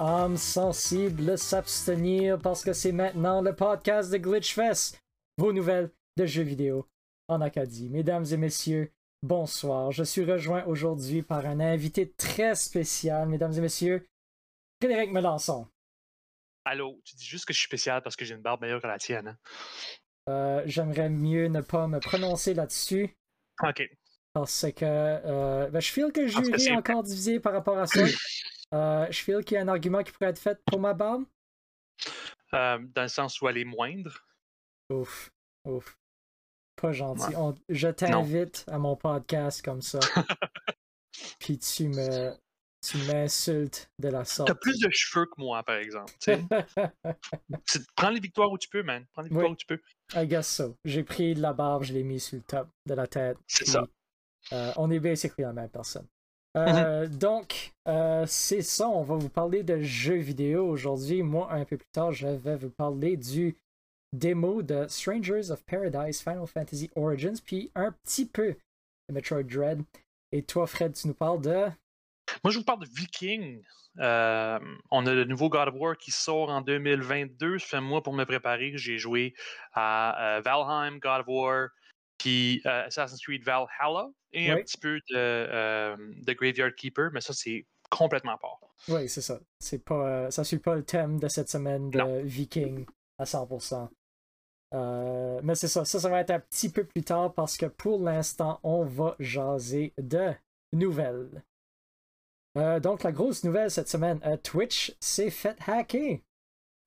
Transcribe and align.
âme 0.00 0.38
sensible 0.38 1.36
s'abstenir 1.36 2.38
parce 2.38 2.64
que 2.64 2.72
c'est 2.72 2.92
maintenant 2.92 3.42
le 3.42 3.54
podcast 3.54 4.10
de 4.10 4.16
Glitchfest, 4.16 4.98
vos 5.36 5.52
nouvelles 5.52 5.90
de 6.16 6.24
jeux 6.24 6.42
vidéo 6.42 6.88
en 7.28 7.42
Acadie. 7.42 7.90
Mesdames 7.90 8.24
et 8.32 8.38
messieurs, 8.38 8.92
bonsoir. 9.22 9.92
Je 9.92 10.02
suis 10.02 10.24
rejoint 10.24 10.64
aujourd'hui 10.64 11.22
par 11.22 11.44
un 11.44 11.60
invité 11.60 12.10
très 12.12 12.54
spécial, 12.54 13.28
mesdames 13.28 13.52
et 13.52 13.60
messieurs, 13.60 14.08
Frédéric 14.82 15.12
Melançon. 15.12 15.68
Allô, 16.64 16.98
tu 17.04 17.16
dis 17.16 17.26
juste 17.26 17.44
que 17.44 17.52
je 17.52 17.58
suis 17.58 17.66
spécial 17.66 18.02
parce 18.02 18.16
que 18.16 18.24
j'ai 18.24 18.34
une 18.34 18.42
barbe 18.42 18.62
meilleure 18.62 18.80
que 18.80 18.86
la 18.86 18.98
tienne. 18.98 19.28
Hein? 19.28 19.38
Euh, 20.30 20.62
j'aimerais 20.64 21.10
mieux 21.10 21.48
ne 21.48 21.60
pas 21.60 21.86
me 21.88 22.00
prononcer 22.00 22.54
là-dessus. 22.54 23.14
Ok. 23.62 23.82
Parce 24.32 24.66
que 24.74 24.84
euh, 24.84 25.68
ben, 25.68 25.80
je 25.80 25.92
feel 25.92 26.10
que 26.10 26.26
jury 26.26 26.52
est 26.52 26.70
encore 26.70 27.02
divisé 27.02 27.38
par 27.38 27.52
rapport 27.52 27.78
à 27.78 27.86
ça. 27.86 28.00
Euh, 28.72 29.06
je 29.10 29.22
feel 29.22 29.44
qu'il 29.44 29.56
y 29.56 29.58
a 29.58 29.62
un 29.62 29.68
argument 29.68 30.02
qui 30.02 30.12
pourrait 30.12 30.30
être 30.30 30.38
fait 30.38 30.58
pour 30.64 30.78
ma 30.80 30.94
barbe. 30.94 31.24
dans 32.52 32.90
le 32.96 33.08
sens 33.08 33.40
où 33.40 33.48
elle 33.48 33.58
est 33.58 33.64
moindre. 33.64 34.26
Ouf, 34.90 35.30
ouf. 35.64 35.96
Pas 36.76 36.92
gentil. 36.92 37.34
je 37.68 37.88
t'invite 37.88 38.64
à 38.68 38.78
mon 38.78 38.96
podcast 38.96 39.62
comme 39.62 39.82
ça. 39.82 40.00
Puis 41.38 41.58
tu 41.58 41.88
me 41.88 42.34
tu 42.82 42.96
m'insultes 42.98 43.90
de 43.98 44.08
la 44.08 44.24
sorte. 44.24 44.48
T'as 44.48 44.54
plus 44.54 44.78
de 44.78 44.88
cheveux 44.90 45.26
que 45.26 45.38
moi, 45.38 45.62
par 45.62 45.76
exemple. 45.76 46.12
Prends 47.96 48.10
les 48.10 48.20
victoires 48.20 48.50
où 48.50 48.56
tu 48.56 48.68
peux, 48.68 48.82
man. 48.82 49.06
Prends 49.12 49.22
les 49.22 49.28
victoires 49.28 49.50
où 49.50 49.56
tu 49.56 49.66
peux. 49.66 49.80
I 50.14 50.26
guess 50.26 50.48
so. 50.48 50.76
J'ai 50.84 51.04
pris 51.04 51.34
de 51.34 51.42
la 51.42 51.52
barbe, 51.52 51.82
je 51.82 51.92
l'ai 51.92 52.02
mis 52.02 52.20
sur 52.20 52.38
le 52.38 52.42
top 52.42 52.68
de 52.86 52.94
la 52.94 53.06
tête. 53.06 53.36
C'est 53.46 53.66
ça. 53.66 53.86
Euh, 54.52 54.72
on 54.76 54.90
est 54.90 55.00
basically 55.00 55.42
la 55.42 55.52
même 55.52 55.68
personne. 55.68 56.08
Euh, 56.56 57.06
mm-hmm. 57.06 57.18
Donc, 57.18 57.72
euh, 57.88 58.24
c'est 58.26 58.62
ça, 58.62 58.88
on 58.88 59.02
va 59.02 59.16
vous 59.16 59.28
parler 59.28 59.62
de 59.62 59.80
jeux 59.80 60.16
vidéo 60.16 60.66
aujourd'hui. 60.68 61.22
Moi, 61.22 61.52
un 61.52 61.64
peu 61.64 61.76
plus 61.76 61.90
tard, 61.92 62.12
je 62.12 62.26
vais 62.26 62.56
vous 62.56 62.70
parler 62.70 63.16
du 63.16 63.56
démo 64.12 64.62
de 64.62 64.86
Strangers 64.88 65.50
of 65.50 65.62
Paradise 65.64 66.20
Final 66.20 66.46
Fantasy 66.46 66.90
Origins, 66.96 67.40
puis 67.44 67.70
un 67.74 67.92
petit 68.04 68.26
peu 68.26 68.56
de 69.08 69.14
Metroid 69.14 69.44
Dread. 69.44 69.82
Et 70.32 70.42
toi, 70.42 70.66
Fred, 70.66 70.94
tu 70.94 71.08
nous 71.08 71.14
parles 71.14 71.40
de 71.40 71.68
moi, 72.44 72.52
je 72.52 72.58
vous 72.58 72.64
parle 72.64 72.80
de 72.80 72.86
Viking. 72.86 73.62
Euh, 73.98 74.58
on 74.90 75.06
a 75.06 75.12
le 75.12 75.24
nouveau 75.24 75.48
God 75.48 75.68
of 75.68 75.74
War 75.76 75.96
qui 75.96 76.10
sort 76.10 76.48
en 76.48 76.60
2022. 76.60 77.58
Ça 77.58 77.66
fait 77.66 77.80
moi 77.80 78.02
pour 78.02 78.14
me 78.14 78.24
préparer. 78.24 78.72
J'ai 78.76 78.98
joué 78.98 79.34
à 79.72 80.36
euh, 80.36 80.40
Valheim, 80.40 80.98
God 80.98 81.20
of 81.20 81.26
War, 81.28 81.68
puis 82.20 82.60
euh, 82.66 82.86
Assassin's 82.86 83.20
Creed 83.22 83.42
Valhalla 83.42 84.10
et 84.32 84.50
un 84.50 84.56
petit 84.56 84.76
peu 84.76 85.00
de, 85.10 86.32
Graveyard 86.34 86.74
Keeper, 86.74 87.10
mais 87.12 87.20
ça, 87.20 87.32
c'est 87.32 87.66
complètement 87.88 88.36
part. 88.36 88.60
Oui, 88.88 89.08
c'est 89.08 89.22
ça. 89.22 89.40
C'est 89.58 89.82
pas, 89.84 90.30
ça 90.30 90.44
suit 90.44 90.58
pas 90.58 90.76
le 90.76 90.84
thème 90.84 91.18
de 91.18 91.28
cette 91.28 91.48
semaine 91.48 91.90
de 91.90 92.20
Viking 92.22 92.84
à 93.18 93.24
100%. 93.24 93.88
mais 95.42 95.54
c'est 95.54 95.68
ça, 95.68 95.84
ça, 95.84 95.98
ça 95.98 96.08
va 96.08 96.20
être 96.20 96.30
un 96.30 96.40
petit 96.40 96.70
peu 96.70 96.84
plus 96.84 97.02
tard 97.02 97.32
parce 97.32 97.56
que 97.56 97.66
pour 97.66 97.98
l'instant, 98.02 98.60
on 98.62 98.84
va 98.84 99.16
jaser 99.18 99.94
de 99.98 100.32
nouvelles. 100.72 101.42
Euh, 102.58 102.80
donc, 102.80 103.02
la 103.02 103.12
grosse 103.12 103.44
nouvelle 103.44 103.70
cette 103.70 103.88
semaine, 103.88 104.20
euh, 104.24 104.36
Twitch 104.36 104.94
s'est 105.00 105.30
fait 105.30 105.56
hacker. 105.66 106.18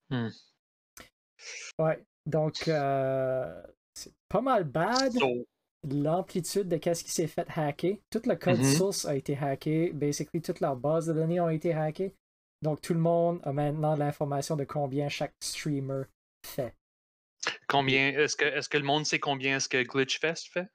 Hmm. 0.09 0.29
Ouais, 1.79 2.05
donc 2.25 2.69
c'est 3.93 4.13
pas 4.29 4.41
mal 4.41 4.63
bad. 4.63 5.13
L'amplitude 5.89 6.69
de 6.69 6.77
qu'est-ce 6.77 7.03
qui 7.03 7.11
s'est 7.11 7.27
fait 7.27 7.45
hacker. 7.55 7.97
Tout 8.09 8.21
le 8.25 8.35
code 8.35 8.59
mm-hmm. 8.59 8.77
source 8.77 9.05
a 9.05 9.15
été 9.15 9.37
hacké. 9.37 9.91
Basically, 9.91 10.41
toute 10.41 10.61
leur 10.61 10.77
base 10.77 11.07
de 11.07 11.13
données 11.13 11.41
ont 11.41 11.49
été 11.49 11.73
hackées. 11.73 12.15
Donc, 12.61 12.79
tout 12.79 12.93
le 12.93 13.01
monde 13.01 13.41
a 13.43 13.51
maintenant 13.51 13.97
l'information 13.97 14.55
de 14.55 14.63
combien 14.63 15.09
chaque 15.09 15.33
streamer 15.41 16.03
fait. 16.45 16.73
Combien 17.67 18.11
est-ce 18.11 18.37
que, 18.37 18.45
est-ce 18.45 18.69
que 18.69 18.77
le 18.77 18.85
monde 18.85 19.05
sait 19.05 19.19
combien 19.19 19.57
est-ce 19.57 19.67
que 19.67 19.83
Glitchfest 19.83 20.47
fait? 20.49 20.69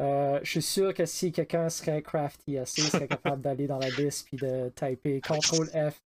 Euh, 0.00 0.38
je 0.42 0.50
suis 0.50 0.62
sûr 0.62 0.94
que 0.94 1.04
si 1.04 1.32
quelqu'un 1.32 1.68
serait 1.68 2.02
crafty 2.02 2.56
assez, 2.56 2.82
il 2.82 2.88
serait 2.88 3.08
capable 3.08 3.42
d'aller 3.42 3.66
dans 3.66 3.78
la 3.78 3.90
liste 3.90 4.26
puis 4.26 4.36
de 4.38 4.70
typer 4.70 5.20
CTRL 5.20 5.90
F 5.90 6.00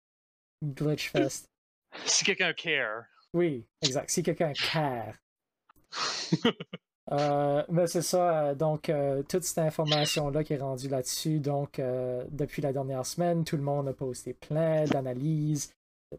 Glitchfest. 0.65 1.49
Si 2.07 2.25
quelqu'un 2.25 2.53
care. 2.55 3.05
Oui, 3.35 3.67
exact. 3.83 4.11
Si 4.11 4.23
quelqu'un 4.23 4.53
care. 4.53 5.15
Euh, 7.11 7.65
mais 7.69 7.89
c'est 7.89 8.01
ça, 8.01 8.39
euh, 8.39 8.55
donc 8.55 8.91
toute 9.29 9.43
cette 9.43 9.59
information-là 9.59 10.45
qui 10.45 10.55
est 10.55 10.59
rendue 10.59 10.89
là-dessus, 10.89 11.41
donc 11.41 11.81
depuis 12.31 12.63
la 12.63 12.73
dernière 12.73 13.05
semaine, 13.05 13.45
tout 13.45 13.57
le 13.57 13.63
monde 13.63 13.89
a 13.89 13.93
posté 13.93 14.33
plein 14.35 14.85
d'analyses, 14.85 15.73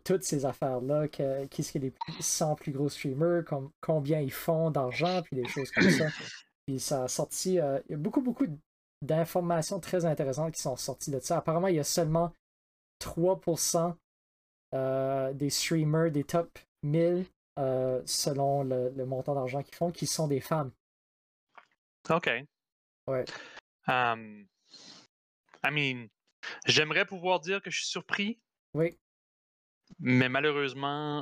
toutes 0.04 0.24
ces 0.24 0.46
affaires-là, 0.46 1.08
qui 1.08 1.64
sont 1.64 1.80
les 1.80 1.94
100 2.20 2.56
plus 2.56 2.74
gros 2.74 2.90
streamers, 2.90 3.44
combien 3.80 4.20
ils 4.20 4.32
font 4.32 4.72
d'argent, 4.72 5.22
puis 5.24 5.38
des 5.38 5.48
choses 5.48 5.72
comme 5.72 5.90
ça. 5.90 6.10
Puis 6.66 6.80
ça 6.80 7.04
a 7.04 7.08
sorti. 7.08 7.60
Euh, 7.60 7.80
il 7.88 7.92
y 7.92 7.96
a 7.96 7.98
beaucoup, 7.98 8.22
beaucoup 8.22 8.46
d'informations 9.02 9.80
très 9.80 10.06
intéressantes 10.06 10.54
qui 10.54 10.62
sont 10.62 10.78
sorties 10.78 11.12
de 11.12 11.20
ça. 11.20 11.38
Apparemment, 11.38 11.68
il 11.68 11.76
y 11.76 11.80
a 11.80 11.84
seulement 11.84 12.32
3% 13.02 13.96
euh, 14.74 15.34
des 15.34 15.50
streamers 15.50 16.12
des 16.12 16.24
top 16.24 16.58
1000 16.84 17.26
euh, 17.60 18.02
selon 18.06 18.64
le, 18.64 19.06
montant 19.06 19.36
d'argent 19.36 19.62
qu'ils 19.62 19.76
font 19.76 19.92
qui 19.92 20.08
sont 20.08 20.28
des 20.28 20.42
femmes. 20.42 20.72
OK. 22.10 22.30
Ouais. 23.08 23.26
Um, 23.88 24.46
I 25.64 25.72
mean, 25.72 26.08
j'aimerais 26.66 27.06
pouvoir 27.06 27.40
dire 27.40 27.62
que 27.62 27.70
je 27.70 27.78
suis 27.78 27.88
surpris. 27.88 28.40
Oui. 28.74 28.98
Mais 30.00 30.30
malheureusement, 30.30 31.22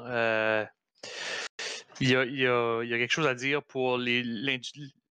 il 2.00 2.10
y, 2.10 2.16
a, 2.16 2.26
y, 2.26 2.48
a, 2.48 2.84
y, 2.84 2.94
a, 2.94 2.98
quelque 2.98 3.12
chose 3.12 3.28
à 3.28 3.36
dire 3.36 3.62
pour 3.64 3.98
les, 3.98 4.24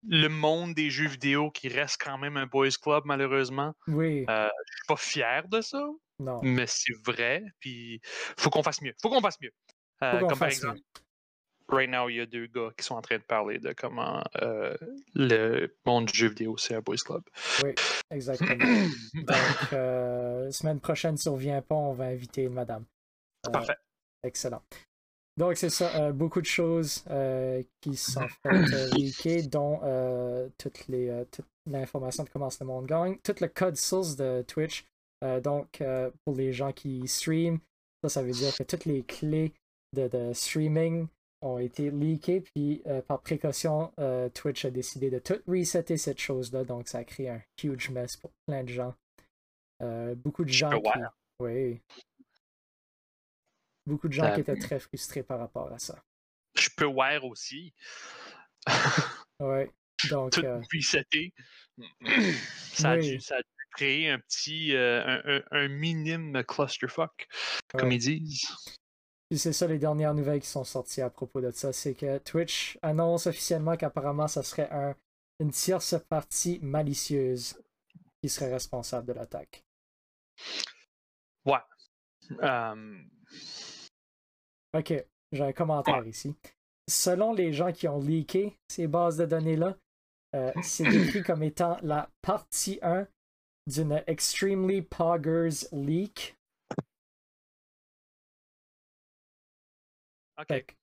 le 0.07 0.29
monde 0.29 0.75
des 0.75 0.91
jeux 0.91 1.09
vidéo 1.09 1.51
qui 1.51 1.69
reste 1.69 2.01
quand 2.03 2.19
même 2.19 2.37
un 2.37 2.47
boys 2.47 2.71
club, 2.83 3.03
malheureusement. 3.05 3.75
Oui. 3.87 4.25
Euh, 4.29 4.49
je 4.67 4.73
suis 4.73 4.87
pas 4.87 4.97
fier 4.97 5.49
de 5.49 5.61
ça. 5.61 5.85
Non. 6.19 6.41
Mais 6.43 6.67
c'est 6.67 6.95
vrai. 7.05 7.43
Puis 7.61 8.01
faut 8.37 8.51
qu'on 8.51 8.63
fasse 8.63 8.81
mieux. 8.83 8.95
Faut 9.01 9.09
qu'on 9.09 9.21
fasse 9.21 9.41
mieux. 9.41 9.53
Euh, 10.03 10.21
comme 10.21 10.39
par 10.39 10.49
exemple, 10.49 10.81
right 11.69 11.89
now, 11.89 12.09
il 12.09 12.17
y 12.17 12.21
a 12.21 12.27
deux 12.27 12.47
gars 12.47 12.71
qui 12.77 12.85
sont 12.85 12.95
en 12.95 13.03
train 13.03 13.19
de 13.19 13.23
parler 13.23 13.59
de 13.59 13.73
comment 13.73 14.23
euh, 14.43 14.77
le 15.15 15.75
monde 15.87 16.07
du 16.07 16.19
jeu 16.19 16.29
vidéo, 16.29 16.57
c'est 16.57 16.75
un 16.75 16.81
boys 16.81 16.97
club. 16.97 17.23
Oui, 17.65 17.75
exactement. 18.11 18.65
Donc, 19.15 19.73
euh, 19.73 20.51
semaine 20.51 20.81
prochaine, 20.81 21.17
si 21.17 21.29
on 21.29 21.39
pas, 21.63 21.75
on 21.75 21.93
va 21.93 22.07
inviter 22.07 22.49
madame. 22.49 22.85
Parfait. 23.53 23.77
Excellent. 24.23 24.63
Donc, 25.39 25.57
c'est 25.57 25.71
ça, 25.71 25.95
euh, 25.95 26.13
beaucoup 26.13 26.41
de 26.41 26.47
choses 26.47 27.05
euh, 27.11 27.63
qui 27.81 27.97
sont 27.97 28.27
faites 28.43 29.25
euh, 29.27 29.43
dont 29.49 30.51
toutes 30.59 30.89
les, 30.89 31.25
toute 31.31 31.47
l'information 31.71 32.25
de 32.25 32.29
comment 32.29 32.49
le 32.61 32.67
monde 32.67 32.87
gagne, 32.87 33.17
tout 33.23 33.37
le 33.41 33.47
code 33.47 33.77
source 33.77 34.17
de 34.17 34.43
Twitch. 34.43 34.85
donc, 35.45 35.81
pour 36.25 36.35
les 36.35 36.53
gens 36.53 36.73
qui 36.73 37.07
stream, 37.07 37.61
ça, 38.03 38.09
ça 38.09 38.23
veut 38.23 38.33
dire 38.33 38.53
que 38.57 38.65
toutes 38.65 38.85
les 38.85 39.05
clés 39.05 39.53
de, 39.95 40.33
streaming 40.33 41.07
ont 41.41 41.59
été 41.59 41.91
leakées, 41.91 42.41
puis 42.41 42.83
par 43.07 43.21
précaution, 43.21 43.93
Twitch 44.35 44.65
a 44.65 44.71
décidé 44.71 45.11
de 45.11 45.19
tout 45.19 45.41
resetter 45.47 45.97
cette 45.97 46.19
chose-là, 46.19 46.65
donc 46.65 46.89
ça 46.89 46.99
a 46.99 47.05
créé 47.05 47.31
un 47.31 47.41
huge 47.63 47.91
mess 47.91 48.17
pour 48.17 48.31
plein 48.47 48.65
de 48.65 48.69
gens. 48.69 48.95
beaucoup 50.17 50.45
de 50.45 50.51
gens 50.51 50.71
qui... 50.81 50.91
Oui, 51.41 51.81
Beaucoup 53.89 54.09
de 54.09 54.13
gens 54.13 54.35
qui 54.35 54.41
étaient 54.41 54.59
très 54.59 54.79
frustrés 54.79 55.23
par 55.23 55.39
rapport 55.39 55.73
à 55.73 55.79
ça. 55.79 55.99
Je 56.55 56.69
peux 56.77 56.85
voir 56.85 57.25
aussi. 57.25 57.73
ouais. 59.41 59.71
Donc. 60.11 60.33
Tout 60.33 60.45
euh... 60.45 60.61
ça, 60.83 60.99
a 62.91 62.99
dû, 62.99 63.19
ça, 63.19 63.37
a 63.37 63.41
créer 63.71 64.11
un 64.11 64.19
petit. 64.19 64.77
Euh, 64.77 65.41
un, 65.51 65.69
minime 65.69 66.45
clusterfuck, 66.45 67.29
comme 67.73 67.91
ils 67.91 67.99
disent. 67.99 68.47
C'est 69.37 69.53
ça 69.53 69.67
les 69.67 69.79
dernières 69.79 70.15
nouvelles 70.15 70.41
qui 70.41 70.49
sont 70.49 70.65
sorties 70.65 71.03
à 71.03 71.11
propos 71.11 71.41
de 71.41 71.51
ça. 71.51 71.73
C'est 71.73 71.95
que 71.95 72.19
Twitch 72.19 72.79
annonce 72.83 73.27
officiellement 73.27 73.77
qu'apparemment 73.77 74.29
ça 74.29 74.43
serait 74.43 74.71
un, 74.71 74.95
une 75.41 75.51
tierce 75.51 75.97
partie 76.09 76.59
malicieuse 76.63 77.61
qui 78.23 78.29
serait 78.29 78.53
responsable 78.53 79.07
de 79.07 79.13
l'attaque. 79.13 79.65
Ouais. 81.45 81.59
Um... 82.41 83.09
Ok, 84.75 84.93
j'ai 85.33 85.45
un 85.45 85.53
commentaire 85.53 86.07
ici. 86.07 86.35
Selon 86.89 87.33
les 87.33 87.53
gens 87.53 87.73
qui 87.73 87.89
ont 87.89 88.01
leaké 88.01 88.59
ces 88.69 88.87
bases 88.87 89.17
de 89.17 89.27
données-là, 89.27 89.77
euh, 90.35 90.53
c'est 90.63 90.85
décrit 90.85 91.23
comme 91.23 91.43
étant 91.43 91.79
la 91.83 92.11
partie 92.23 92.79
1 92.83 93.07
d'une 93.67 94.03
Extremely 94.07 94.83
Poggers 94.83 95.69
leak. 95.73 96.38
Ok. 100.39 100.77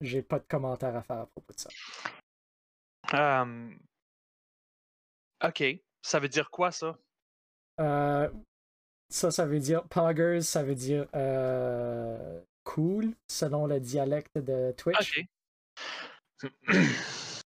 J'ai 0.00 0.22
pas 0.22 0.38
de 0.38 0.46
commentaire 0.46 0.96
à 0.96 1.02
faire 1.02 1.18
à 1.18 1.26
propos 1.26 1.52
de 1.52 1.58
ça. 1.58 1.70
Um... 3.12 3.78
Ok. 5.44 5.64
Ça 6.02 6.18
veut 6.18 6.28
dire 6.28 6.50
quoi 6.50 6.72
ça? 6.72 6.98
Euh, 7.80 8.30
ça, 9.08 9.30
ça 9.30 9.46
veut 9.46 9.60
dire 9.60 9.86
poggers, 9.88 10.42
ça 10.42 10.62
veut 10.62 10.74
dire 10.74 11.06
euh, 11.14 12.42
cool, 12.64 13.14
selon 13.28 13.66
le 13.66 13.80
dialecte 13.80 14.38
de 14.38 14.72
Twitch. 14.72 15.24
Ok. 16.42 16.50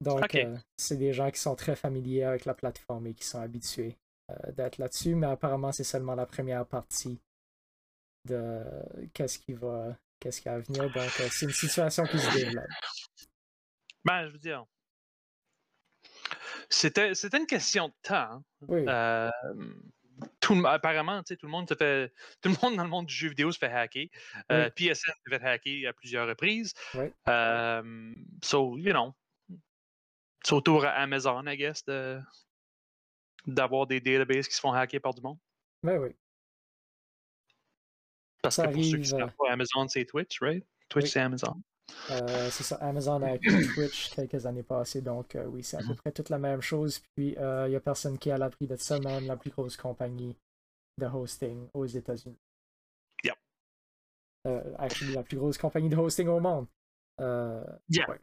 Donc, 0.01 0.35
euh, 0.35 0.57
c'est 0.77 0.97
des 0.97 1.13
gens 1.13 1.31
qui 1.31 1.39
sont 1.39 1.55
très 1.55 1.75
familiers 1.75 2.23
avec 2.23 2.45
la 2.45 2.53
plateforme 2.53 3.07
et 3.07 3.13
qui 3.13 3.25
sont 3.25 3.39
habitués 3.39 3.97
euh, 4.29 4.51
d'être 4.51 4.77
là-dessus, 4.77 5.15
mais 5.15 5.27
apparemment, 5.27 5.71
c'est 5.71 5.83
seulement 5.83 6.15
la 6.15 6.25
première 6.25 6.65
partie 6.65 7.19
de 8.25 8.63
qu'est-ce 9.13 9.39
qui 9.39 9.53
va, 9.53 9.95
qu'est-ce 10.25 10.41
qui 10.41 10.49
va 10.49 10.57
venir. 10.57 10.91
Donc, 10.91 11.09
c'est 11.11 11.45
une 11.45 11.51
situation 11.51 12.03
qui 12.07 12.17
se 12.17 12.33
développe. 12.35 12.65
Ben, 14.03 14.25
je 14.25 14.31
veux 14.31 14.39
dire. 14.39 14.65
C'était, 16.67 17.13
c'était 17.13 17.37
une 17.37 17.45
question 17.45 17.89
de 17.89 17.93
temps. 18.01 18.15
hein. 18.15 18.43
Oui, 18.67 18.83
Euh, 18.87 19.29
tout, 20.39 20.65
apparemment, 20.65 21.21
tu 21.21 21.27
sais, 21.33 21.37
tout 21.37 21.45
le 21.45 21.51
monde 21.51 21.69
se 21.69 21.75
fait. 21.75 22.11
Tout 22.41 22.49
le 22.49 22.55
monde 22.63 22.75
dans 22.77 22.83
le 22.83 22.89
monde 22.89 23.05
du 23.05 23.13
jeu 23.13 23.29
vidéo 23.29 23.51
se 23.51 23.59
fait 23.59 23.71
hacker. 23.71 24.07
Euh, 24.51 24.69
PSN 24.71 24.93
s'est 25.27 25.39
fait 25.39 25.43
hacker 25.43 25.89
à 25.89 25.93
plusieurs 25.93 26.27
reprises. 26.27 26.73
Oui. 26.95 27.05
Euh, 27.27 28.13
so, 28.43 28.77
you 28.79 28.91
know. 28.93 29.13
C'est 30.43 30.53
au 30.53 30.61
tour 30.61 30.85
à 30.85 30.89
Amazon, 30.91 31.45
I 31.45 31.55
guess, 31.57 31.83
de, 31.85 32.19
d'avoir 33.45 33.85
des 33.85 33.99
databases 33.99 34.47
qui 34.47 34.55
se 34.55 34.59
font 34.59 34.73
hacker 34.73 35.01
par 35.01 35.13
du 35.13 35.21
monde. 35.21 35.37
mais 35.83 35.97
oui. 35.97 36.15
Parce 38.45 38.55
Ça 38.55 38.67
que 38.67 38.73
pour 38.73 38.83
ceux 38.83 38.97
qui 38.97 39.05
savent 39.07 39.33
pas, 39.37 39.51
Amazon, 39.51 39.87
c'est 39.87 40.05
Twitch, 40.05 40.39
right? 40.41 40.65
Twitch, 40.89 41.05
Oui. 41.05 41.09
c'est 41.11 41.19
Amazon. 41.19 41.61
Euh, 42.09 42.49
c'est 42.49 42.63
ça, 42.63 42.75
Amazon 42.77 43.21
a 43.21 43.33
acquis 43.33 43.45
Twitch 43.75 44.09
quelques 44.15 44.45
années 44.45 44.63
passées, 44.63 45.01
donc 45.01 45.35
euh, 45.35 45.45
oui, 45.45 45.63
c'est 45.63 45.77
à 45.77 45.81
peu 45.81 45.89
Mhm. 45.89 45.95
près 45.97 46.11
toute 46.11 46.29
la 46.29 46.37
même 46.39 46.61
chose. 46.61 46.99
Puis 47.15 47.35
il 47.37 47.65
n'y 47.69 47.75
a 47.75 47.79
personne 47.79 48.17
qui 48.17 48.29
est 48.29 48.31
à 48.31 48.37
l'abri 48.37 48.65
de 48.67 48.75
ça, 48.75 48.99
même 48.99 49.25
la 49.27 49.37
plus 49.37 49.51
grosse 49.51 49.77
compagnie 49.77 50.35
de 50.97 51.05
hosting 51.05 51.67
aux 51.73 51.85
États-Unis. 51.85 52.37
Yep. 53.23 53.35
Euh, 54.47 54.73
actually, 54.79 55.13
la 55.13 55.23
plus 55.23 55.37
grosse 55.37 55.57
compagnie 55.57 55.89
de 55.89 55.95
hosting 55.95 56.27
au 56.27 56.39
monde. 56.39 56.67
Euh, 57.21 57.63
Yeah. 57.89 58.09
ouais. 58.09 58.19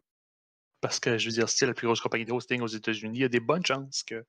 Parce 0.81 0.99
que, 0.99 1.17
je 1.17 1.27
veux 1.29 1.33
dire, 1.33 1.49
c'est 1.49 1.67
la 1.67 1.75
plus 1.75 1.87
grosse 1.87 2.01
compagnie 2.01 2.25
de 2.25 2.33
hosting 2.33 2.61
aux 2.63 2.67
États-Unis. 2.67 3.19
Il 3.19 3.23
y 3.23 3.25
a 3.25 3.29
des 3.29 3.41
bonnes 3.41 3.65
chances 3.65 4.03
que. 4.03 4.25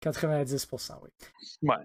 90%, 0.00 0.98
oui. 1.02 1.10
Ouais. 1.62 1.76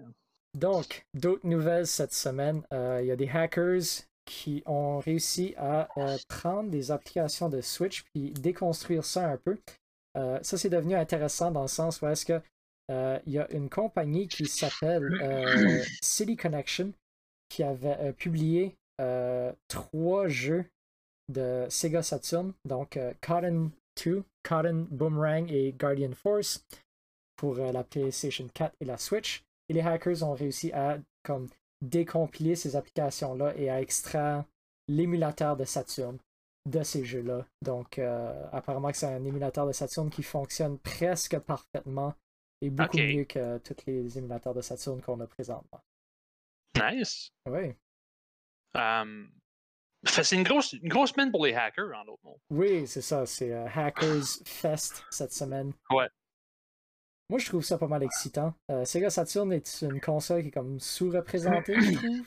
Donc, 0.54 1.06
d'autres 1.14 1.46
nouvelles 1.46 1.86
cette 1.86 2.12
semaine. 2.12 2.62
Euh, 2.72 3.00
Il 3.02 3.06
y 3.06 3.12
a 3.12 3.16
des 3.16 3.28
hackers 3.28 4.04
qui 4.24 4.62
ont 4.66 4.98
réussi 4.98 5.54
à 5.56 5.88
euh, 5.96 6.16
prendre 6.28 6.70
des 6.70 6.90
applications 6.90 7.48
de 7.48 7.60
Switch 7.60 8.04
puis 8.04 8.32
déconstruire 8.32 9.04
ça 9.04 9.28
un 9.28 9.36
peu. 9.36 9.58
Euh, 10.16 10.38
ça, 10.42 10.58
c'est 10.58 10.68
devenu 10.68 10.94
intéressant 10.94 11.50
dans 11.50 11.62
le 11.62 11.68
sens 11.68 12.00
où 12.00 12.06
est-ce 12.06 12.40
il 13.26 13.32
y 13.32 13.38
a 13.38 13.50
une 13.50 13.68
compagnie 13.68 14.28
qui 14.28 14.46
s'appelle 14.46 15.84
City 16.02 16.36
Connection 16.36 16.92
qui 17.50 17.62
avait 17.62 18.14
publié 18.14 18.74
trois 19.68 20.26
jeux 20.26 20.64
de 21.30 21.66
Sega 21.68 22.02
Saturn, 22.02 22.54
donc 22.64 22.98
Cotton 23.20 23.70
2, 24.02 24.24
Cotton 24.42 24.86
Boomerang 24.90 25.52
et 25.52 25.72
Guardian 25.72 26.12
Force 26.12 26.64
pour 27.36 27.56
la 27.56 27.84
PlayStation 27.84 28.48
4 28.54 28.74
et 28.80 28.86
la 28.86 28.96
Switch. 28.96 29.44
Et 29.68 29.74
les 29.74 29.80
hackers 29.80 30.22
ont 30.22 30.34
réussi 30.34 30.72
à 30.72 30.98
comme 31.22 31.48
décompiler 31.82 32.56
ces 32.56 32.76
applications-là 32.76 33.54
et 33.56 33.70
à 33.70 33.80
extraire 33.80 34.44
l'émulateur 34.88 35.56
de 35.56 35.64
Saturn 35.64 36.18
de 36.66 36.82
ces 36.82 37.04
jeux-là. 37.04 37.46
Donc, 37.62 37.98
euh, 37.98 38.46
apparemment 38.52 38.90
que 38.90 38.96
c'est 38.96 39.06
un 39.06 39.24
émulateur 39.24 39.66
de 39.66 39.72
Saturn 39.72 40.10
qui 40.10 40.22
fonctionne 40.22 40.78
presque 40.78 41.38
parfaitement 41.38 42.14
et 42.60 42.70
beaucoup 42.70 42.96
mieux 42.98 43.24
que 43.24 43.58
tous 43.58 43.76
les 43.86 44.18
émulateurs 44.18 44.54
de 44.54 44.60
Saturn 44.60 45.00
qu'on 45.00 45.20
a 45.20 45.26
présentement. 45.26 45.80
Nice. 46.76 47.30
Oui, 47.46 47.74
Um, 48.74 49.30
c'est 50.04 50.36
une 50.36 50.42
grosse, 50.42 50.74
une 50.74 50.88
grosse 50.88 51.10
semaine 51.12 51.30
pour 51.30 51.44
les 51.46 51.54
hackers, 51.54 51.96
en 51.96 52.04
d'autres 52.04 52.22
mots. 52.22 52.38
oui 52.50 52.86
c'est 52.86 53.00
ça. 53.00 53.26
C'est 53.26 53.52
euh, 53.52 53.66
Hackers 53.74 54.24
Fest 54.44 55.04
cette 55.10 55.32
semaine. 55.32 55.72
Ouais. 55.90 56.08
Moi, 57.30 57.38
je 57.38 57.46
trouve 57.46 57.62
ça 57.62 57.76
pas 57.76 57.88
mal 57.88 58.02
excitant. 58.02 58.54
Euh, 58.70 58.84
Sega 58.84 59.10
Saturn 59.10 59.52
est 59.52 59.82
une 59.82 60.00
console 60.00 60.42
qui 60.42 60.48
est 60.48 60.52
comme 60.52 60.80
sous-représentée, 60.80 61.78
je 61.80 61.92
trouve. 61.96 62.26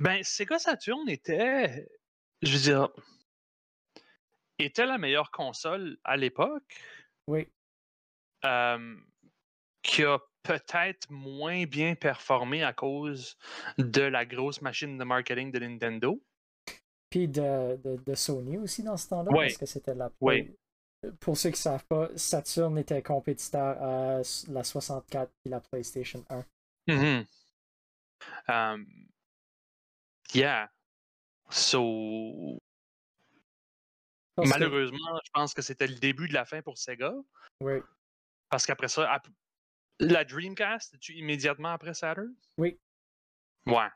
Ben, 0.00 0.22
Sega 0.24 0.58
Saturn 0.58 1.08
était, 1.08 1.86
je 2.42 2.52
veux 2.52 2.58
dire, 2.62 2.88
était 4.58 4.86
la 4.86 4.98
meilleure 4.98 5.30
console 5.30 5.98
à 6.04 6.16
l'époque, 6.16 6.82
Oui, 7.28 7.46
euh, 8.44 8.96
qui 9.82 10.02
a 10.04 10.18
peut-être 10.42 11.08
moins 11.10 11.64
bien 11.64 11.94
performé 11.94 12.64
à 12.64 12.72
cause 12.72 13.36
de 13.78 14.02
la 14.02 14.24
grosse 14.26 14.62
machine 14.62 14.98
de 14.98 15.04
marketing 15.04 15.52
de 15.52 15.58
Nintendo. 15.60 16.20
Puis 17.10 17.28
de, 17.28 17.76
de, 17.76 17.96
de 17.96 18.14
Sony 18.14 18.58
aussi 18.58 18.82
dans 18.82 18.96
ce 18.96 19.08
temps-là, 19.10 19.30
Ouais. 19.30 19.46
parce 19.46 19.58
que 19.58 19.66
c'était 19.66 19.94
la. 19.94 20.10
Ouais. 20.20 20.56
Pour 21.20 21.36
ceux 21.36 21.48
qui 21.50 21.54
ne 21.54 21.62
savent 21.62 21.84
pas, 21.86 22.08
Saturn 22.16 22.76
était 22.78 23.02
compétiteur 23.02 23.82
à 23.82 24.20
la 24.48 24.64
64 24.64 25.30
et 25.44 25.48
la 25.48 25.60
PlayStation 25.60 26.24
1. 26.28 26.44
Mhm. 26.88 27.26
Um, 28.48 28.86
yeah. 30.34 30.70
So, 31.50 32.60
Parce 34.36 34.48
que- 34.52 34.58
malheureusement, 34.58 35.20
je 35.24 35.30
pense 35.32 35.54
que 35.54 35.62
c'était 35.62 35.86
le 35.86 35.94
début 35.96 36.28
de 36.28 36.34
la 36.34 36.44
fin 36.44 36.60
pour 36.62 36.76
Sega. 36.78 37.14
Oui, 37.60 37.80
Parce 38.50 38.66
qu'après 38.66 38.88
ça, 38.88 39.20
la 40.00 40.24
Dreamcast, 40.24 40.98
tu 41.00 41.14
immédiatement 41.14 41.70
après 41.70 41.94
Saturn? 41.94 42.34
Oui. 42.58 42.78
Ouais. 43.66 43.88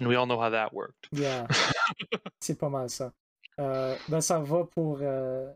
And 0.00 0.06
we 0.06 0.16
all 0.16 0.26
know 0.26 0.38
how 0.40 0.50
that 0.50 0.72
worked. 0.72 1.08
yeah. 1.12 1.46
c'est 2.40 2.58
pas 2.58 2.68
mal 2.68 2.90
ça. 2.90 3.12
Euh, 3.58 3.96
ben 4.08 4.20
ça 4.20 4.38
va 4.40 4.64
pour. 4.64 4.98
euh, 5.00 5.50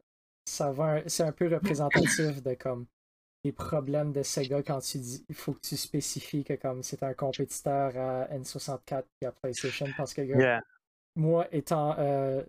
ça 0.45 0.73
va 0.73 0.85
un- 0.97 1.03
c'est 1.07 1.23
un 1.23 1.33
peu 1.33 1.49
représentatif 1.53 2.43
de 2.43 2.55
comme 2.55 2.87
les 3.45 3.53
problèmes 3.53 4.13
de 4.13 4.23
Sega 4.23 4.63
quand 4.63 4.81
tu 4.81 4.99
dis 4.99 5.25
il 5.29 5.35
faut 5.35 5.53
que 5.55 5.61
tu 5.61 5.77
spécifies 5.77 6.45
que 6.45 6.55
comme 6.55 6.83
c'est 6.83 7.03
un 7.03 7.15
compétiteur 7.15 7.97
à 7.97 8.27
N64 8.37 9.05
et 9.23 9.27
à 9.27 9.33
PlayStation 9.33 9.87
parce 9.97 10.13
que 10.13 10.23
Yeah. 10.23 10.61
moi 11.17 11.47
étant 11.53 11.97
euh, 11.99 12.45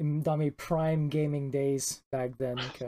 dans 0.00 0.36
mes 0.36 0.50
prime 0.50 1.08
gaming 1.08 1.50
days 1.50 2.02
back 2.10 2.36
then 2.38 2.56
que 2.78 2.84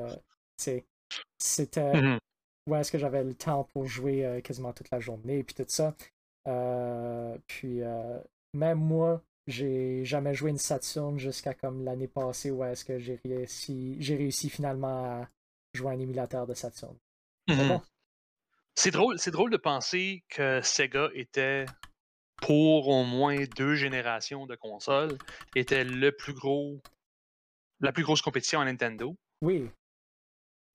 c'était 1.39 2.01
Mhm. 2.01 2.19
où 2.67 2.75
est-ce 2.77 2.91
que 2.91 2.99
j'avais 2.99 3.23
le 3.25 3.35
temps 3.35 3.65
pour 3.73 3.87
jouer 3.87 4.25
euh, 4.25 4.41
quasiment 4.41 4.73
toute 4.73 4.91
la 4.91 5.01
journée 5.01 5.43
puis 5.45 5.55
tout 5.55 5.65
ça 5.69 5.95
Euh, 6.47 7.39
puis 7.47 7.83
euh, 7.83 8.19
même 8.53 8.79
moi 8.79 9.23
j'ai 9.47 10.05
jamais 10.05 10.35
joué 10.35 10.51
une 10.51 10.59
Saturn 10.59 11.19
jusqu'à 11.19 11.55
comme 11.55 11.85
l'année 11.85 12.09
passée 12.09 12.51
où 12.51 12.65
est-ce 12.65 12.85
que 12.85 12.99
j'ai 12.99 13.21
réussi 13.25 13.97
j'ai 14.01 14.17
réussi 14.17 14.49
finalement 14.49 15.21
à 15.21 15.29
jouer 15.75 15.93
un 15.93 15.99
émulateur 15.99 16.47
de 16.47 16.55
Saturn 16.55 16.97
Mhm. 17.49 17.69
bon, 17.69 17.83
C'est 18.75 18.91
drôle, 18.91 19.19
c'est 19.19 19.31
drôle 19.31 19.51
de 19.51 19.57
penser 19.57 20.25
que 20.29 20.61
Sega 20.63 21.11
était, 21.15 21.67
pour 22.39 22.89
au 22.89 23.05
moins 23.05 23.45
deux 23.57 23.75
générations 23.75 24.47
de 24.47 24.57
consoles, 24.57 25.19
était 25.55 25.85
le 25.85 26.11
plus 26.11 26.33
gros, 26.33 26.81
la 27.81 27.93
plus 27.93 28.03
grosse 28.03 28.23
compétition 28.23 28.61
à 28.61 28.65
Nintendo. 28.65 29.15
oui 29.43 29.71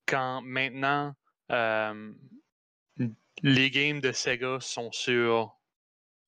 Quand 0.05 0.41
maintenant, 0.43 1.13
euh, 1.51 2.13
les 3.41 3.71
games 3.71 3.99
de 3.99 4.11
Sega 4.11 4.59
sont 4.59 4.91
sur 4.91 5.57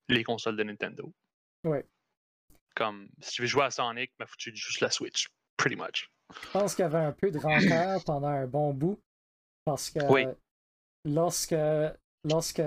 les 0.09 0.23
consoles 0.23 0.57
de 0.57 0.63
Nintendo. 0.63 1.13
Ouais. 1.63 1.85
Comme 2.75 3.09
si 3.21 3.31
tu 3.31 3.41
veux 3.41 3.47
jouer 3.47 3.63
à 3.65 3.71
Sonic, 3.71 4.11
ben, 4.17 4.25
faut 4.25 4.33
que 4.33 4.41
tu 4.41 4.55
joues 4.55 4.69
juste 4.69 4.81
la 4.81 4.89
Switch, 4.89 5.27
pretty 5.57 5.75
much. 5.75 6.09
Je 6.33 6.49
pense 6.51 6.75
qu'il 6.75 6.83
y 6.83 6.85
avait 6.85 6.97
un 6.99 7.11
peu 7.11 7.29
de 7.31 7.37
rancœur 7.37 8.03
pendant 8.05 8.27
un 8.29 8.47
bon 8.47 8.73
bout. 8.73 8.99
Parce 9.65 9.89
que 9.89 9.99
Oui. 10.09 10.25
lorsque, 11.05 11.55
lorsque 12.23 12.61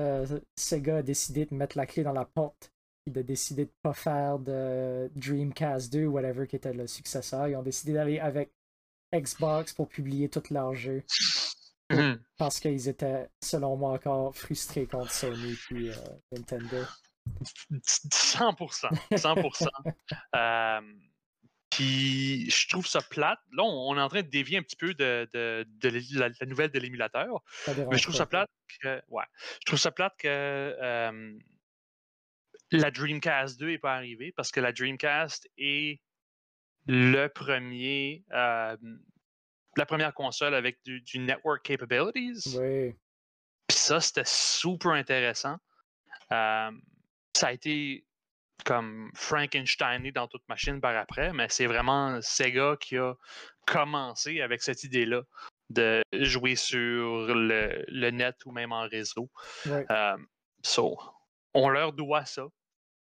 Sega 0.56 0.99
a 0.99 1.02
décidé 1.02 1.46
de 1.46 1.54
mettre 1.54 1.76
la 1.76 1.87
clé 1.87 2.02
dans 2.02 2.12
la 2.12 2.25
porte 2.25 2.70
et 3.06 3.11
de 3.11 3.23
décider 3.23 3.64
de 3.66 3.73
pas 3.82 3.94
faire 3.94 4.38
de 4.38 5.11
Dreamcast 5.16 5.92
2 5.92 6.06
ou 6.06 6.12
whatever 6.12 6.46
qui 6.46 6.56
était 6.56 6.73
le 6.73 6.87
successeur, 6.87 7.49
ils 7.49 7.56
ont 7.56 7.62
décidé 7.62 7.94
d'aller 7.94 8.18
avec 8.20 8.52
Xbox 9.14 9.73
pour 9.73 9.88
publier 9.88 10.28
tous 10.28 10.50
leurs 10.50 10.75
jeux. 10.75 11.02
Mhm. 11.90 12.23
Parce 12.38 12.61
qu'ils 12.61 12.88
étaient, 12.88 13.28
selon 13.42 13.76
moi, 13.76 13.92
encore 13.92 14.34
frustrés 14.37 14.87
contre 14.87 15.12
Sony 15.12 15.54
et 15.73 15.90
Nintendo. 16.32 16.78
100%. 17.83 18.88
100%. 19.12 19.69
Euh, 20.37 20.81
Puis 21.71 22.50
je 22.50 22.69
trouve 22.69 22.87
ça 22.87 23.00
plate. 23.02 23.38
Là, 23.52 23.62
on, 23.64 23.97
est 23.97 24.00
en 24.00 24.09
train 24.09 24.23
de 24.23 24.28
dévier 24.28 24.59
un 24.59 24.62
petit 24.62 24.76
peu 24.76 24.95
de, 24.95 25.28
de- 25.33 25.64
de 25.69 25.88
l'é- 25.88 26.02
la, 26.12 26.28
la 26.28 26.47
nouvelle 26.47 26.71
de 26.71 26.78
l'émulateur. 26.78 27.43
Mais 27.69 27.97
je 27.99 28.02
trouve 28.02 28.14
ça 28.14 28.26
plate 28.26 28.50
que. 28.81 29.00
Ouais. 29.09 29.25
Je 29.61 29.66
trouve 29.66 29.78
ça 29.78 29.90
plate 29.90 30.14
que 30.19 30.28
euh, 30.28 31.38
la 32.71 32.90
Dreamcast 32.90 33.59
2 33.59 33.66
n'est 33.69 33.78
pas 33.78 33.95
arrivée 33.95 34.33
parce 34.33 34.50
que 34.50 34.61
la 34.61 34.73
Dreamcast 34.73 35.49
est 35.59 36.00
le 36.87 37.26
premier. 37.28 38.25
euh, 38.33 38.76
la 39.76 39.87
première 39.87 40.14
console 40.14 40.54
avec 40.54 40.78
du, 40.85 41.00
du 41.00 41.19
network 41.19 41.64
capabilities. 41.64 42.57
Oui, 42.59 42.95
Puis 43.66 43.76
ça, 43.76 44.00
c'était 44.00 44.23
super 44.25 44.93
intéressant. 44.93 45.57
Euh, 46.31 46.71
ça 47.35 47.49
a 47.49 47.53
été 47.53 48.05
comme 48.64 49.11
Frankensteiné 49.14 50.12
dans 50.12 50.26
toute 50.29 50.47
machine 50.49 50.81
par 50.81 50.97
après, 50.97 51.33
mais 51.33 51.49
c'est 51.50 51.67
vraiment 51.67 52.21
Sega 52.23 52.76
qui 52.81 52.97
a 52.97 53.14
commencé 53.67 54.41
avec 54.41 54.62
cette 54.62 54.85
idée-là 54.85 55.23
de 55.71 56.03
jouer 56.12 56.57
sur 56.57 57.26
le, 57.35 58.11
net 58.11 58.37
ou 58.47 58.53
même 58.53 58.73
en 58.73 58.88
réseau. 58.88 59.29
Euh, 59.67 60.17
so, 60.62 60.99
on 61.53 61.69
leur 61.69 61.93
doit 61.93 62.25
ça. 62.25 62.47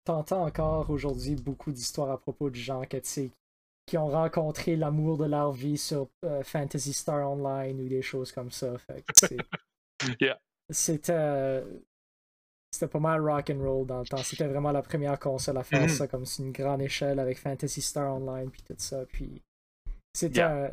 T'entends 0.05 0.45
encore 0.45 0.89
aujourd'hui 0.89 1.36
beaucoup 1.36 1.71
d'histoires 1.71 2.12
à 2.12 2.17
propos 2.17 2.50
de 2.50 2.55
gens 2.55 2.83
qui 3.86 3.98
ont 3.98 4.07
rencontré 4.07 4.75
l'amour 4.75 5.17
de 5.17 5.25
leur 5.25 5.51
vie 5.51 5.77
sur 5.77 6.09
euh, 6.24 6.43
Fantasy 6.43 6.93
Star 6.93 7.29
Online 7.29 7.79
ou 7.81 7.89
des 7.89 8.01
choses 8.01 8.31
comme 8.31 8.51
ça. 8.51 8.74
C'était 10.69 11.12
c'était 12.71 12.88
pas 12.88 12.99
mal 12.99 13.21
rock 13.21 13.49
and 13.49 13.59
roll 13.59 13.88
dans 13.88 13.99
le 13.99 14.05
temps. 14.05 14.17
C'était 14.17 14.47
vraiment 14.47 14.71
la 14.71 14.81
première 14.81 15.19
console 15.19 15.57
à 15.57 15.63
faire 15.63 15.85
mm-hmm. 15.85 15.89
ça 15.89 16.07
comme 16.07 16.25
sur 16.25 16.45
une 16.45 16.51
grande 16.51 16.81
échelle 16.81 17.19
avec 17.19 17.39
Fantasy 17.39 17.81
Star 17.81 18.13
Online 18.13 18.49
puis 18.51 18.61
tout 18.61 18.75
ça. 18.77 19.05
Puis 19.05 19.41
c'était 20.13 20.71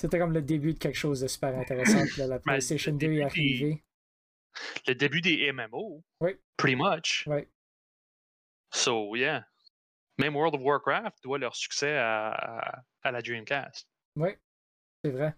c'était 0.00 0.18
comme 0.18 0.32
le 0.32 0.42
début 0.42 0.74
de 0.74 0.78
quelque 0.78 0.98
chose 0.98 1.20
de 1.20 1.28
super 1.28 1.56
intéressant. 1.56 2.02
la 2.18 2.26
ben, 2.28 2.38
PlayStation 2.40 2.92
2 2.92 3.12
est 3.12 3.22
arrivée. 3.22 3.84
Le 4.86 4.94
début 4.94 5.20
des 5.20 5.52
MMO. 5.52 6.04
Oui. 6.20 6.32
Pretty 6.56 6.76
much. 6.76 7.24
Oui. 7.26 7.46
So 8.72 9.14
yeah. 9.16 9.46
Même 10.18 10.36
World 10.36 10.54
of 10.54 10.62
Warcraft 10.62 11.22
doit 11.22 11.38
leur 11.38 11.56
succès 11.56 11.96
à, 11.96 12.84
à, 13.02 13.10
la 13.10 13.20
Dreamcast. 13.20 13.88
Oui, 14.16 14.30
c'est 15.04 15.10
vrai. 15.10 15.34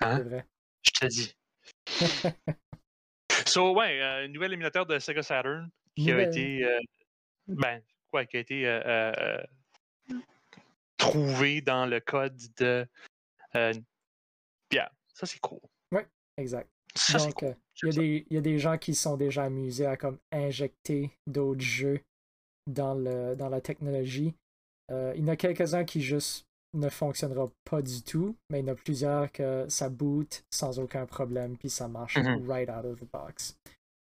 Hein? 0.00 0.16
C'est 0.18 0.24
vrai. 0.24 0.46
Je 0.82 0.90
te 0.90 1.06
dis. 1.06 1.36
So, 3.46 3.74
ouais, 3.74 4.00
un 4.00 4.24
euh, 4.24 4.28
nouvel 4.28 4.52
émulateur 4.52 4.86
de 4.86 4.98
Sega 4.98 5.22
Saturn 5.22 5.70
qui 5.96 6.10
a 6.10 6.22
été. 6.22 6.64
Euh, 6.64 6.80
ben, 7.46 7.82
quoi, 8.10 8.24
qui 8.24 8.36
a 8.36 8.40
été 8.40 8.62
euh, 8.66 9.42
trouvé 10.96 11.60
dans 11.60 11.86
le 11.86 12.00
code 12.00 12.40
de. 12.58 12.86
Bien, 14.70 14.88
ça 15.12 15.26
c'est 15.26 15.38
cool. 15.40 15.60
Oui, 15.92 16.02
exact. 16.36 16.68
Donc, 17.12 17.44
il 17.82 18.24
y, 18.30 18.36
a 18.36 18.40
des 18.40 18.58
gens 18.58 18.78
qui 18.78 18.94
sont 18.94 19.16
déjà 19.16 19.44
amusés 19.44 19.86
à 19.86 19.96
comme 19.96 20.18
injecter 20.30 21.10
d'autres 21.26 21.60
jeux 21.60 22.00
dans, 22.68 22.94
le, 22.94 23.34
dans 23.34 23.48
la 23.48 23.60
technologie. 23.60 24.32
il 24.90 25.16
y 25.16 25.22
en 25.22 25.28
a 25.28 25.36
quelques-uns 25.36 25.84
qui 25.84 26.00
juste 26.00 26.46
ne 26.74 26.88
fonctionnera 26.88 27.50
pas 27.64 27.82
du 27.82 28.02
tout, 28.02 28.36
mais 28.50 28.60
il 28.60 28.66
y 28.66 28.70
en 28.70 28.72
a 28.72 28.76
plusieurs 28.76 29.32
que 29.32 29.66
ça 29.68 29.88
boot 29.88 30.44
sans 30.50 30.78
aucun 30.78 31.06
problème, 31.06 31.56
puis 31.56 31.70
ça 31.70 31.88
marche 31.88 32.16
mm-hmm. 32.16 32.46
right 32.48 32.68
out 32.68 32.84
of 32.84 33.00
the 33.00 33.10
box. 33.12 33.56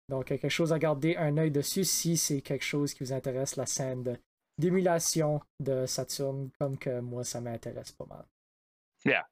Donc, 0.08 0.26
quelque 0.26 0.48
chose 0.48 0.72
à 0.72 0.78
garder 0.78 1.16
un 1.16 1.36
œil 1.36 1.50
dessus 1.50 1.84
si 1.84 2.16
c'est 2.16 2.40
quelque 2.40 2.64
chose 2.64 2.94
qui 2.94 3.04
vous 3.04 3.12
intéresse, 3.12 3.56
la 3.56 3.66
scène 3.66 4.18
d'émulation 4.58 5.40
de, 5.60 5.86
Saturn, 5.86 6.50
comme 6.58 6.78
que 6.78 7.00
moi, 7.00 7.24
ça 7.24 7.40
m'intéresse 7.40 7.92
pas 7.92 8.06
mal. 8.06 8.24
Yeah. 9.04 9.26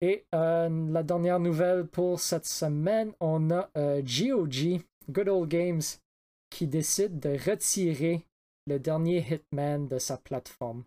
Et 0.00 0.24
euh, 0.34 0.90
la 0.90 1.02
dernière 1.02 1.40
nouvelle 1.40 1.86
pour 1.86 2.20
cette 2.20 2.46
semaine, 2.46 3.12
on 3.20 3.50
a 3.50 3.68
GOG, 3.74 4.56
euh, 4.56 4.78
Good 5.08 5.28
Old 5.28 5.50
Games, 5.50 5.82
qui 6.50 6.66
décide 6.66 7.18
de 7.18 7.30
retirer 7.30 8.24
le 8.66 8.78
dernier 8.78 9.18
Hitman 9.18 9.86
de 9.88 9.98
sa 9.98 10.16
plateforme. 10.16 10.84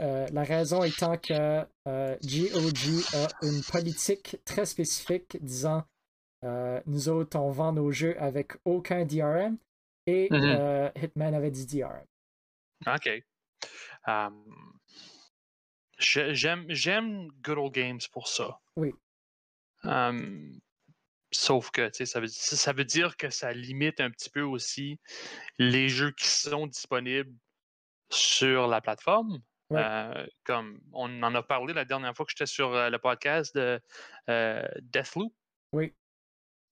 Euh, 0.00 0.26
la 0.30 0.42
raison 0.42 0.82
étant 0.82 1.16
que 1.16 1.62
GOG 1.86 3.04
a 3.14 3.28
une 3.42 3.62
politique 3.62 4.36
très 4.44 4.66
spécifique 4.66 5.38
disant 5.42 5.84
euh, 6.44 6.80
nous 6.86 7.08
autres, 7.08 7.38
on 7.38 7.50
vend 7.50 7.72
nos 7.72 7.90
jeux 7.90 8.20
avec 8.20 8.52
aucun 8.64 9.04
DRM 9.04 9.56
et 10.06 10.28
mm-hmm. 10.28 10.56
euh, 10.58 10.90
Hitman 10.96 11.34
avait 11.34 11.50
du 11.50 11.66
DRM. 11.66 12.04
OK. 12.86 13.10
J'aime 15.98 17.28
Good 17.42 17.58
Old 17.58 17.72
Games 17.72 18.00
pour 18.12 18.28
ça. 18.28 18.60
Oui. 18.76 18.92
sauf 21.32 21.70
que 21.70 21.90
ça 22.04 22.20
veut, 22.20 22.28
ça 22.28 22.72
veut 22.72 22.84
dire 22.84 23.16
que 23.16 23.30
ça 23.30 23.52
limite 23.52 24.00
un 24.00 24.10
petit 24.10 24.28
peu 24.28 24.42
aussi 24.42 25.00
les 25.58 25.88
jeux 25.88 26.12
qui 26.12 26.26
sont 26.26 26.66
disponibles 26.66 27.34
sur 28.10 28.68
la 28.68 28.80
plateforme. 28.82 29.40
Euh, 29.72 30.26
comme 30.44 30.80
on 30.92 31.22
en 31.24 31.34
a 31.34 31.42
parlé 31.42 31.74
la 31.74 31.84
dernière 31.84 32.14
fois 32.14 32.24
que 32.24 32.30
j'étais 32.30 32.46
sur 32.46 32.70
le 32.70 32.96
podcast 32.98 33.54
de 33.56 33.80
Deathloop. 34.80 35.32
Oui 35.72 35.92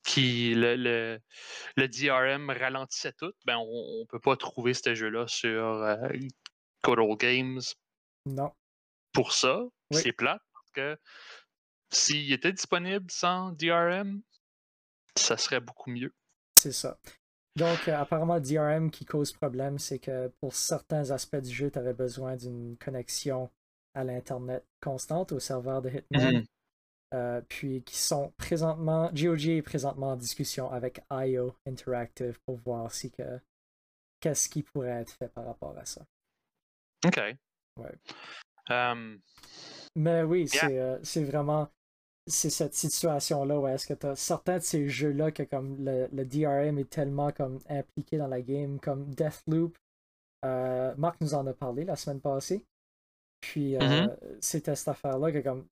qui 0.04 0.54
le, 0.54 0.76
le, 0.76 1.20
le, 1.76 1.88
DRM 1.88 2.50
ralentissait 2.50 3.14
tout, 3.14 3.32
ben 3.46 3.56
on 3.56 4.00
ne 4.00 4.04
peut 4.04 4.20
pas 4.20 4.36
trouver 4.36 4.74
ce 4.74 4.94
jeu-là 4.94 5.26
sur 5.26 5.64
euh, 5.64 6.08
Code 6.82 7.18
Games. 7.18 7.62
Non. 8.26 8.52
Pour 9.12 9.32
ça, 9.32 9.62
c'est 9.90 10.12
plate 10.12 10.42
parce 10.52 10.70
que 10.72 10.98
s'il 11.90 12.32
était 12.32 12.52
disponible 12.52 13.10
sans 13.10 13.52
DRM, 13.52 14.22
ça 15.16 15.36
serait 15.36 15.60
beaucoup 15.60 15.90
mieux. 15.90 16.14
C'est 16.58 16.72
ça. 16.72 16.98
Donc, 17.56 17.88
euh, 17.88 17.96
apparemment, 17.96 18.40
DRM 18.40 18.90
qui 18.90 19.04
cause 19.04 19.32
problème, 19.32 19.78
c'est 19.78 19.98
que 19.98 20.28
pour 20.40 20.54
certains 20.54 21.10
aspects 21.10 21.36
du 21.36 21.52
jeu, 21.52 21.70
tu 21.70 21.78
avais 21.78 21.94
besoin 21.94 22.36
d'une 22.36 22.76
connexion 22.78 23.50
à 23.94 24.02
l'Internet 24.02 24.64
constante 24.80 25.32
au 25.32 25.38
serveur 25.38 25.80
de 25.82 25.90
Hitman. 25.90 26.38
Mmh. 26.38 26.44
Euh, 27.14 27.40
puis 27.48 27.82
qui 27.84 27.96
sont 27.96 28.32
présentement, 28.36 29.08
GOG 29.12 29.46
est 29.46 29.62
présentement 29.62 30.12
en 30.12 30.16
discussion 30.16 30.68
avec 30.72 31.00
IO 31.12 31.54
Interactive 31.64 32.40
pour 32.44 32.56
voir 32.56 32.90
si 32.92 33.12
que 33.12 33.38
qu'est-ce 34.18 34.48
qui 34.48 34.64
pourrait 34.64 35.02
être 35.02 35.12
fait 35.12 35.28
par 35.28 35.44
rapport 35.44 35.78
à 35.78 35.84
ça. 35.84 36.04
OK. 37.06 37.20
Ouais. 37.78 37.94
Um, 38.68 39.20
Mais 39.94 40.24
oui, 40.24 40.48
euh, 40.64 40.98
c'est 41.04 41.22
vraiment 41.22 41.68
c'est 42.26 42.50
cette 42.50 42.74
situation-là 42.74 43.58
où 43.58 43.66
est-ce 43.68 43.86
que 43.86 43.94
tu 43.94 44.06
as 44.06 44.16
certains 44.16 44.58
de 44.58 44.62
ces 44.62 44.88
jeux-là 44.88 45.30
que 45.30 45.42
comme 45.42 45.84
le, 45.84 46.08
le, 46.12 46.24
DRM 46.24 46.78
est 46.78 46.88
tellement 46.88 47.30
comme 47.32 47.58
impliqué 47.68 48.16
dans 48.16 48.28
la 48.28 48.40
game, 48.40 48.80
comme 48.80 49.14
Deathloop. 49.14 49.76
Euh, 50.44 50.94
Marc 50.96 51.20
nous 51.20 51.34
en 51.34 51.46
a 51.46 51.52
parlé 51.52 51.84
la 51.84 51.96
semaine 51.96 52.20
passée. 52.20 52.64
Puis 53.40 53.74
mm-hmm. 53.74 54.16
c'était 54.40 54.74
cette 54.74 54.88
affaire-là 54.88 55.32
que 55.32 55.38
comme 55.38 55.66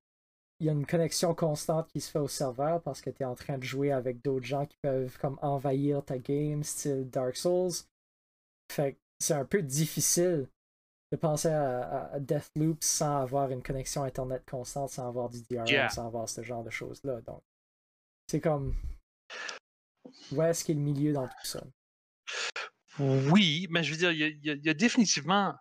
il 0.60 0.66
y 0.66 0.68
a 0.68 0.72
une 0.72 0.86
connexion 0.86 1.34
constante 1.34 1.88
qui 1.88 2.00
se 2.00 2.10
fait 2.10 2.18
au 2.18 2.28
serveur 2.28 2.80
parce 2.82 3.00
que 3.00 3.10
tu 3.10 3.22
es 3.22 3.26
en 3.26 3.34
train 3.34 3.58
de 3.58 3.64
jouer 3.64 3.90
avec 3.90 4.22
d'autres 4.22 4.46
gens 4.46 4.66
qui 4.66 4.76
peuvent 4.82 5.18
comme 5.18 5.38
envahir 5.42 6.04
ta 6.04 6.18
game, 6.18 6.62
style 6.62 7.08
Dark 7.10 7.36
Souls. 7.36 7.72
Fait 8.70 8.96
c'est 9.18 9.34
un 9.34 9.44
peu 9.44 9.62
difficile 9.62 10.48
de 11.12 11.16
penser 11.16 11.48
à, 11.48 12.18
Deathloop 12.18 12.82
sans 12.82 13.18
avoir 13.18 13.50
une 13.50 13.62
connexion 13.62 14.02
internet 14.02 14.42
constante, 14.48 14.88
sans 14.88 15.06
avoir 15.06 15.28
du 15.28 15.42
DRM, 15.42 15.90
sans 15.90 16.06
avoir 16.06 16.26
ce 16.26 16.42
genre 16.42 16.64
de 16.64 16.70
choses-là. 16.70 17.20
Donc, 17.20 17.42
c'est 18.26 18.40
comme. 18.40 18.74
Où 20.32 20.42
est-ce 20.42 20.64
qu'il 20.64 20.74
y 20.74 20.78
a 20.78 20.80
le 20.82 20.90
milieu 20.90 21.12
dans 21.12 21.28
tout 21.28 21.44
ça? 21.44 21.62
Oui, 22.98 23.66
mais 23.70 23.84
je 23.84 23.92
veux 23.92 23.98
dire, 23.98 24.10
il 24.10 24.40
y 24.42 24.70
a 24.70 24.74
définitivement. 24.74 25.54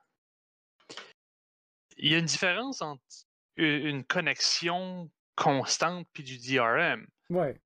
Il 1.98 2.12
y 2.12 2.16
a 2.16 2.18
une 2.18 2.26
différence 2.26 2.82
entre 2.82 3.04
une 3.58 4.06
connexion 4.06 5.12
constante 5.36 6.08
puis 6.14 6.24
du 6.24 6.38
DRM. 6.38 7.06
Ouais. 7.30 7.62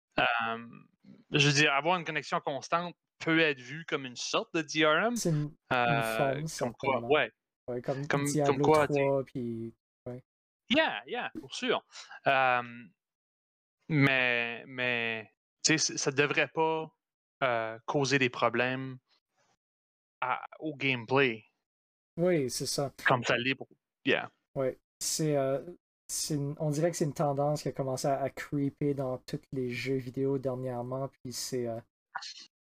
je 1.32 1.48
veux 1.48 1.54
dire, 1.54 1.72
avoir 1.74 1.98
une 1.98 2.06
connexion 2.06 2.40
constante 2.40 2.96
peut 3.20 3.40
être 3.40 3.62
vu 3.62 3.86
comme 3.86 4.06
une 4.08 4.16
sorte 4.16 4.52
de 4.56 4.62
DRM. 4.64 5.16
C'est 5.16 5.30
une, 5.30 5.52
euh, 5.72 6.44
comme 6.58 6.74
quoi, 6.74 7.00
ouais. 7.02 7.32
Ouais 7.68 7.82
comme, 7.82 8.08
comme, 8.08 8.26
Diablo 8.26 8.54
comme 8.54 8.64
quoi, 8.64 8.88
3, 8.88 9.24
puis... 9.24 9.74
Ouais. 10.06 10.24
Yeah, 10.70 11.04
yeah, 11.08 11.32
pour 11.40 11.54
sûr. 11.54 11.84
mais, 13.90 14.64
mais 14.68 15.32
ça 15.64 16.12
devrait 16.12 16.48
pas 16.48 16.92
euh, 17.44 17.78
causer 17.86 18.20
des 18.20 18.30
problèmes 18.30 18.98
au 20.60 20.76
gameplay. 20.76 21.46
Oui, 22.18 22.50
c'est 22.50 22.66
ça. 22.66 22.92
Comme 23.06 23.24
ça 23.24 23.38
l'est 23.38 23.56
pour... 23.56 23.68
Yeah. 24.06 24.32
Oui. 24.56 24.70
C'est, 25.00 25.36
euh, 25.36 25.60
on 26.60 26.70
dirait 26.70 26.92
que 26.92 26.98
c'est 26.98 27.06
une 27.06 27.14
tendance 27.14 27.64
qui 27.64 27.68
a 27.68 27.72
commencé 27.72 28.08
à, 28.08 28.30
creeper 28.30 28.94
dans 28.94 29.18
tous 29.20 29.42
les 29.52 29.70
jeux 29.70 29.98
vidéo 29.98 30.38
dernièrement. 30.38 31.10
Puis 31.10 31.34
c'est 31.34 31.68
euh, 31.68 31.80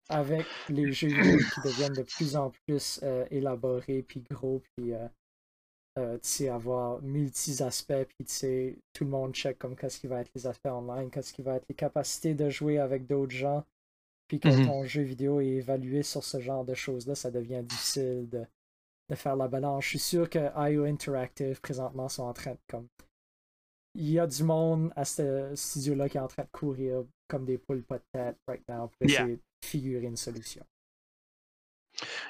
avec 0.08 0.46
les 0.68 0.92
jeux 0.92 1.08
vidéo 1.08 1.38
qui 1.38 1.60
deviennent 1.68 1.94
de 1.94 2.02
plus 2.02 2.36
en 2.36 2.50
plus 2.50 3.00
euh, 3.02 3.26
élaborés, 3.30 4.02
puis 4.02 4.22
gros, 4.30 4.62
puis 4.76 4.92
tu 5.96 6.02
sais, 6.22 6.48
avoir 6.48 7.02
multi-aspects, 7.02 8.04
puis 8.08 8.24
tu 8.24 8.32
sais, 8.32 8.78
tout 8.92 9.02
le 9.02 9.10
monde 9.10 9.34
check 9.34 9.58
comme 9.58 9.74
qu'est-ce 9.74 9.98
qui 9.98 10.06
va 10.06 10.20
être 10.20 10.30
les 10.34 10.46
aspects 10.46 10.66
online, 10.66 11.10
qu'est-ce 11.10 11.32
qui 11.32 11.42
va 11.42 11.56
être 11.56 11.66
les 11.68 11.74
capacités 11.74 12.34
de 12.34 12.48
jouer 12.48 12.78
avec 12.78 13.06
d'autres 13.06 13.34
gens. 13.34 13.64
Puis 14.28 14.38
quand 14.38 14.50
mm-hmm. 14.50 14.66
ton 14.66 14.84
jeu 14.84 15.02
vidéo 15.02 15.40
est 15.40 15.46
évalué 15.46 16.02
sur 16.02 16.22
ce 16.22 16.38
genre 16.38 16.64
de 16.64 16.74
choses-là, 16.74 17.14
ça 17.14 17.30
devient 17.30 17.62
difficile 17.64 18.28
de, 18.28 18.44
de 19.08 19.14
faire 19.14 19.36
la 19.36 19.48
balance. 19.48 19.84
Je 19.84 19.88
suis 19.88 19.98
sûr 19.98 20.28
que 20.28 20.70
IO 20.70 20.84
Interactive 20.84 21.60
présentement 21.60 22.08
sont 22.08 22.24
en 22.24 22.32
train 22.32 22.52
de 22.52 22.58
comme. 22.68 22.86
Il 23.94 24.10
y 24.10 24.18
a 24.18 24.26
du 24.26 24.44
monde 24.44 24.92
à 24.94 25.04
ce 25.04 25.52
studio-là 25.54 26.08
qui 26.08 26.18
est 26.18 26.20
en 26.20 26.28
train 26.28 26.44
de 26.44 26.50
courir 26.52 27.04
comme 27.26 27.44
des 27.44 27.58
poules 27.58 27.82
pas 27.82 27.98
de 27.98 28.04
tête 28.12 28.36
right 28.46 28.62
now 28.68 28.88
pour 28.88 29.08
essayer 29.08 29.36
de 29.36 29.42
figurer 29.64 30.06
une 30.06 30.16
solution. 30.16 30.64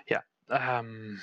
Yeah. 0.08 0.24
Um, 0.50 1.18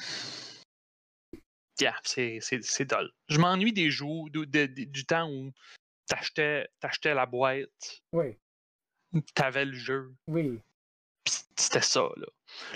Yeah, 1.82 1.94
c'est 2.04 2.86
dull. 2.86 3.12
Je 3.28 3.38
m'ennuie 3.38 3.74
des 3.74 3.92
jours, 3.92 4.30
de, 4.30 4.46
de, 4.46 4.66
de, 4.66 4.84
du 4.86 5.06
temps 5.06 5.30
où 5.30 5.52
t'achetais 6.08 6.70
achetais 6.82 7.14
la 7.14 7.26
boîte, 7.26 8.02
Oui, 8.14 8.38
t'avais 9.34 9.66
le 9.66 9.74
jeu, 9.74 10.16
oui. 10.28 10.62
c'était 11.58 11.82
ça, 11.82 12.08
là. 12.16 12.28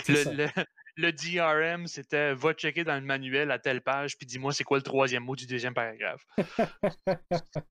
Le, 0.06 0.16
ça. 0.16 0.32
le, 0.34 0.48
le 0.96 1.12
DRM, 1.12 1.86
c'était 1.86 2.34
va 2.34 2.52
checker 2.52 2.84
dans 2.84 2.96
le 2.96 3.06
manuel 3.06 3.50
à 3.50 3.58
telle 3.58 3.80
page, 3.80 4.18
puis 4.18 4.26
dis-moi 4.26 4.52
c'est 4.52 4.64
quoi 4.64 4.76
le 4.76 4.82
troisième 4.82 5.24
mot 5.24 5.36
du 5.36 5.46
deuxième 5.46 5.72
paragraphe. 5.72 6.26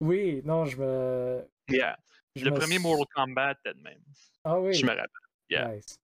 oui, 0.00 0.40
non, 0.44 0.66
je 0.66 0.76
me. 0.76 1.48
Yeah. 1.68 1.98
Je 2.36 2.44
Le 2.44 2.52
premier 2.52 2.78
Mortal 2.78 3.06
Kombat, 3.14 3.54
de 3.64 3.72
même. 3.82 4.00
Ah 4.44 4.58
oui. 4.60 4.74
Je 4.74 4.84
me 4.84 4.90
rappelle. 4.90 5.08
Yeah. 5.50 5.74
Nice. 5.74 5.98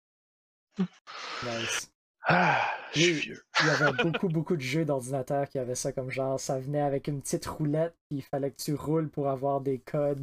Nice. 1.42 1.90
Ah, 2.28 2.60
je 2.92 3.00
suis 3.00 3.12
vieux. 3.14 3.42
Il 3.60 3.66
y 3.66 3.70
avait 3.70 3.92
beaucoup, 4.04 4.28
beaucoup 4.28 4.54
de 4.54 4.60
jeux 4.60 4.84
d'ordinateur 4.84 5.48
qui 5.48 5.58
avaient 5.58 5.74
ça 5.74 5.90
comme 5.90 6.10
genre, 6.10 6.38
ça 6.38 6.60
venait 6.60 6.82
avec 6.82 7.08
une 7.08 7.22
petite 7.22 7.46
roulette, 7.46 7.96
puis 8.08 8.18
il 8.18 8.22
fallait 8.22 8.50
que 8.50 8.62
tu 8.62 8.74
roules 8.74 9.08
pour 9.08 9.30
avoir 9.30 9.62
des 9.62 9.78
codes 9.78 10.22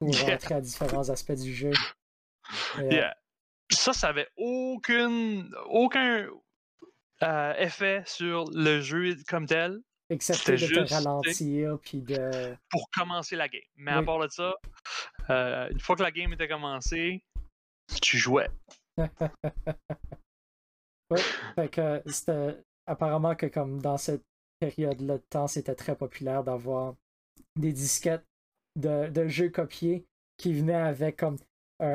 pour 0.00 0.12
Yeah. 0.12 0.32
rentrer 0.32 0.54
à 0.56 0.60
différents 0.60 1.08
aspects 1.10 1.32
du 1.40 1.54
jeu. 1.54 1.70
Yeah. 2.80 3.16
Ça, 3.70 3.92
ça 3.92 4.08
avait 4.08 4.28
aucune, 4.36 5.54
aucun 5.66 6.26
euh, 7.22 7.54
effet 7.54 8.02
sur 8.04 8.50
le 8.52 8.80
jeu 8.80 9.16
comme 9.28 9.46
tel 9.46 9.80
Excepté 10.10 10.52
de 10.52 10.56
C'était 10.58 10.74
te 10.74 10.80
juste, 10.80 10.92
ralentir, 10.92 11.78
puis 11.82 12.02
de. 12.02 12.54
pour 12.68 12.90
commencer 12.90 13.36
la 13.36 13.48
game. 13.48 13.62
Mais 13.76 13.92
à 13.92 14.02
part 14.02 14.18
de 14.18 14.28
ça, 14.28 14.54
euh, 15.32 15.68
une 15.70 15.80
fois 15.80 15.96
que 15.96 16.02
la 16.02 16.10
game 16.10 16.32
était 16.32 16.48
commencée, 16.48 17.22
tu 18.00 18.18
jouais. 18.18 18.48
Oui, 21.10 21.20
fait 21.56 21.68
que 21.68 22.02
c'était 22.06 22.56
apparemment 22.86 23.34
que 23.34 23.46
comme 23.46 23.82
dans 23.82 23.98
cette 23.98 24.22
période-là 24.60 25.18
de 25.18 25.24
temps, 25.28 25.46
c'était 25.46 25.74
très 25.74 25.94
populaire 25.94 26.42
d'avoir 26.42 26.94
des 27.56 27.72
disquettes 27.72 28.24
de, 28.76 29.08
de 29.10 29.28
jeux 29.28 29.50
copiés 29.50 30.06
qui 30.38 30.54
venaient 30.54 30.72
avec 30.74 31.18
comme 31.18 31.36
un, 31.80 31.86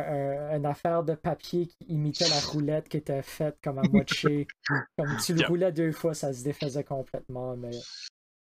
un- 0.52 0.58
une 0.58 0.66
affaire 0.68 1.04
de 1.04 1.16
papier 1.16 1.66
qui 1.66 1.88
imitait 1.88 2.28
la 2.30 2.40
roulette 2.42 2.90
qui 2.90 2.98
était 2.98 3.24
faite 3.24 3.58
comme 3.64 3.80
à 3.80 3.84
moitié. 3.84 4.48
comme 4.98 5.18
tu 5.26 5.34
le 5.34 5.40
Yeah. 5.40 5.48
roulais 5.48 5.72
deux 5.72 5.92
fois, 5.94 6.14
ça 6.14 6.32
se 6.32 6.44
défaisait 6.44 6.84
complètement, 6.84 7.58
mais 7.58 7.72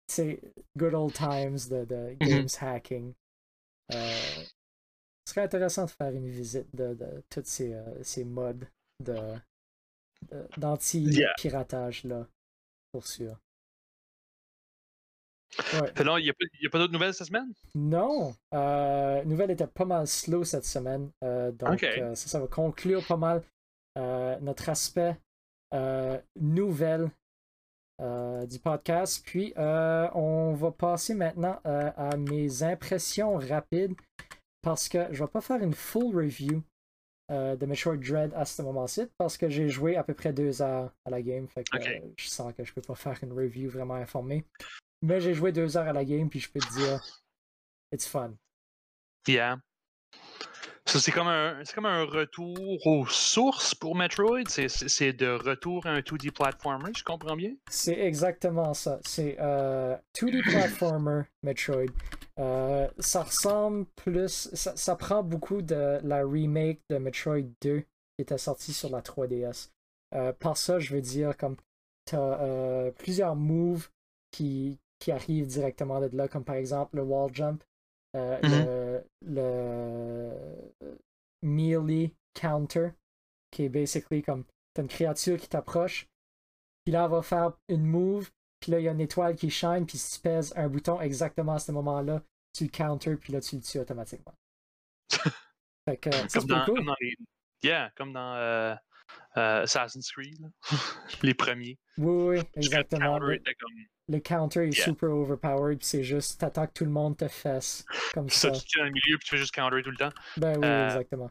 c'est 0.09 0.41
good 0.79 0.95
old 0.95 1.12
times 1.12 1.59
de, 1.71 1.85
de 1.85 2.14
games 2.21 2.49
hacking. 2.59 3.12
Euh, 3.93 4.45
serait 5.35 5.47
intéressant 5.47 5.85
de 5.85 5.91
faire 5.91 6.12
une 6.12 6.29
visite 6.29 6.75
de, 6.75 6.95
de 6.95 7.23
tous 7.29 7.45
ces, 7.45 7.75
euh, 7.75 8.03
ces 8.03 8.25
modes 8.25 8.67
de, 9.03 9.17
d'anti-piratage 10.57 12.05
là, 12.05 12.26
pour 12.93 13.07
sûr. 13.07 13.37
Ouais. 15.75 15.93
Il 15.97 16.25
n'y 16.25 16.31
a 16.67 16.71
pas, 16.71 16.79
d'autres 16.79 16.93
nouvelles 16.93 17.14
cette 17.14 17.29
semaine? 17.29 17.53
Non, 17.76 18.35
euh, 18.53 19.23
nouvelle 19.25 19.53
était 19.53 19.67
pas 19.69 19.85
mal 19.85 20.07
slow 20.07 20.43
cette 20.43 20.64
semaine, 20.64 21.11
euh, 21.23 21.53
donc 21.53 21.83
euh, 21.85 22.14
ça, 22.17 22.29
ça 22.29 22.41
va 22.41 22.49
conclure 22.49 23.07
pas 23.07 23.17
mal 23.17 23.43
notre 24.41 24.69
aspect 24.69 25.17
nouvelle 26.35 27.08
du 28.00 28.58
podcast. 28.58 29.23
Puis 29.25 29.52
on 29.56 30.52
va 30.54 30.73
passer 30.73 31.15
maintenant 31.15 31.61
à 31.65 32.17
mes 32.17 32.65
impressions 32.65 33.37
rapides 33.37 33.95
parce 34.65 34.89
que 34.89 35.07
je 35.13 35.23
vais 35.23 35.31
pas 35.31 35.43
faire 35.43 35.63
une 35.63 35.75
full 35.75 36.17
review 36.17 36.63
euh, 37.31 37.55
de 37.55 37.67
Metroid 37.67 37.97
Dread 37.97 38.33
à 38.35 38.47
ce 38.47 38.63
moment-ci 38.63 39.07
parce 39.19 39.37
que 39.37 39.49
j'ai 39.49 39.69
joué 39.69 39.97
à 39.97 40.03
peu 40.03 40.15
près 40.15 40.33
deux 40.33 40.63
heures 40.63 40.91
à 41.05 41.11
la 41.11 41.21
game. 41.21 41.47
Fait 41.47 41.65
que 41.65 41.77
euh, 41.77 42.00
je 42.17 42.29
sens 42.29 42.53
que 42.55 42.65
je 42.65 42.73
peux 42.73 42.83
pas 42.83 42.95
faire 42.95 43.19
une 43.23 43.33
review 43.33 43.69
vraiment 43.69 43.95
informée. 43.95 44.45
Mais 45.03 45.21
j'ai 45.21 45.35
joué 45.35 45.53
deux 45.53 45.77
heures 45.77 45.87
à 45.87 45.93
la 45.93 46.05
game 46.05 46.31
puis 46.31 46.41
je 46.41 46.50
peux 46.50 46.61
te 46.61 46.75
dire, 46.75 47.00
it's 47.93 48.09
fun. 48.09 48.33
Yeah. 49.29 49.59
Ça, 50.86 51.00
c'est 51.00 51.12
comme, 51.12 51.28
un, 51.28 51.64
c'est 51.64 51.75
comme 51.75 51.86
un 51.86 52.04
retour 52.04 52.86
aux 52.86 53.06
sources 53.06 53.75
pour 53.75 53.97
Metroid. 53.97 54.42
C'est, 54.49 55.12
de 55.14 55.30
retour 55.30 55.86
à 55.86 55.90
un 55.90 56.00
2D 56.00 56.30
platformer, 56.30 56.92
je 56.97 57.02
comprends 57.02 57.36
bien? 57.36 57.54
C'est 57.70 57.99
exactement 57.99 58.75
ça. 58.75 59.00
C'est 59.06 59.36
euh, 59.40 59.97
2D 60.14 60.42
platformer 60.50 61.23
Metroid. 61.42 61.86
Euh, 62.38 62.86
ça 62.99 63.23
ressemble 63.23 63.86
plus. 63.97 64.50
Ça, 64.52 64.76
ça 64.76 64.94
prend 64.97 65.23
beaucoup 65.23 65.62
de 65.62 66.00
la 66.02 66.23
remake 66.25 66.80
de 66.90 66.99
Metroid 66.99 67.49
2 67.62 67.80
qui 67.80 67.86
était 68.18 68.38
sortie 68.38 68.75
sur 68.75 68.90
la 68.90 69.00
3DS. 69.00 69.70
Euh, 70.14 70.32
par 70.32 70.56
ça, 70.56 70.78
je 70.78 70.94
veux 70.94 71.00
dire, 71.00 71.36
comme 71.36 71.56
tu 72.06 72.14
as 72.14 72.92
plusieurs 72.99 73.34
moves 73.34 73.88
qui, 74.30 74.78
qui 74.99 75.12
arrivent 75.12 75.47
directement 75.47 76.00
de 76.00 76.14
là, 76.14 76.28
comme 76.28 76.44
par 76.44 76.56
exemple 76.56 76.97
le 76.97 77.02
wall 77.02 77.30
jump, 77.34 77.64
euh, 78.15 78.39
le, 78.43 80.31
le 80.81 80.99
melee 81.43 82.15
counter, 82.35 82.91
qui 83.50 83.65
est 83.65 83.69
basically 83.69 84.23
comme 84.23 84.45
t'as 84.75 84.83
une 84.83 84.89
créature 84.89 85.39
qui 85.39 85.49
t'approche, 85.49 86.09
puis 86.85 86.93
là, 86.93 87.05
elle 87.05 87.11
va 87.11 87.23
faire 87.23 87.53
une 87.69 87.85
move, 87.85 88.31
puis 88.61 88.73
là, 88.73 88.81
il 88.81 88.85
y 88.85 88.89
a 88.89 88.93
une 88.93 89.00
étoile 89.00 89.37
qui 89.37 89.50
shine, 89.50 89.87
puis 89.87 89.99
si 89.99 90.17
tu 90.17 90.21
pèses 90.23 90.53
un 90.57 90.69
bouton 90.69 91.00
exactement 91.00 91.55
à 91.55 91.59
ce 91.59 91.73
moment-là, 91.73 92.23
tu 92.53 92.65
le 92.65 92.71
counter, 92.71 93.17
puis 93.17 93.33
là, 93.33 93.41
tu 93.41 93.57
le 93.57 93.63
tues 93.63 93.79
automatiquement. 93.79 94.35
fait 95.89 95.97
que, 95.97 96.11
ça, 96.13 96.39
Comme 96.41 96.49
dans, 96.49 96.59
pas 96.61 96.65
cool. 96.67 96.77
comme 96.77 96.87
dans 96.87 96.97
les. 97.00 97.15
Yeah, 97.63 97.91
comme 97.97 98.13
dans 98.13 98.35
euh, 98.35 98.75
euh, 99.37 99.63
Assassin's 99.63 100.11
Creed, 100.13 100.50
les 101.23 101.35
premiers. 101.35 101.79
Oui, 101.97 102.25
oui, 102.27 102.37
Le 102.37 102.45
exactement. 102.57 103.19
counter 103.19 103.27
Le, 103.27 103.35
était 103.37 103.55
comme 103.55 103.73
le 104.08 104.19
counter 104.21 104.64
est 104.69 104.76
Yeah. 104.76 104.84
super 104.84 105.10
overpowered, 105.10 105.78
puis 105.78 105.86
c'est 105.86 106.04
juste, 106.04 106.40
t'attends 106.40 106.67
que 106.67 106.73
tout 106.73 106.84
le 106.84 106.90
monde 106.90 107.17
te 107.17 107.26
fesse, 107.28 107.84
comme 108.12 108.28
ça, 108.28 108.52
ça. 108.52 108.60
tu 108.60 108.67
tiens 108.67 108.82
dans 108.82 108.86
le 108.86 108.93
milieu 108.93 109.17
puis 109.19 109.25
tu 109.25 109.30
fais 109.30 109.38
juste 109.38 109.54
counter 109.54 109.82
tout 109.82 109.90
le 109.90 109.97
temps. 109.97 110.12
Ben 110.36 110.58
oui, 110.58 110.67
Euh, 110.67 110.86
exactement. 110.86 111.30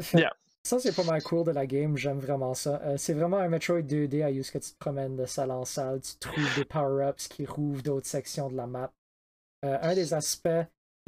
Fait- 0.00 0.18
yeah. 0.18 0.32
Ça, 0.64 0.78
c'est 0.78 0.94
pas 0.94 1.02
mal 1.02 1.20
cool 1.24 1.44
de 1.44 1.50
la 1.50 1.66
game, 1.66 1.96
j'aime 1.96 2.20
vraiment 2.20 2.54
ça. 2.54 2.80
Euh, 2.84 2.96
c'est 2.96 3.14
vraiment 3.14 3.38
un 3.38 3.48
Metroid 3.48 3.82
2D 3.82 4.22
à 4.22 4.30
use 4.30 4.48
que 4.50 4.58
tu 4.58 4.70
te 4.70 4.78
promènes 4.78 5.16
de 5.16 5.26
salle 5.26 5.50
en 5.50 5.64
salle, 5.64 6.00
tu 6.00 6.16
trouves 6.18 6.54
des 6.56 6.64
power-ups 6.64 7.26
qui 7.28 7.44
rouvrent 7.46 7.82
d'autres 7.82 8.06
sections 8.06 8.48
de 8.48 8.56
la 8.56 8.68
map. 8.68 8.92
Euh, 9.64 9.76
un 9.82 9.94
des 9.96 10.14
aspects 10.14 10.48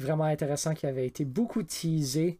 vraiment 0.01 0.25
intéressants 0.25 0.73
qui 0.73 0.87
avait 0.87 1.05
été 1.07 1.23
beaucoup 1.23 1.63
teasé 1.63 2.39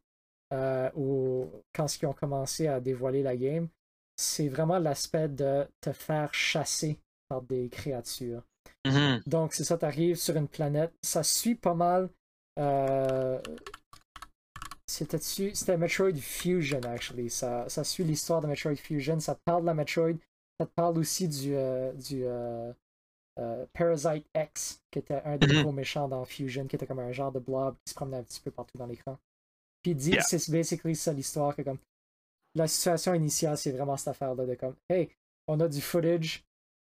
au- 0.95 1.49
quand 1.73 1.85
ils 2.01 2.05
ont 2.05 2.13
commencé 2.13 2.67
à 2.67 2.79
dévoiler 2.79 3.23
la 3.23 3.35
game, 3.35 3.67
c'est 4.17 4.47
vraiment 4.47 4.79
l'aspect 4.79 5.27
de 5.29 5.67
te 5.81 5.91
faire 5.91 6.33
chasser 6.33 6.99
par 7.27 7.41
des 7.41 7.69
créatures. 7.69 8.43
Mhm. 8.85 9.21
Donc, 9.25 9.53
c'est 9.53 9.63
ça, 9.63 9.77
t'arrives 9.77 10.15
sur 10.15 10.35
une 10.35 10.47
planète. 10.47 10.93
Ça 11.01 11.23
suit 11.23 11.55
pas 11.55 11.73
mal. 11.73 12.09
euh, 12.59 13.41
C'était 14.87 15.17
C'était 15.19 15.77
Metroid 15.77 16.13
Fusion, 16.15 16.81
actually. 16.83 17.29
Ça, 17.29 17.67
ça 17.67 17.83
suit 17.83 18.03
l'histoire 18.03 18.41
de 18.41 18.47
Metroid 18.47 18.75
Fusion. 18.75 19.19
Ça 19.19 19.35
te 19.35 19.41
parle 19.43 19.61
de 19.61 19.65
la 19.67 19.73
Metroid. 19.73 20.13
Ça 20.59 20.65
te 20.67 20.71
parle 20.73 20.97
aussi 20.99 21.27
du, 21.27 21.55
euh, 21.55 21.91
du 21.93 22.23
euh, 22.25 22.71
Parasite 23.73 24.25
X, 24.35 24.81
qui 24.91 24.99
était 24.99 25.21
un 25.25 25.37
des 25.37 25.47
Mhm. 25.47 25.63
gros 25.63 25.71
méchants 25.73 26.07
dans 26.07 26.23
Fusion, 26.23 26.65
qui 26.67 26.75
était 26.77 26.85
comme 26.87 26.99
un 26.99 27.11
genre 27.11 27.31
de 27.31 27.39
blob 27.39 27.75
qui 27.83 27.89
se 27.91 27.95
promenait 27.95 28.17
un 28.17 28.23
petit 28.23 28.39
peu 28.39 28.51
partout 28.51 28.77
dans 28.77 28.85
l'écran. 28.85 29.17
Puis 29.83 29.93
dit, 29.95 30.11
Yeah. 30.11 30.21
c'est 30.23 30.49
basically 30.49 30.95
ça 30.95 31.11
l'histoire, 31.11 31.55
que 31.55 31.61
comme 31.63 31.79
la 32.55 32.67
situation 32.67 33.13
initiale, 33.13 33.57
c'est 33.57 33.71
vraiment 33.71 33.97
cette 33.97 34.07
affaire-là 34.09 34.45
de 34.45 34.55
comme, 34.55 34.75
hey, 34.89 35.09
on 35.47 35.59
a 35.59 35.67
du 35.67 35.81
footage 35.81 36.43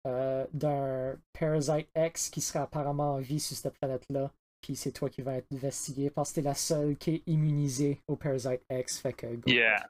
euh, 0.06 0.46
d'un 0.54 1.16
Parasite 1.34 1.90
X 1.96 2.30
qui 2.30 2.42
serait 2.42 2.60
apparemment 2.60 3.14
en 3.16 3.20
vie 3.20 3.40
sur 3.40 3.56
cette 3.56 3.74
planète-là. 3.80 4.32
Puis 4.62 4.76
c'est 4.76 4.92
toi 4.92 5.10
qui 5.10 5.22
vas 5.22 5.36
être 5.36 5.52
investigué 5.54 6.10
parce 6.10 6.30
que 6.32 6.36
t'es 6.36 6.42
la 6.42 6.56
seule 6.56 6.98
qui 6.98 7.16
est 7.16 7.24
immunisée 7.28 8.02
au 8.08 8.16
Parasite 8.16 8.62
X. 8.72 9.00
Fait 9.00 9.14
que 9.14 9.28
go. 9.36 9.44
Yeah. 9.52 9.90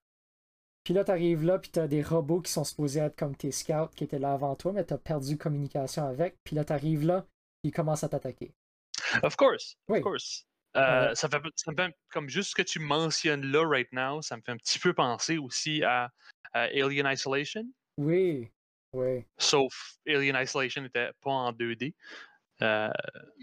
Puis 0.83 0.93
là, 0.93 1.03
t'arrives 1.03 1.43
là, 1.43 1.57
puis 1.57 1.71
t'as 1.71 1.87
des 1.87 2.03
robots 2.03 2.41
qui 2.41 2.51
sont 2.51 2.63
supposés 2.63 2.99
être 2.99 3.15
comme 3.15 3.35
tes 3.35 3.51
scouts 3.51 3.89
qui 3.95 4.03
étaient 4.03 4.19
là 4.19 4.33
avant 4.33 4.55
toi, 4.55 4.71
mais 4.71 4.83
t'as 4.83 4.97
perdu 4.97 5.37
communication 5.37 6.05
avec. 6.07 6.35
Puis 6.43 6.55
là, 6.55 6.63
t'arrives 6.63 7.05
là, 7.05 7.25
ils 7.63 7.71
commencent 7.71 8.03
à 8.03 8.09
t'attaquer. 8.09 8.53
Of 9.23 9.35
course. 9.35 9.77
Oui. 9.87 9.99
Of 9.99 10.03
course. 10.03 10.45
Euh, 10.77 11.07
Ouais. 11.09 11.15
ça, 11.15 11.29
fait, 11.29 11.41
ça 11.55 11.71
me 11.71 11.77
fait 11.77 11.95
comme 12.11 12.27
juste 12.27 12.49
ce 12.49 12.55
que 12.55 12.61
tu 12.61 12.79
mentionnes 12.79 13.45
là, 13.45 13.65
right 13.65 13.87
now, 13.93 14.21
ça 14.21 14.35
me 14.35 14.41
fait 14.41 14.51
un 14.51 14.57
petit 14.57 14.77
peu 14.77 14.93
penser 14.93 15.37
aussi 15.37 15.81
à, 15.83 16.11
à 16.51 16.63
Alien 16.63 17.07
Isolation. 17.07 17.63
Oui, 17.97 18.51
Sauf 19.37 19.95
Alien 20.07 20.35
Isolation 20.41 20.81
n'était 20.81 21.11
pas 21.21 21.31
en 21.31 21.51
2D. 21.51 21.93
Euh, 22.61 22.89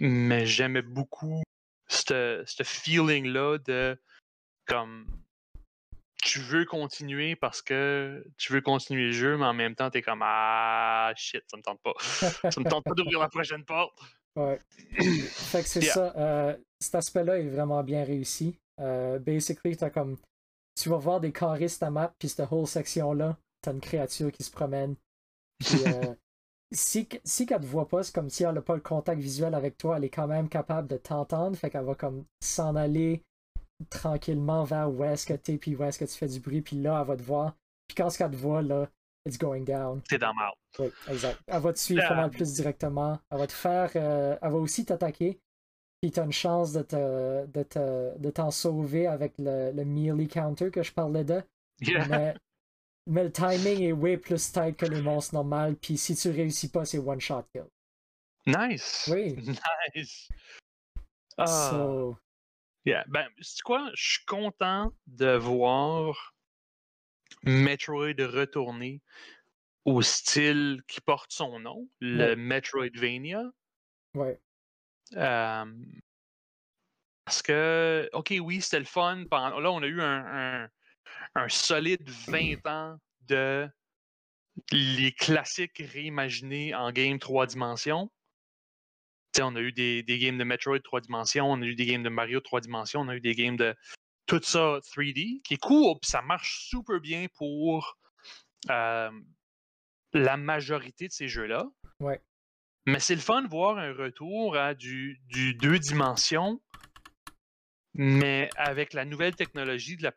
mais 0.01 0.47
j'aimais 0.47 0.83
beaucoup 0.83 1.43
ce 1.89 2.43
ce 2.47 2.63
feeling-là 2.63 3.59
de 3.59 4.01
comme 4.67 5.07
tu 6.23 6.39
veux 6.39 6.65
continuer 6.65 7.35
parce 7.37 7.61
que 7.61 8.25
tu 8.39 8.53
veux 8.53 8.61
continuer 8.61 9.07
le 9.07 9.13
jeu, 9.13 9.37
mais 9.37 9.45
en 9.45 9.53
même 9.55 9.75
temps, 9.75 9.91
t'es 9.91 10.03
comme 10.03 10.23
Ah 10.25 11.13
shit, 11.17 11.43
ça 11.51 11.57
me 11.57 11.63
tente 11.63 11.81
pas. 11.83 11.93
ça 12.51 12.61
me 12.61 12.69
tente 12.69 12.85
pas 12.85 12.95
d'ouvrir 12.95 13.19
la 13.21 13.29
prochaine 13.29 13.65
porte. 13.65 13.99
Ouais. 14.37 14.59
fait 14.99 15.63
que 15.63 15.69
c'est 15.69 15.83
Yeah. 15.83 15.93
ça. 15.95 16.13
euh, 16.17 16.57
cet 16.81 16.95
aspect-là 16.95 17.39
est 17.39 17.49
vraiment 17.49 17.83
bien 17.83 18.05
réussi. 18.05 18.57
Euh, 18.81 19.19
basically, 19.19 19.77
t'as 19.77 19.91
comme. 19.91 20.17
Tu 20.81 20.89
vas 20.89 20.97
voir 20.97 21.21
des 21.21 21.33
carrés 21.33 21.69
sur 21.69 21.81
ta 21.81 21.91
map, 21.91 22.15
puis 22.19 22.29
cette 22.31 22.51
whole 22.51 22.67
section-là, 22.67 23.37
t'as 23.61 23.73
une 23.73 23.81
créature 23.81 24.33
qui 24.33 24.43
se 24.43 24.51
promène. 24.51 24.95
Puis, 25.59 25.79
euh, 25.87 26.15
si, 26.73 27.09
si 27.25 27.47
qu'elle 27.47 27.61
te 27.61 27.67
voit 27.67 27.89
pas, 27.89 28.03
c'est 28.03 28.15
comme 28.15 28.31
si 28.31 28.45
elle 28.45 28.55
n'a 28.55 28.63
pas 28.63 28.75
le 28.75 28.81
contact 28.81 29.21
visuel 29.21 29.55
avec 29.55 29.77
toi, 29.79 29.97
elle 29.97 30.05
est 30.05 30.11
quand 30.11 30.27
même 30.27 30.49
capable 30.49 30.89
de 30.89 30.97
t'entendre. 30.97 31.57
Fait 31.57 31.71
qu'elle 31.71 31.85
va 31.85 31.95
comme 31.95 32.25
s'en 32.41 32.77
aller 32.77 33.25
tranquillement 33.91 34.65
vers 34.65 34.91
où 34.91 35.03
est-ce 35.05 35.27
que 35.27 35.35
t'es, 35.35 35.59
puis 35.59 35.75
où 35.75 35.83
est-ce 35.83 35.99
que 35.99 36.05
tu 36.05 36.17
fais 36.17 36.29
du 36.29 36.41
bruit, 36.41 36.63
puis 36.63 36.77
là, 36.77 37.01
elle 37.01 37.07
va 37.07 37.17
te 37.17 37.23
voir. 37.23 37.57
Puis 37.89 37.97
quand 37.97 38.09
qu'elle 38.17 38.31
te 38.31 38.37
voit, 38.37 38.63
là, 38.63 38.89
it's 39.27 39.39
going 39.39 39.63
down. 39.65 40.01
C'est 40.09 40.19
dans 40.19 40.35
mal. 40.35 40.53
Oui, 40.79 40.89
exact. 41.09 41.41
Elle 41.47 41.61
va 41.61 41.73
te 41.73 41.79
suivre 41.79 42.07
pas 42.09 42.15
mal 42.15 42.31
plus 42.31 42.55
directement. 42.55 43.19
Elle 43.31 43.39
va 43.39 43.47
te 43.47 43.53
faire. 43.53 43.91
euh, 43.97 44.37
elle 44.41 44.51
va 44.51 44.57
aussi 44.59 44.85
t'attaquer. 44.85 45.41
Puis 46.01 46.11
t'as 46.11 46.25
une 46.25 46.33
chance 46.33 46.73
de 46.73 46.83
te, 46.83 47.47
de 47.47 47.63
te, 47.63 48.19
de 48.19 48.31
t'en 48.31 48.51
sauver 48.51 49.07
avec 49.07 49.35
le, 49.39 49.71
le 49.73 49.85
melee 49.85 50.27
counter 50.27 50.71
que 50.71 50.83
je 50.83 50.93
parlais 50.93 51.25
de. 51.25 51.43
Yeah. 51.81 52.07
Mais, 52.09 52.35
mais 53.07 53.25
le 53.25 53.33
timing 53.33 53.83
est 53.83 53.93
way 53.93 54.17
plus 54.17 54.53
tight 54.53 54.77
que 54.77 54.87
les 54.87 55.03
monstres 55.03 55.35
normales. 55.35 55.77
Puis 55.77 55.97
si 55.99 56.15
tu 56.15 56.31
réussis 56.31 56.71
pas, 56.71 56.85
c'est 56.85 56.99
one 56.99 57.21
shot 57.21 57.45
kill. 57.53 57.67
Nice. 58.47 59.09
Oui. 59.13 59.37
Nice. 59.95 60.29
Ah. 61.39 61.47
So, 61.71 62.19
Yeah. 62.85 63.05
Ben, 63.09 63.29
c'est 63.41 63.63
quoi? 63.63 63.91
Je 63.95 64.13
suis 64.15 64.25
content 64.25 64.93
de 65.07 65.37
voir 65.37 66.35
Metroid 67.45 68.15
retourner 68.19 69.01
au 69.85 70.03
style 70.03 70.83
qui 70.89 71.01
porte 71.01 71.33
son 71.33 71.61
nom, 71.61 71.89
le 72.01 72.31
Ouais. 72.31 72.37
Metroidvania. 72.37 73.43
ouais. 74.15 74.41
Euh, 75.17 75.65
parce 77.25 77.43
que, 77.43 78.09
ok, 78.13 78.35
oui, 78.41 78.61
c'était 78.61 78.79
le 78.81 78.85
fun. 78.85 79.25
Pendant, 79.31 79.61
là, 79.61 79.71
on 79.71 79.83
a 79.83 79.87
eu 79.87 80.01
un, 80.01 80.63
un, 80.65 80.69
un 81.35 81.49
solide 81.49 82.09
20 82.29 82.67
ans 82.67 82.99
de 83.23 83.69
les 84.71 85.13
classiques 85.13 85.83
réimaginés 85.93 86.75
en 86.75 86.93
game 86.93 87.19
3 87.19 87.47
dimensions. 87.47 88.11
On 89.41 89.57
a 89.57 89.61
eu 89.61 89.73
des, 89.73 90.03
des 90.03 90.19
games 90.19 90.37
de 90.37 90.45
Metroid 90.45 90.79
3 90.81 91.01
dimensions, 91.01 91.51
on 91.51 91.63
a 91.63 91.65
eu 91.65 91.75
des 91.75 91.87
games 91.87 92.03
de 92.03 92.11
Mario 92.11 92.41
3 92.41 92.61
dimensions, 92.61 93.01
on 93.01 93.09
a 93.09 93.17
eu 93.17 93.21
des 93.21 93.35
games 93.35 93.57
de 93.57 93.75
tout 94.27 94.41
ça 94.43 94.79
3D, 94.79 95.41
qui 95.43 95.55
est 95.55 95.61
cool, 95.61 95.99
puis 96.01 96.11
ça 96.11 96.21
marche 96.23 96.67
super 96.69 97.01
bien 97.01 97.27
pour 97.37 97.97
euh, 98.71 99.11
la 100.13 100.37
majorité 100.37 101.09
de 101.09 101.13
ces 101.13 101.29
jeux-là. 101.29 101.67
Ouais. 102.01 102.21
Mais 102.87 103.01
c'est 103.01 103.15
le 103.15 103.21
fun 103.21 103.43
de 103.43 103.49
voir 103.49 103.79
un 103.79 103.93
retour 103.93 104.57
à 104.57 104.75
du, 104.75 105.21
du 105.29 105.55
deux 105.55 105.79
dimensions, 105.79 106.61
mais 107.95 108.51
avec 108.57 108.93
la 108.93 109.05
nouvelle 109.05 109.35
technologie 109.35 109.97
de 109.97 110.05
la, 110.05 110.13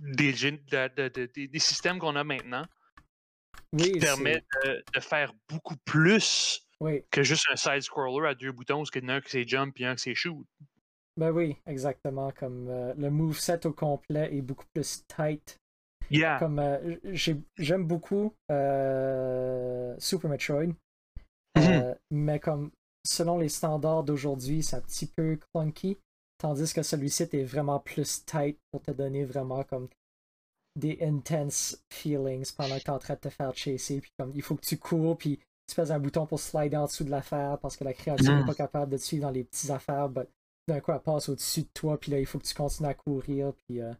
des, 0.00 0.32
gén- 0.32 0.64
de 0.70 0.76
la- 0.76 0.88
de- 0.88 1.08
de- 1.08 1.26
des- 1.34 1.48
des 1.48 1.58
systèmes 1.58 1.98
qu'on 1.98 2.16
a 2.16 2.24
maintenant, 2.24 2.64
Oui, 3.72 3.92
qui 3.92 3.98
permet 4.00 4.42
c'est- 4.62 4.84
de, 4.94 5.00
faire 5.00 5.32
beaucoup 5.48 5.76
plus 5.84 6.66
oui. 6.80 7.04
que 7.10 7.22
juste 7.22 7.46
un 7.52 7.56
side-scroller 7.56 8.28
à 8.28 8.34
deux 8.34 8.52
boutons, 8.52 8.78
parce 8.78 8.90
qu'il 8.90 9.02
y 9.02 9.06
en 9.06 9.10
a 9.10 9.14
un 9.14 9.20
qui 9.20 9.30
c'est 9.30 9.46
jump 9.48 9.78
et 9.80 9.86
un 9.86 9.94
qui 9.94 10.02
c'est 10.02 10.14
shoot. 10.14 10.46
Ben 11.16 11.30
oui, 11.30 11.56
exactement. 11.66 12.32
Comme 12.32 12.68
euh, 12.68 12.92
le 12.96 13.08
moveset 13.10 13.64
au 13.66 13.72
complet 13.72 14.34
est 14.34 14.42
beaucoup 14.42 14.66
plus 14.74 15.04
tight 15.06 15.58
Yeah. 16.10 16.38
comme 16.38 16.58
euh, 16.58 16.96
j'ai- 17.04 17.40
j'aime 17.56 17.86
beaucoup 17.86 18.34
euh, 18.50 19.94
Super 19.98 20.28
Metroid, 20.28 20.66
Mhm. 20.66 20.74
euh, 21.56 21.94
mais 22.10 22.38
comme 22.40 22.70
selon 23.06 23.38
les 23.38 23.48
standards 23.48 24.04
d'aujourd'hui, 24.04 24.62
c'est 24.62 24.76
un 24.76 24.80
petit 24.80 25.06
peu 25.06 25.38
clunky, 25.52 25.96
tandis 26.44 26.74
que 26.74 26.82
celui-ci 26.82 27.22
est 27.22 27.42
vraiment 27.44 27.80
plus 27.80 28.22
tight 28.26 28.58
pour 28.70 28.82
te 28.82 28.90
donner 28.90 29.24
vraiment 29.24 29.64
comme 29.64 29.88
des 30.76 30.98
intense 31.00 31.82
feelings 31.90 32.52
pendant 32.54 32.76
que 32.76 32.82
tu 32.82 32.88
es 32.88 32.90
en 32.90 32.98
train 32.98 33.14
de 33.14 33.20
te 33.20 33.30
faire 33.30 33.56
chasser, 33.56 34.02
puis 34.02 34.12
comme 34.18 34.30
il 34.34 34.42
faut 34.42 34.54
que 34.54 34.66
tu 34.66 34.76
cours, 34.76 35.16
puis 35.16 35.40
tu 35.66 35.74
pèses 35.74 35.90
un 35.90 35.98
bouton 35.98 36.26
pour 36.26 36.38
slider 36.38 36.76
en 36.76 36.84
dessous 36.84 37.04
de 37.04 37.10
l'affaire 37.10 37.58
parce 37.60 37.78
que 37.78 37.84
la 37.84 37.94
créature 37.94 38.34
n'est 38.34 38.40
Mhm. 38.40 38.46
pas 38.46 38.54
capable 38.54 38.92
de 38.92 38.98
te 38.98 39.02
suivre 39.02 39.22
dans 39.22 39.30
les 39.30 39.44
petites 39.44 39.70
affaires, 39.70 40.10
but 40.10 40.28
d'un 40.68 40.80
coup 40.80 40.92
elle 40.92 41.00
passe 41.00 41.30
au-dessus 41.30 41.62
de 41.62 41.68
toi, 41.72 41.98
puis 41.98 42.10
là 42.12 42.20
il 42.20 42.26
faut 42.26 42.38
que 42.38 42.44
tu 42.44 42.54
continues 42.54 42.90
à 42.90 42.94
courir, 42.94 43.54
puis 43.54 43.80
euh, 43.80 43.94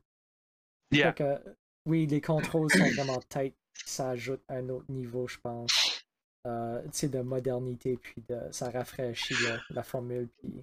Yeah. 0.91 1.13
fait 1.15 1.25
que, 1.25 1.57
oui, 1.87 2.07
les 2.07 2.21
contrôles 2.21 2.71
sont 2.71 2.91
vraiment 2.91 3.21
tight. 3.31 3.55
Ça 3.87 4.11
ajoute 4.11 4.43
un 4.51 4.69
autre 4.69 4.85
niveau, 4.91 5.27
je 5.27 5.39
pense. 5.39 6.05
Euh, 6.47 6.83
tu 6.85 6.91
sais, 6.93 7.09
de 7.09 7.21
modernité, 7.23 7.97
puis 7.97 8.23
de, 8.29 8.39
ça 8.53 8.71
rafraîchit 8.71 9.35
la, 9.43 9.59
la 9.71 9.83
formule, 9.83 10.29
puis 10.39 10.63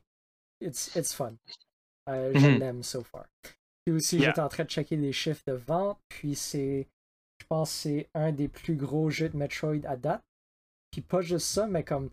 it's, 0.61 0.95
it's 0.95 1.13
fun. 1.13 1.33
Euh, 2.09 2.31
je 2.33 2.47
Mhm. 2.47 2.59
l'aime 2.59 2.83
so 2.83 3.03
far. 3.03 3.25
Puis 3.85 3.95
aussi, 3.95 4.17
Yeah. 4.17 4.29
j'étais 4.29 4.41
en 4.41 4.49
train 4.49 4.63
de 4.63 4.69
checker 4.69 4.95
les 4.97 5.13
chiffres 5.13 5.43
de 5.47 5.53
vente, 5.53 5.99
puis 6.09 6.35
c'est, 6.35 6.87
je 7.39 7.45
pense 7.47 7.71
c'est 7.71 8.09
un 8.13 8.31
des 8.31 8.47
plus 8.47 8.75
gros 8.75 9.09
jeux 9.09 9.29
de 9.29 9.37
Metroid 9.37 9.85
à 9.85 9.95
date. 9.97 10.21
Puis 10.91 11.01
pas 11.01 11.21
juste 11.21 11.47
ça, 11.47 11.67
mais 11.67 11.83
comme 11.83 12.09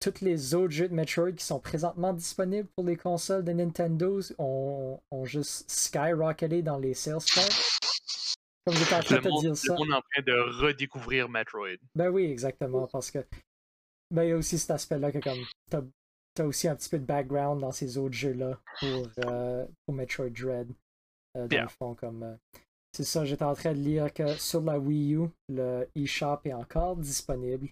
tous 0.00 0.20
les 0.20 0.54
autres 0.54 0.72
jeux 0.72 0.88
de 0.88 0.94
Metroid 0.94 1.32
qui 1.32 1.44
sont 1.44 1.60
présentement 1.60 2.12
disponibles 2.12 2.68
pour 2.76 2.84
les 2.84 2.96
consoles 2.96 3.44
de 3.44 3.52
Nintendo 3.52 4.20
ont, 4.38 5.00
ont 5.10 5.24
juste 5.24 5.70
skyrocketé 5.70 6.62
dans 6.62 6.78
les 6.78 6.94
sales 6.94 7.20
charts. 7.20 7.48
Comme 8.66 8.76
j'étais 8.76 8.94
en 8.94 9.00
train 9.00 9.16
Le 9.16 9.20
de 9.22 9.28
te 9.28 9.40
dire 9.40 9.50
le 9.50 9.54
ça. 9.56 9.74
monde 9.74 9.88
est 9.90 9.94
en 9.94 10.00
train 10.00 10.22
de 10.22 10.62
redécouvrir 10.62 11.28
Metroid. 11.28 11.76
Ben 11.94 12.08
oui, 12.08 12.24
exactement, 12.24 12.86
parce 12.88 13.10
que 13.10 13.18
ben, 14.10 14.22
il 14.24 14.28
y 14.30 14.32
a 14.32 14.36
aussi 14.36 14.58
cet 14.58 14.70
aspect-là 14.70 15.12
que 15.12 15.18
comme 15.18 15.44
t'as 15.70 15.82
as 16.42 16.46
aussi 16.46 16.68
un 16.68 16.76
petit 16.76 16.88
peu 16.88 16.98
de 16.98 17.04
background 17.04 17.60
dans 17.60 17.72
ces 17.72 17.96
autres 17.98 18.14
jeux-là 18.14 18.58
pour, 18.80 19.08
euh, 19.26 19.66
pour 19.86 19.94
Metroid 19.94 20.30
Dread. 20.30 20.68
euh, 21.36 21.48
dans 21.48 21.54
Yeah. 21.56 21.62
le 21.64 21.68
fond, 21.68 21.94
comme 21.94 22.22
euh, 22.22 22.34
c'est 22.92 23.04
ça, 23.04 23.24
j'étais 23.24 23.44
en 23.44 23.54
train 23.54 23.72
de 23.72 23.78
lire 23.80 24.12
que 24.14 24.34
sur 24.36 24.60
la 24.62 24.78
Wii 24.78 25.14
U, 25.16 25.28
le 25.48 25.88
eShop 25.96 26.38
est 26.44 26.52
encore 26.52 26.96
disponible. 26.96 27.68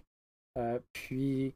Puis 0.91 1.55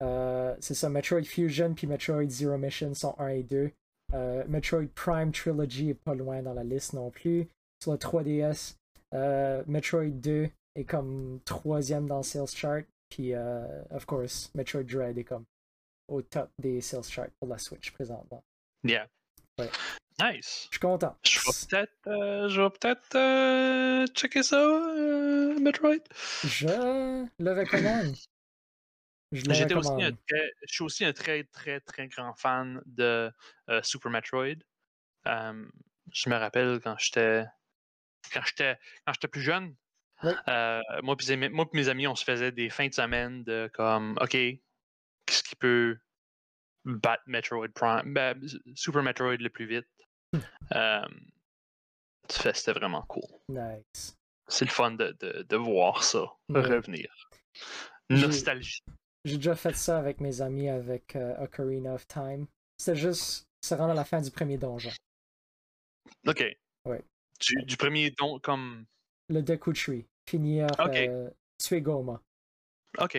c'est 0.00 0.74
ça, 0.74 0.88
Metroid 0.88 1.22
Fusion 1.24 1.74
puis 1.74 1.86
Metroid 1.86 2.28
Zero 2.28 2.56
Mission 2.56 2.94
sont 2.94 3.14
1 3.18 3.28
et 3.28 3.42
2. 3.42 3.70
Euh, 4.14 4.44
Metroid 4.48 4.86
Prime 4.94 5.32
Trilogy 5.32 5.90
est 5.90 5.94
pas 5.94 6.14
loin 6.14 6.42
dans 6.42 6.54
la 6.54 6.64
liste 6.64 6.92
non 6.94 7.10
plus. 7.10 7.48
Sur 7.82 7.92
le 7.92 7.98
3DS, 7.98 8.76
euh, 9.14 9.62
Metroid 9.66 10.08
2 10.10 10.48
est 10.76 10.84
comme 10.84 11.40
troisième 11.44 12.06
dans 12.06 12.18
le 12.18 12.22
sales 12.22 12.46
chart. 12.48 12.84
Puis, 13.10 13.34
of 13.34 14.04
course, 14.06 14.50
Metroid 14.54 14.84
Dread 14.84 15.18
est 15.18 15.24
comme 15.24 15.44
au 16.08 16.22
top 16.22 16.50
des 16.58 16.80
sales 16.80 17.04
charts 17.04 17.30
pour 17.38 17.48
la 17.48 17.58
Switch 17.58 17.90
présentement. 17.92 18.44
Yeah. 18.82 19.08
Ouais. 19.58 19.70
Nice. 20.20 20.66
Je 20.70 20.76
suis 20.76 20.80
content. 20.80 21.16
Je 21.24 21.38
vais 21.38 21.66
peut-être 21.68 22.06
euh, 22.08 22.48
je 22.48 22.60
vais 22.60 22.70
peut-être 22.70 23.14
euh, 23.14 24.06
checker 24.08 24.42
ça, 24.42 24.56
euh, 24.56 25.58
Metroid. 25.60 26.02
Je 26.44 26.66
le 27.38 27.52
recommande. 27.52 28.16
Je 29.30 29.44
le 29.44 29.76
aussi 29.76 30.02
un 30.02 30.12
très, 30.12 30.52
je 30.66 30.72
suis 30.72 30.82
aussi 30.82 31.04
un 31.04 31.12
très, 31.12 31.44
très, 31.44 31.80
très 31.80 32.08
grand 32.08 32.34
fan 32.34 32.82
de 32.86 33.30
euh, 33.68 33.82
Super 33.82 34.10
Metroid. 34.10 34.56
Je 35.26 36.30
me 36.30 36.36
rappelle 36.36 36.80
quand 36.82 36.96
j'étais 36.98 37.44
quand 38.32 38.42
j'étais 38.44 38.76
quand 39.06 39.12
j'étais 39.12 39.28
plus 39.28 39.42
jeune, 39.42 39.76
Oui. 40.24 40.32
moi 41.02 41.16
et 41.28 41.36
mes 41.36 41.88
amis, 41.88 42.06
on 42.08 42.16
se 42.16 42.24
faisait 42.24 42.50
des 42.50 42.70
fins 42.70 42.88
de 42.88 42.94
semaine 42.94 43.44
de 43.44 43.70
comme 43.72 44.18
OK, 44.20 44.36
qu'est-ce 45.28 45.42
qui 45.42 45.56
peut 45.56 45.98
battre 46.84 47.22
Metroid 47.26 47.68
Prime, 47.74 48.12
ben, 48.14 48.40
Super 48.74 49.02
Metroid 49.02 49.36
le 49.36 49.50
plus 49.50 49.66
vite. 49.66 49.86
Euh, 50.74 51.08
C'était 52.28 52.72
vraiment 52.72 53.02
cool. 53.02 53.22
Nice. 53.48 54.16
C'est 54.48 54.64
le 54.64 54.70
fun 54.70 54.92
de, 54.92 55.14
de, 55.20 55.42
de 55.42 55.56
voir 55.56 56.02
ça 56.02 56.24
Ouais. 56.48 56.60
revenir. 56.62 57.12
Nostalgie. 58.10 58.82
J'ai 59.24 59.36
déjà 59.36 59.54
fait 59.54 59.74
ça 59.76 59.98
avec 59.98 60.20
mes 60.20 60.40
amis 60.40 60.68
avec 60.68 61.14
euh, 61.16 61.36
Ocarina 61.42 61.94
of 61.94 62.06
Time. 62.06 62.46
C'était 62.78 62.96
juste 62.96 63.44
se 63.62 63.74
rendre 63.74 63.90
à 63.90 63.94
la 63.94 64.04
fin 64.04 64.20
du 64.22 64.30
premier 64.30 64.56
donjon. 64.56 64.90
OK. 66.26 66.42
Ouais. 66.86 67.04
Du, 67.40 67.62
du 67.64 67.76
premier 67.76 68.10
don 68.12 68.38
comme. 68.38 68.86
Le 69.28 69.42
Deku 69.42 69.72
Tree. 69.72 70.06
Finir, 70.28 70.66
Ok. 70.78 70.96
euh, 70.96 71.30
tuer 71.62 71.80
Goma. 71.82 72.20
OK. 72.98 73.12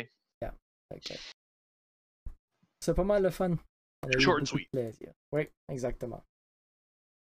Fait 0.91 0.99
que 1.01 1.13
C'est 2.89 2.95
pas 2.95 3.03
mal 3.03 3.21
le 3.21 3.29
fun. 3.29 3.51
On 4.01 4.07
a 4.07 4.17
eu 4.17 4.19
Short 4.19 4.47
sweet. 4.47 4.67
plaisir. 4.71 5.13
Oui, 5.31 5.47
exactement. 5.67 6.23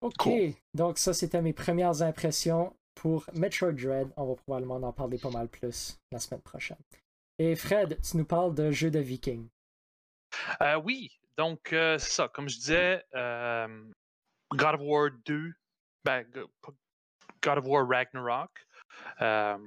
Ok, 0.00 0.14
Cool. 0.18 0.54
donc 0.72 0.96
ça 0.96 1.12
c'était 1.12 1.42
mes 1.42 1.52
premières 1.52 2.00
impressions 2.00 2.74
pour 2.94 3.26
Metroid 3.34 3.72
Dread. 3.72 4.08
On 4.16 4.24
va 4.28 4.34
probablement 4.36 4.76
en 4.76 4.92
parler 4.94 5.18
pas 5.18 5.28
mal 5.30 5.48
plus 5.48 6.00
la 6.10 6.18
semaine 6.18 6.40
prochaine. 6.40 6.78
Et 7.38 7.54
Fred, 7.54 8.00
tu 8.02 8.16
nous 8.16 8.24
parles 8.24 8.54
de 8.54 8.70
jeux 8.70 8.90
de 8.90 8.98
viking. 9.00 9.46
Euh, 10.62 10.80
oui, 10.82 11.10
donc 11.36 11.72
euh, 11.74 11.98
c'est 11.98 12.12
ça. 12.12 12.28
Comme 12.28 12.48
je 12.48 12.56
disais, 12.56 13.04
euh, 13.14 13.84
God 14.52 14.76
of 14.76 14.80
War 14.82 15.10
2, 15.26 15.52
ben, 16.04 16.24
God 17.42 17.58
of 17.58 17.66
War 17.66 17.86
Ragnarok 17.86 18.50
euh, 19.20 19.58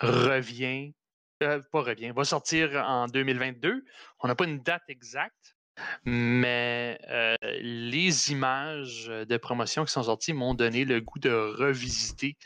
revient, 0.00 0.94
euh, 1.42 1.60
pas 1.72 1.80
revient, 1.82 2.10
va 2.14 2.24
sortir 2.24 2.72
en 2.86 3.06
2022. 3.06 3.84
On 4.20 4.28
n'a 4.28 4.34
pas 4.34 4.44
une 4.44 4.62
date 4.62 4.82
exacte, 4.88 5.56
Mais 6.04 6.98
euh, 7.08 7.34
les 7.60 8.30
images 8.30 9.06
de 9.06 9.36
promotion 9.38 9.84
qui 9.84 9.92
sont 9.92 10.02
sorties 10.04 10.32
m'ont 10.34 10.54
donné 10.54 10.84
le 10.84 11.00
goût 11.00 11.18
de 11.18 11.30
revisiter 11.32 12.36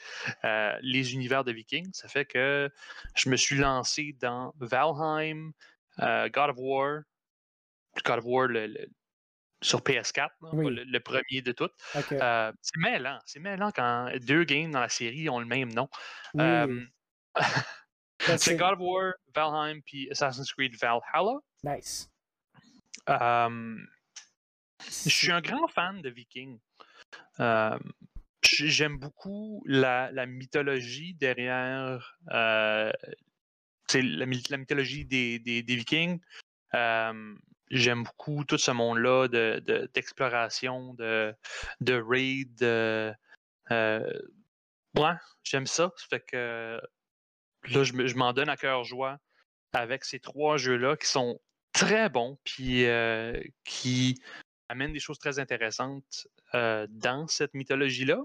euh, 0.44 0.76
les 0.82 1.12
univers 1.14 1.42
de 1.44 1.52
Vikings. 1.52 1.90
Ça 1.92 2.08
fait 2.08 2.24
que 2.24 2.70
je 3.16 3.28
me 3.28 3.36
suis 3.36 3.56
lancé 3.56 4.14
dans 4.20 4.52
Valheim, 4.58 5.52
euh, 6.00 6.28
God 6.28 6.50
of 6.50 6.56
War, 6.58 7.00
God 8.04 8.18
of 8.18 8.24
War 8.26 8.46
le, 8.48 8.66
le- 8.68 8.86
sur 9.62 9.80
PS4, 9.80 10.16
là, 10.16 10.28
Oui. 10.52 10.64
pas 10.64 10.70
le, 10.70 10.84
le 10.84 11.00
premier 11.00 11.40
de 11.42 11.50
toutes. 11.52 11.72
C'est 12.60 12.76
mêlant, 12.76 13.18
c'est 13.24 13.40
mêlant 13.40 13.70
quand 13.72 14.12
deux 14.20 14.44
games 14.44 14.70
dans 14.70 14.80
la 14.80 14.88
série 14.90 15.28
ont 15.30 15.40
le 15.40 15.46
même 15.46 15.72
nom. 15.72 15.88
Oui, 16.34 16.42
c'est 18.38 18.56
God 18.56 18.74
of 18.74 18.78
War, 18.80 19.12
Valheim, 19.34 19.80
puis 19.82 20.08
Assassin's 20.10 20.52
Creed 20.52 20.74
Valhalla. 20.80 21.38
Nice. 21.64 22.10
Euh, 23.08 23.76
je 24.84 25.08
suis 25.10 25.30
un 25.32 25.40
grand 25.40 25.68
fan 25.68 26.02
de 26.02 26.10
Vikings. 26.10 26.58
J- 27.38 28.68
J'aime 28.68 28.98
beaucoup 28.98 29.62
la, 29.66 30.10
la 30.12 30.26
mythologie 30.26 31.14
derrière 31.14 32.16
euh, 32.32 32.92
la, 33.94 34.26
my- 34.26 34.42
la 34.50 34.56
mythologie 34.56 35.04
des, 35.04 35.38
des- 35.38 35.62
des 35.62 35.76
Vikings. 35.76 36.20
Euh, 36.74 37.34
J'aime 37.70 38.04
beaucoup 38.04 38.44
tout 38.44 38.58
ce 38.58 38.70
monde-là 38.70 39.26
de- 39.26 39.60
de- 39.66 39.90
d'exploration, 39.92 40.94
de, 40.94 41.34
de 41.80 41.94
raid. 42.00 42.54
De, 42.56 43.12
euh, 43.72 44.20
ouais, 44.96 45.14
j'aime 45.42 45.66
ça. 45.66 45.90
Ça 45.96 46.06
fait 46.08 46.20
que 46.20 46.80
là, 47.72 47.82
je 47.84 47.92
me- 47.92 48.06
je 48.06 48.16
m'en 48.16 48.32
donne 48.32 48.48
à 48.48 48.56
cœur 48.56 48.84
joie 48.84 49.18
avec 49.72 50.04
ces 50.04 50.20
trois 50.20 50.56
jeux-là 50.56 50.96
qui 50.96 51.06
sont 51.06 51.40
très 51.72 52.08
bons 52.08 52.38
puis 52.44 52.86
euh, 52.86 53.40
qui 53.64 54.20
amènent 54.68 54.92
des 54.92 55.00
choses 55.00 55.18
très 55.18 55.38
intéressantes 55.38 56.26
euh, 56.54 56.86
dans 56.90 57.26
cette 57.26 57.54
mythologie-là. 57.54 58.22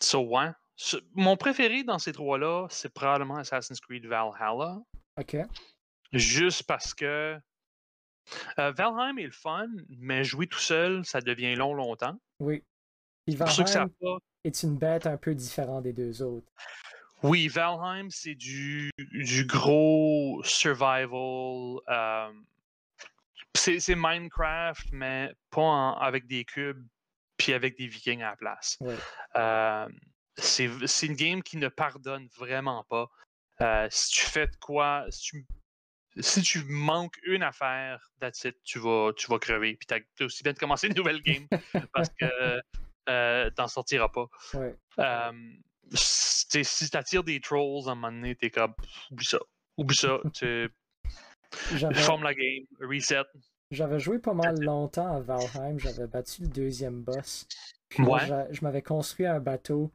So, 0.00 0.20
ouais. 0.20 0.50
Ce- 0.76 0.96
Mon 1.14 1.36
préféré 1.36 1.82
dans 1.84 1.98
ces 1.98 2.12
trois-là, 2.12 2.66
c'est 2.70 2.92
probablement 2.92 3.36
Assassin's 3.36 3.80
Creed 3.80 4.06
Valhalla. 4.06 4.78
Ok. 5.18 5.36
Juste 6.12 6.64
parce 6.64 6.92
que 6.94 7.38
euh, 8.58 8.72
Valheim 8.72 9.18
est 9.18 9.24
le 9.26 9.30
fun, 9.32 9.68
mais 9.88 10.22
jouer 10.24 10.46
tout 10.46 10.58
seul, 10.58 11.04
ça 11.04 11.20
devient 11.20 11.54
long 11.54 11.72
longtemps. 11.74 12.18
Oui. 12.40 12.62
Puis 13.26 13.36
Pour 13.36 13.50
ceux 13.50 13.64
qui 13.64 13.72
Valheim 13.72 13.88
savent 13.88 13.96
pas, 14.00 14.18
est 14.46 14.62
une 14.62 14.76
bête 14.76 15.06
un 15.06 15.16
peu 15.16 15.34
différente 15.34 15.82
des 15.84 15.92
deux 15.92 16.22
autres? 16.22 16.46
Oui, 17.22 17.48
Valheim, 17.48 18.08
c'est 18.10 18.34
du, 18.34 18.90
du 18.98 19.44
gros 19.46 20.42
survival. 20.44 21.80
euh, 21.88 22.32
c'est 23.54 23.94
Minecraft, 23.96 24.86
mais 24.92 25.32
pas 25.50 25.62
en- 25.62 25.94
avec 25.98 26.26
des 26.26 26.44
cubes 26.44 26.86
puis 27.36 27.52
avec 27.52 27.76
des 27.76 27.86
vikings 27.86 28.22
à 28.22 28.30
la 28.30 28.36
place. 28.36 28.78
Euh, 29.36 29.88
c'est 30.38 30.66
une 31.06 31.14
game 31.14 31.42
qui 31.42 31.56
ne 31.56 31.68
pardonne 31.68 32.28
vraiment 32.38 32.84
pas. 32.84 33.08
Euh, 33.60 33.88
si 33.90 34.12
tu 34.12 34.26
fais 34.26 34.46
de 34.46 34.56
quoi, 34.56 35.04
si 35.10 35.22
tu, 35.30 35.46
si 36.20 36.42
tu 36.42 36.64
manques 36.64 37.18
une 37.24 37.42
affaire, 37.42 38.10
that's 38.20 38.44
it, 38.44 38.56
tu 38.62 38.78
vas, 38.78 39.12
tu 39.16 39.26
vas 39.28 39.38
crever. 39.38 39.74
Puis 39.76 39.86
t'as 39.86 40.24
aussi 40.24 40.42
bien 40.42 40.52
de 40.52 40.58
commencer 40.58 40.86
une 40.86 40.94
nouvelle 40.94 41.20
game 41.22 41.46
parce 41.92 42.10
que 42.10 42.60
euh, 43.08 43.50
t'en 43.50 43.68
sortiras 43.68 44.08
pas. 44.08 44.26
Ouais. 44.54 44.76
Euh, 44.98 45.32
si 45.92 46.90
t'attires 46.90 47.24
des 47.24 47.40
trolls 47.40 47.88
à 47.88 47.92
un 47.92 47.94
moment 47.94 48.12
donné, 48.12 48.34
t'es 48.34 48.50
comme 48.50 48.74
oublie 49.10 49.26
ça. 49.26 49.38
Oublie 49.76 49.96
ça. 49.96 50.18
Tu 51.70 51.94
formes 51.94 52.24
la 52.24 52.34
game, 52.34 52.64
reset. 52.80 53.22
j'avais 53.70 54.00
joué 54.00 54.18
pas 54.18 54.34
mal 54.34 54.60
longtemps 54.60 55.14
à 55.16 55.20
Valheim. 55.20 55.78
J'avais 55.78 56.06
battu 56.08 56.42
le 56.42 56.48
deuxième 56.48 57.02
boss. 57.02 57.46
Puis 57.88 58.02
Ouais. 58.02 58.20
je 58.50 58.60
m'avais 58.62 58.82
construit 58.82 59.26
un 59.26 59.38
bateau. 59.38 59.92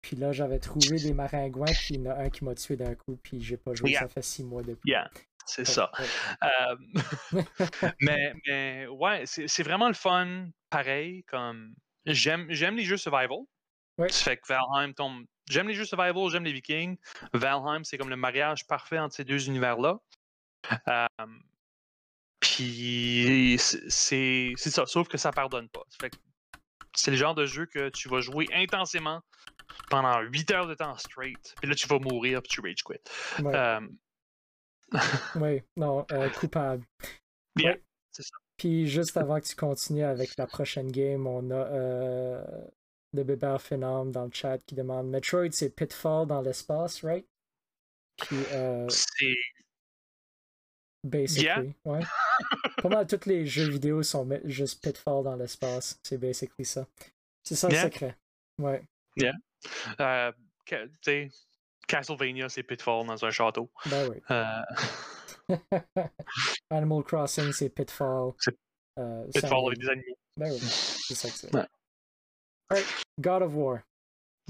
Puis 0.00 0.16
là, 0.16 0.32
j'avais 0.32 0.58
trouvé 0.58 0.98
des 0.98 1.12
maringouins. 1.12 1.66
Puis 1.66 1.94
il 1.94 2.00
y 2.02 2.08
en 2.08 2.10
a 2.10 2.14
un 2.24 2.30
qui 2.30 2.44
m'a 2.44 2.54
tué 2.54 2.76
d'un 2.76 2.94
coup. 2.94 3.16
Puis 3.22 3.40
j'ai 3.42 3.58
pas 3.58 3.74
joué. 3.74 3.90
Yeah. 3.90 4.00
Ça 4.00 4.08
fait 4.08 4.22
six 4.22 4.44
mois 4.44 4.62
depuis. 4.62 4.90
Yeah, 4.90 5.10
c'est 5.46 5.62
Ouais, 5.68 5.74
ça. 5.74 5.90
ouais. 5.98 7.42
Euh, 7.42 7.42
mais, 8.00 8.34
mais 8.46 8.86
ouais, 8.88 9.22
c'est 9.26 9.46
c'est 9.46 9.62
vraiment 9.62 9.88
le 9.88 9.94
fun, 9.94 10.48
pareil, 10.70 11.22
comme 11.24 11.74
j'aime 12.06 12.46
j'aime 12.50 12.76
les 12.76 12.84
jeux 12.84 12.96
survival. 12.96 13.38
Ouais. 13.98 14.08
Ça 14.10 14.24
fait 14.24 14.36
que 14.38 14.46
Valheim 14.48 14.92
tombe. 14.92 15.24
J'aime 15.48 15.68
les 15.68 15.74
jeux 15.74 15.84
survival, 15.84 16.28
j'aime 16.30 16.44
les 16.44 16.52
Vikings. 16.52 16.96
Valheim, 17.32 17.84
c'est 17.84 17.96
comme 17.98 18.08
le 18.10 18.16
mariage 18.16 18.66
parfait 18.66 18.98
entre 18.98 19.14
ces 19.14 19.24
deux 19.24 19.46
univers-là. 19.48 19.98
Euh, 20.88 21.06
Puis 22.40 23.56
c'est- 23.58 24.54
ça, 24.56 24.86
sauf 24.86 25.08
que 25.08 25.16
ça 25.18 25.30
pardonne 25.30 25.68
pas. 25.68 25.82
Ça 25.88 25.96
fait 26.00 26.10
que 26.10 26.16
c'est 26.94 27.10
le 27.10 27.16
genre 27.16 27.34
de 27.34 27.46
jeu 27.46 27.66
que 27.66 27.88
tu 27.90 28.08
vas 28.08 28.20
jouer 28.20 28.46
intensément 28.52 29.20
pendant 29.90 30.20
8 30.20 30.50
heures 30.52 30.66
de 30.66 30.74
temps 30.74 30.96
straight. 30.96 31.54
Puis 31.60 31.68
là, 31.68 31.74
tu 31.74 31.86
vas 31.88 31.98
mourir, 31.98 32.42
puis 32.42 32.50
tu 32.50 32.60
rage 32.60 32.82
quit. 32.84 33.42
Ouais. 33.42 33.54
Euh, 33.54 33.80
Oui, 35.36 35.62
non, 35.76 36.06
euh, 36.12 36.28
coupable. 36.30 36.84
Ouais. 37.56 37.82
c'est 38.12 38.22
ça. 38.22 38.36
Puis 38.56 38.86
juste 38.86 39.16
avant 39.16 39.40
que 39.40 39.46
tu 39.46 39.56
continues 39.56 40.04
avec 40.04 40.36
la 40.36 40.46
prochaine 40.46 40.90
game, 40.90 41.26
on 41.26 41.50
a 41.50 41.54
euh, 41.54 42.44
le 43.12 43.24
bébé 43.24 43.56
Phenom 43.58 44.06
dans 44.06 44.24
le 44.24 44.30
chat 44.32 44.58
qui 44.58 44.74
demande 44.74 45.08
Metroid, 45.08 45.50
c'est 45.52 45.70
Pitfall 45.70 46.26
dans 46.26 46.40
l'espace, 46.40 47.02
right? 47.04 47.26
Puis, 48.16 48.36
euh, 48.52 48.88
c'est 48.88 49.34
basically, 51.02 51.74
ouais. 51.84 52.00
Pas 52.82 52.88
mal 52.88 53.06
tous 53.06 53.26
les 53.28 53.46
jeux 53.46 53.68
vidéo 53.70 54.02
sont 54.02 54.28
juste 54.44 54.82
Pitfall 54.82 55.24
dans 55.24 55.36
l'espace. 55.36 55.98
C'est 56.02 56.18
basically 56.18 56.64
ça. 56.64 56.86
C'est 57.42 57.56
ça 57.56 57.68
le 57.68 57.74
Yeah. 57.74 57.84
secret. 57.84 58.16
Ouais. 58.58 58.82
Euh, 60.00 60.32
tu 60.66 60.76
sais, 61.02 61.28
Castlevania, 61.88 62.48
c'est 62.48 62.62
Pitfall 62.62 63.06
dans 63.06 63.24
un 63.24 63.30
château. 63.30 63.70
Ben 63.86 64.08
oui. 64.08 64.16
Euh, 64.30 64.44
Animal 66.70 67.02
Crossing, 67.04 67.52
c'est 67.52 67.70
Pitfall. 67.70 68.32
C'est 68.38 68.56
Euh, 68.98 69.26
Pitfall 69.34 69.66
avec 69.66 69.78
des 69.78 69.88
animaux. 69.88 70.16
Ben 70.36 70.52
oui, 70.52 70.58
c'est 70.60 71.14
ça 71.14 71.28
que 71.28 71.34
c'est. 71.34 71.54
Ouais. 71.54 71.66
Alright, 72.70 72.86
God 73.20 73.42
of 73.42 73.54
War. 73.54 73.80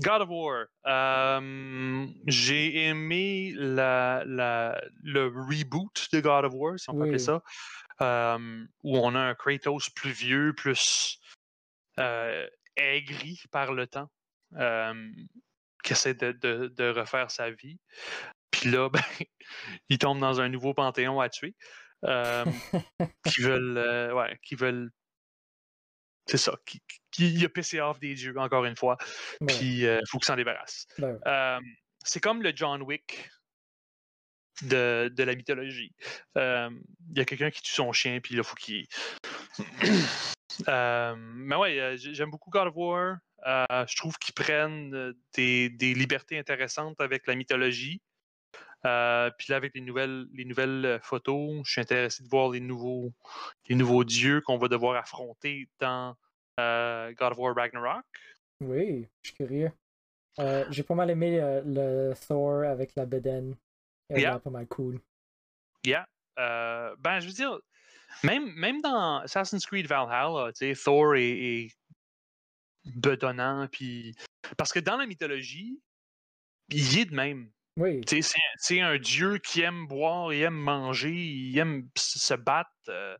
God 0.00 0.22
of 0.22 0.28
War. 0.28 0.66
euh, 0.86 2.06
J'ai 2.26 2.88
aimé 2.88 3.52
la, 3.56 4.22
la, 4.26 4.80
le 5.02 5.26
reboot 5.26 6.08
de 6.12 6.20
God 6.20 6.44
of 6.46 6.52
War, 6.54 6.78
si 6.78 6.90
on 6.90 6.94
peut 6.94 7.00
Oui. 7.00 7.08
appeler 7.08 7.18
ça. 7.18 7.42
euh, 8.00 8.66
où 8.82 8.98
on 8.98 9.14
a 9.14 9.20
un 9.20 9.34
Kratos 9.34 9.88
plus 9.94 10.10
vieux, 10.10 10.52
plus 10.52 11.18
euh, 12.00 12.46
aigri 12.76 13.40
par 13.52 13.72
le 13.72 13.86
temps, 13.86 14.10
euh, 14.56 15.10
qui 15.84 15.92
essaie 15.92 16.14
de, 16.14 16.32
de- 16.32 16.68
de 16.76 16.88
refaire 16.90 17.30
sa 17.30 17.50
vie. 17.50 17.78
Puis 18.60 18.70
là, 18.70 18.88
ben, 18.92 19.02
il 19.88 19.98
tombe 19.98 20.20
dans 20.20 20.40
un 20.40 20.48
nouveau 20.48 20.74
panthéon 20.74 21.20
à 21.20 21.28
tuer. 21.28 21.54
euh, 22.04 22.44
qui 23.26 23.40
veulent. 23.42 23.78
euh, 23.78 24.12
ouais, 24.14 24.38
qui 24.42 24.54
veulent. 24.54 24.90
C'est 26.26 26.38
ça. 26.38 26.56
Qui, 26.66 26.80
qui, 27.10 27.34
il 27.34 27.44
a 27.44 27.48
pissé 27.48 27.80
off 27.80 27.98
des 28.00 28.14
dieux, 28.14 28.38
encore 28.38 28.64
une 28.64 28.76
fois. 28.76 28.96
Ouais, 29.40 29.46
Puis 29.48 29.80
il 29.82 30.00
faut 30.08 30.18
qu'il 30.18 30.26
s'en 30.26 30.36
débarrasse. 30.36 30.86
ben. 30.98 31.18
Euh, 31.26 31.60
c'est 32.04 32.20
comme 32.20 32.42
le 32.42 32.52
John 32.54 32.82
Wick 32.82 33.30
de, 34.62 35.10
de 35.14 35.22
la 35.24 35.34
mythologie. 35.34 35.94
Euh, 36.38 36.70
Il 37.10 37.18
y 37.18 37.20
a 37.20 37.24
quelqu'un 37.24 37.50
qui 37.50 37.60
tue 37.62 37.72
son 37.72 37.92
chien, 37.92 38.20
puis 38.20 38.34
là, 38.36 38.42
il 38.42 38.44
faut 38.48 38.54
qu'il. 38.56 38.86
Euh, 40.68 41.16
mais 41.18 41.56
ouais, 41.56 41.80
euh, 41.80 41.96
j'ai- 41.96 42.14
j'aime 42.14 42.30
beaucoup 42.30 42.48
God 42.48 42.68
of 42.68 42.74
War. 42.76 43.16
Euh, 43.44 43.86
je 43.88 43.96
trouve 43.96 44.16
qu'ils 44.18 44.34
prennent 44.34 44.94
euh, 44.94 45.12
des, 45.34 45.68
des 45.68 45.94
libertés 45.94 46.38
intéressantes 46.38 47.00
avec 47.00 47.26
la 47.26 47.34
mythologie. 47.34 48.00
Euh, 48.86 49.30
puis 49.38 49.46
là, 49.48 49.56
avec 49.56 49.74
les 49.74 49.80
nouvelles, 49.80 50.26
les 50.34 50.44
nouvelles 50.44 50.84
euh, 50.84 50.98
photos, 51.00 51.62
je 51.64 51.72
suis 51.72 51.80
intéressé 51.80 52.22
de 52.22 52.28
voir 52.28 52.50
les 52.50 52.60
nouveaux, 52.60 53.12
les 53.68 53.74
nouveaux 53.74 54.04
dieux 54.04 54.40
qu'on 54.42 54.58
va 54.58 54.68
devoir 54.68 54.96
affronter 54.96 55.68
dans 55.80 56.14
euh, 56.60 57.12
God 57.14 57.32
of 57.32 57.38
War 57.38 57.54
Ragnarok. 57.54 58.04
Oui, 58.60 59.08
je 59.22 59.28
suis 59.28 59.36
curieux. 59.36 59.72
Euh, 60.38 60.66
j'ai 60.70 60.82
pas 60.82 60.94
mal 60.94 61.10
aimé 61.10 61.38
le 61.64 62.12
Thor 62.26 62.64
avec 62.64 62.94
la 62.94 63.06
bedaine. 63.06 63.56
A 64.12 64.18
Yeah. 64.18 64.38
pas 64.38 64.50
mal 64.50 64.66
cool. 64.66 65.00
Yeah. 65.84 66.06
Ben, 66.36 67.20
je 67.20 67.26
veux 67.26 67.32
dire, 67.32 67.58
même, 68.22 68.52
même 68.52 68.82
dans 68.82 69.20
Assassin's 69.20 69.64
Creed 69.64 69.86
Valhalla, 69.86 70.52
tu 70.52 70.74
sais, 70.74 70.82
Thor 70.82 71.14
est, 71.14 71.30
est 71.30 71.68
bedonnant, 72.84 73.66
puis... 73.72 74.14
Parce 74.58 74.72
que 74.72 74.80
dans 74.80 74.98
la 74.98 75.06
mythologie, 75.06 75.80
il 76.68 76.98
est 76.98 77.06
de 77.06 77.14
même. 77.14 77.50
Oui, 77.76 78.00
Tu 78.02 78.22
sais, 78.22 78.38
c'est- 78.58 78.80
un 78.80 78.98
dieu 78.98 79.38
qui 79.38 79.62
aime 79.62 79.86
boire, 79.88 80.32
il 80.32 80.42
aime 80.42 80.54
manger, 80.54 81.10
il 81.12 81.58
aime 81.58 81.88
se 81.96 82.34
battre. 82.34 82.70
euh, 82.88 83.16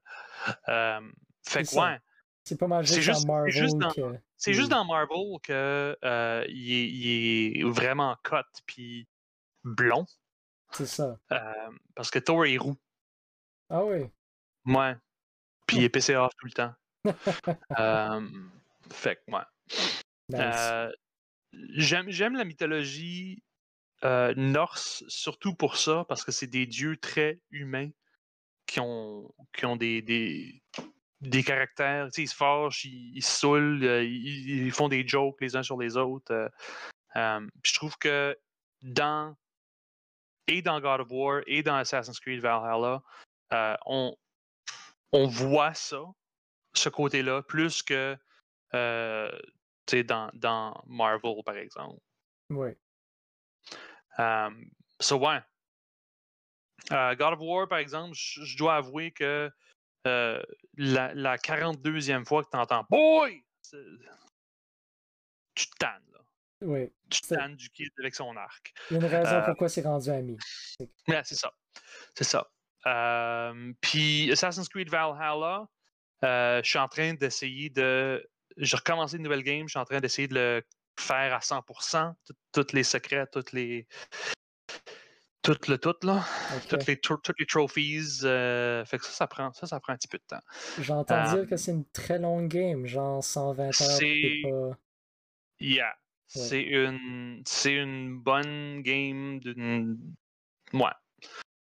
euh, 0.69 1.01
fait 1.47 1.75
ouais, 1.75 1.99
c'est 2.45 2.59
pas 2.59 2.67
mal 2.69 2.87
c'est 2.87 3.01
juste, 3.01 3.07
juste- 3.19 3.27
dans 3.27 3.33
Marvel 3.35 3.53
c'est 3.53 3.59
juste 3.61 3.79
dans- 3.79 3.91
que. 3.93 4.19
c'est 4.37 4.53
juste 4.55 4.67
il- 4.69 4.71
dans 4.71 4.85
Marvel 4.85 5.41
que 5.43 5.97
euh, 6.05 6.45
il, 6.49 6.73
est, 6.73 6.89
il 6.89 7.61
est 7.61 7.63
vraiment 7.65 8.17
cut, 8.23 8.37
puis 8.67 9.09
blond, 9.65 10.07
C'est 10.71 10.87
ça. 10.87 11.19
parce 11.97 12.11
que 12.11 12.19
Thor 12.21 12.45
est 12.47 12.57
roux. 12.59 12.77
Ah 13.71 13.85
oui. 13.85 14.07
Ouais. 14.67 14.95
Puis 15.67 15.79
il 15.79 15.85
est 15.85 15.89
PC 15.89 16.15
off 16.15 16.33
tout 16.39 16.47
le 16.47 16.53
temps. 16.53 16.75
Fait 18.91 19.17
que, 19.17 19.33
ouais. 19.33 19.41
Nice. 20.29 20.41
Euh, 20.41 20.93
j'aime, 21.77 22.11
j'aime 22.11 22.35
la 22.37 22.45
mythologie 22.45 23.43
euh, 24.05 24.35
norse, 24.37 25.05
surtout 25.09 25.55
pour 25.55 25.77
ça, 25.77 26.05
parce 26.09 26.25
que 26.25 26.33
c'est 26.33 26.47
des 26.47 26.67
dieux 26.67 26.97
très 26.97 27.41
humains 27.51 27.91
qui 28.67 28.81
ont, 28.81 29.77
des, 29.77 30.63
caractères. 31.45 32.09
Ils 32.17 32.29
se 32.29 32.35
fâchent, 32.35 32.85
ils, 32.85 33.23
saoulent, 33.23 33.85
euh, 33.85 34.05
ils, 34.05 34.73
font 34.73 34.89
des 34.89 35.07
jokes 35.07 35.41
les 35.41 35.57
uns 35.57 35.63
sur 35.63 35.79
les 35.79 35.97
autres. 35.97 36.33
euh, 36.33 36.49
euh, 37.17 37.47
je 37.63 37.75
trouve 37.75 37.97
que 37.99 38.37
dans 38.83 39.35
et 40.47 40.61
dans 40.61 40.81
God 40.81 41.01
of 41.01 41.09
War 41.11 41.41
et 41.47 41.63
dans 41.63 41.77
Assassin's 41.77 42.21
Creed 42.21 42.41
Valhalla, 42.41 43.03
on, 43.87 44.17
voit 45.13 45.75
ça, 45.75 46.03
ce 46.75 46.89
côté-là, 46.89 47.43
plus 47.43 47.83
que 47.83 48.17
dans, 48.73 50.31
dans 50.35 50.83
Marvel, 50.87 51.43
par 51.45 51.57
exemple. 51.57 52.01
Oui. 52.51 52.71
Um, 54.19 54.71
so, 55.01 55.19
ouais. 55.19 55.41
Euh, 56.93 57.15
God 57.15 57.35
of 57.35 57.41
War, 57.41 57.69
par 57.69 57.79
exemple, 57.79 58.15
je 58.15 58.57
dois 58.57 58.77
avouer 58.77 59.11
que 59.11 59.51
euh, 60.07 60.43
la, 60.77 61.15
la 61.15 61.37
42e 61.37 62.25
fois 62.27 62.45
que 62.45 62.51
tu 62.51 62.57
entends 62.57 62.85
Boy! 62.91 63.43
Tu 65.55 65.67
te 65.67 65.77
tannes, 65.79 66.03
là. 66.13 66.21
Oui. 66.61 66.93
Tu 67.11 67.21
te 67.23 67.35
tannes 67.35 67.57
du 67.57 67.71
kid 67.71 67.91
avec 67.99 68.15
son 68.15 68.37
arc. 68.37 68.75
Il 68.91 68.95
y 68.95 68.97
a 68.97 69.01
une 69.01 69.07
raison 69.07 69.35
Euh, 69.37 69.41
pourquoi 69.43 69.69
c'est 69.69 69.83
rendu 69.83 70.11
ami. 70.11 70.37
Ouais, 71.09 71.23
c'est 71.25 71.37
ça. 71.37 71.53
C'est 72.15 72.25
ça. 72.25 72.51
Euh, 72.87 73.73
puis 73.81 74.31
Assassin's 74.33 74.69
Creed 74.69 74.91
Valhalla, 74.91 75.67
euh, 76.25 76.61
je 76.63 76.69
suis 76.69 76.79
en 76.79 76.89
train 76.89 77.15
d'essayer 77.15 77.71
de. 77.71 78.29
J'ai 78.57 78.77
recommencé 78.77 79.17
une 79.17 79.23
nouvelle 79.23 79.43
game, 79.43 79.67
je 79.67 79.73
suis 79.73 79.79
en 79.79 79.85
train 79.85 80.01
d'essayer 80.01 80.29
de 80.29 80.35
le 80.35 80.65
faire 80.99 81.35
à 81.35 81.41
100%, 81.41 82.15
tout- 82.27 82.35
tous 82.53 82.73
les 82.75 82.85
secrets, 82.85 83.27
toutes 83.33 83.53
les. 83.53 83.87
Tout 85.43 85.57
le 85.69 85.77
tout, 85.77 85.95
là. 86.05 86.25
Toutes 86.71 86.87
les, 86.87 86.99
toutes 86.99 87.29
les 87.39 87.45
trophies. 87.45 88.01
euh, 88.23 88.83
fait 88.87 88.97
que 88.99 89.05
ça, 89.05 89.11
ça 89.13 89.27
prend, 89.27 89.53
ça, 89.53 89.67
ça 89.67 89.79
prend 89.79 89.93
un 89.93 89.97
petit 89.97 90.09
peu 90.09 90.17
de 90.17 90.25
temps. 90.27 90.41
J'entends 90.81 91.23
dire 91.25 91.35
euh, 91.41 91.47
que 91.47 91.57
c'est 91.59 91.73
une 91.73 91.85
très 91.91 92.19
longue 92.19 92.49
game, 92.49 92.87
genre 92.87 93.23
120 93.23 93.67
heures. 93.67 93.73
c'est- 93.75 94.41
pas... 94.43 94.79
Yeah. 95.61 95.95
C'est 96.27 96.63
une, 96.63 97.43
c'est 97.47 97.75
une 97.75 98.19
bonne 98.19 98.81
game 98.83 99.39
d'une. 99.39 99.99
Ouais. 100.73 100.91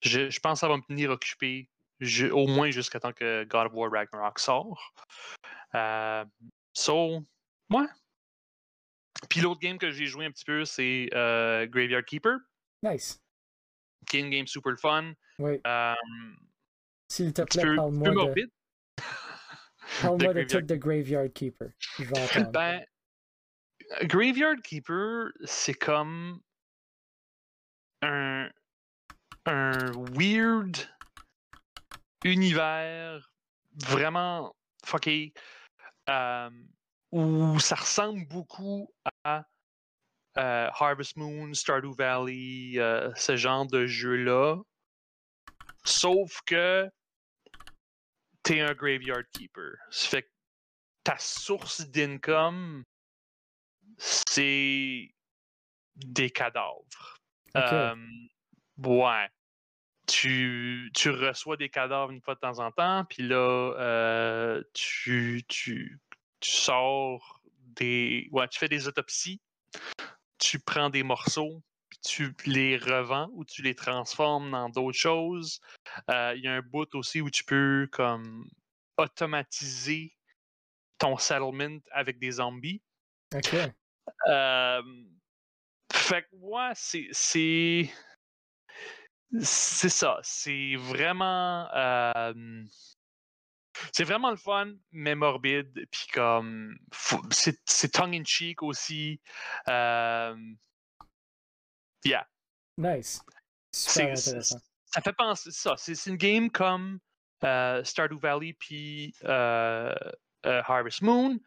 Je, 0.02 0.30
je 0.30 0.40
pense 0.40 0.54
que 0.54 0.60
ça 0.60 0.68
va 0.68 0.76
me 0.78 0.82
tenir 0.82 1.10
occupé 1.10 1.68
au 2.32 2.46
moins 2.46 2.70
jusqu'à 2.70 3.00
temps 3.00 3.12
que 3.12 3.44
God 3.44 3.66
of 3.66 3.72
War 3.74 3.90
Ragnarok 3.90 4.38
sort. 4.38 4.94
Euh, 5.74 6.24
so, 6.72 7.22
ouais. 7.70 7.86
Puis 9.28 9.40
l'autre 9.40 9.60
game 9.60 9.78
que 9.78 9.90
j'ai 9.90 10.06
joué 10.06 10.26
un 10.26 10.30
petit 10.30 10.44
peu, 10.44 10.64
c'est 10.64 11.08
euh, 11.14 11.66
Graveyard 11.66 12.04
Keeper, 12.04 12.36
Nice. 12.82 13.22
qui 14.06 14.18
est 14.18 14.20
une 14.20 14.30
game 14.30 14.46
super 14.46 14.78
fun. 14.78 15.12
Oui. 15.38 15.60
Euh, 15.66 15.94
S'il 17.08 17.32
te 17.32 17.42
plaît, 17.42 17.76
parle-moi 17.76 18.08
de, 18.08 18.14
morbide. 18.14 18.50
parle 20.02 20.18
de 20.18 20.26
de 20.44 20.60
de 20.60 20.74
Graveyard 20.76 21.32
Keeper. 21.32 21.68
Je 21.98 22.04
vais 22.04 22.18
entendre. 22.20 22.50
Ben, 22.52 22.84
Graveyard 24.02 24.60
Keeper, 24.62 25.28
c'est 25.44 25.74
comme 25.74 26.40
un, 28.02 28.48
un 29.46 29.92
weird 30.16 30.76
univers 32.24 33.30
vraiment 33.86 34.54
fucké 34.84 35.32
euh, 36.08 36.50
où 37.14 37.60
ça 37.60 37.76
ressemble 37.76 38.26
beaucoup 38.26 38.92
à 39.22 39.46
euh, 40.36 40.68
Harvest 40.74 41.16
Moon, 41.16 41.54
Stardew 41.54 41.94
Valley, 41.96 42.72
euh, 42.76 43.14
ce 43.14 43.36
genre 43.36 43.66
de 43.68 43.86
jeu-là. 43.86 44.56
Sauf 45.84 46.40
que 46.44 46.90
t'es 48.42 48.60
un 48.60 48.74
Graveyard 48.74 49.22
Keeper. 49.32 49.76
Ça 49.90 50.08
fait 50.08 50.22
que 50.22 50.30
ta 51.04 51.16
source 51.18 51.82
d'income, 51.82 52.82
c'est 53.96 55.14
des 55.94 56.30
cadavres. 56.30 57.20
Euh, 57.56 57.94
ouais. 58.78 59.28
Tu, 60.08 60.90
tu 60.94 61.10
reçois 61.10 61.56
des 61.56 61.68
cadavres 61.68 62.10
une 62.10 62.20
fois 62.20 62.34
de 62.34 62.40
temps 62.40 62.58
en 62.58 62.72
temps, 62.72 63.04
puis 63.04 63.22
là, 63.22 63.74
euh, 63.78 64.62
tu, 64.74 65.44
tu, 65.46 66.00
tu 66.44 66.50
sors 66.50 67.40
des. 67.56 68.28
Ouais, 68.30 68.46
tu 68.48 68.58
fais 68.58 68.68
des 68.68 68.86
autopsies, 68.86 69.40
tu 70.38 70.58
prends 70.60 70.90
des 70.90 71.02
morceaux, 71.02 71.62
puis 71.88 71.98
tu 72.04 72.34
les 72.44 72.76
revends 72.76 73.30
ou 73.32 73.44
tu 73.46 73.62
les 73.62 73.74
transformes 73.74 74.50
dans 74.50 74.68
d'autres 74.68 74.98
choses. 74.98 75.60
Euh, 76.10 76.34
Il 76.36 76.42
y 76.44 76.48
a 76.48 76.52
un 76.52 76.60
bout 76.60 76.94
aussi 76.94 77.22
où 77.22 77.30
tu 77.30 77.44
peux 77.44 77.88
comme 77.90 78.46
automatiser 78.98 80.14
ton 80.98 81.16
settlement 81.16 81.80
avec 81.92 82.18
des 82.18 82.32
zombies. 82.32 82.82
Ok. 83.34 83.54
Euh, 84.28 84.82
fait 85.92 86.22
que, 86.24 86.36
ouais, 86.36 86.72
c'est. 86.74 87.08
C'est 87.12 87.90
c'est 89.40 89.88
ça. 89.88 90.20
C'est 90.22 90.76
vraiment. 90.76 91.68
euh, 91.74 92.64
c'est 93.92 94.04
vraiment 94.04 94.30
le 94.30 94.36
fun, 94.36 94.72
mais 94.92 95.14
morbide. 95.14 95.72
Puis 95.90 96.06
comme. 96.12 96.76
C'est 97.30 97.58
c'est 97.66 97.90
tongue-in-cheek 97.92 98.62
aussi. 98.62 99.20
Euh, 99.68 100.36
yeah. 102.04 102.26
Nice. 102.76 103.20
Super 103.72 104.12
intéressant. 104.12 104.58
Ça 104.86 105.00
fait 105.00 105.12
penser 105.12 105.50
ça. 105.50 105.74
C'est 105.76 106.06
une 106.06 106.16
game 106.16 106.50
comme 106.50 106.98
euh, 107.42 107.82
Stardew 107.84 108.18
Valley 108.18 108.52
puis 108.58 109.12
euh, 109.24 109.92
euh, 110.46 110.62
Harvest 110.66 111.02
Moon, 111.02 111.38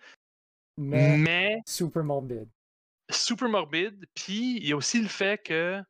Mais 0.77 1.17
mais 1.17 1.57
super 1.65 2.03
morbide. 2.03 2.49
super 3.09 3.47
morbide. 3.49 4.05
Puis 4.13 4.57
il 4.57 4.67
y 4.67 4.73
a 4.73 4.75
aussi 4.75 5.01
le 5.01 5.07
fait 5.07 5.41
que, 5.43 5.81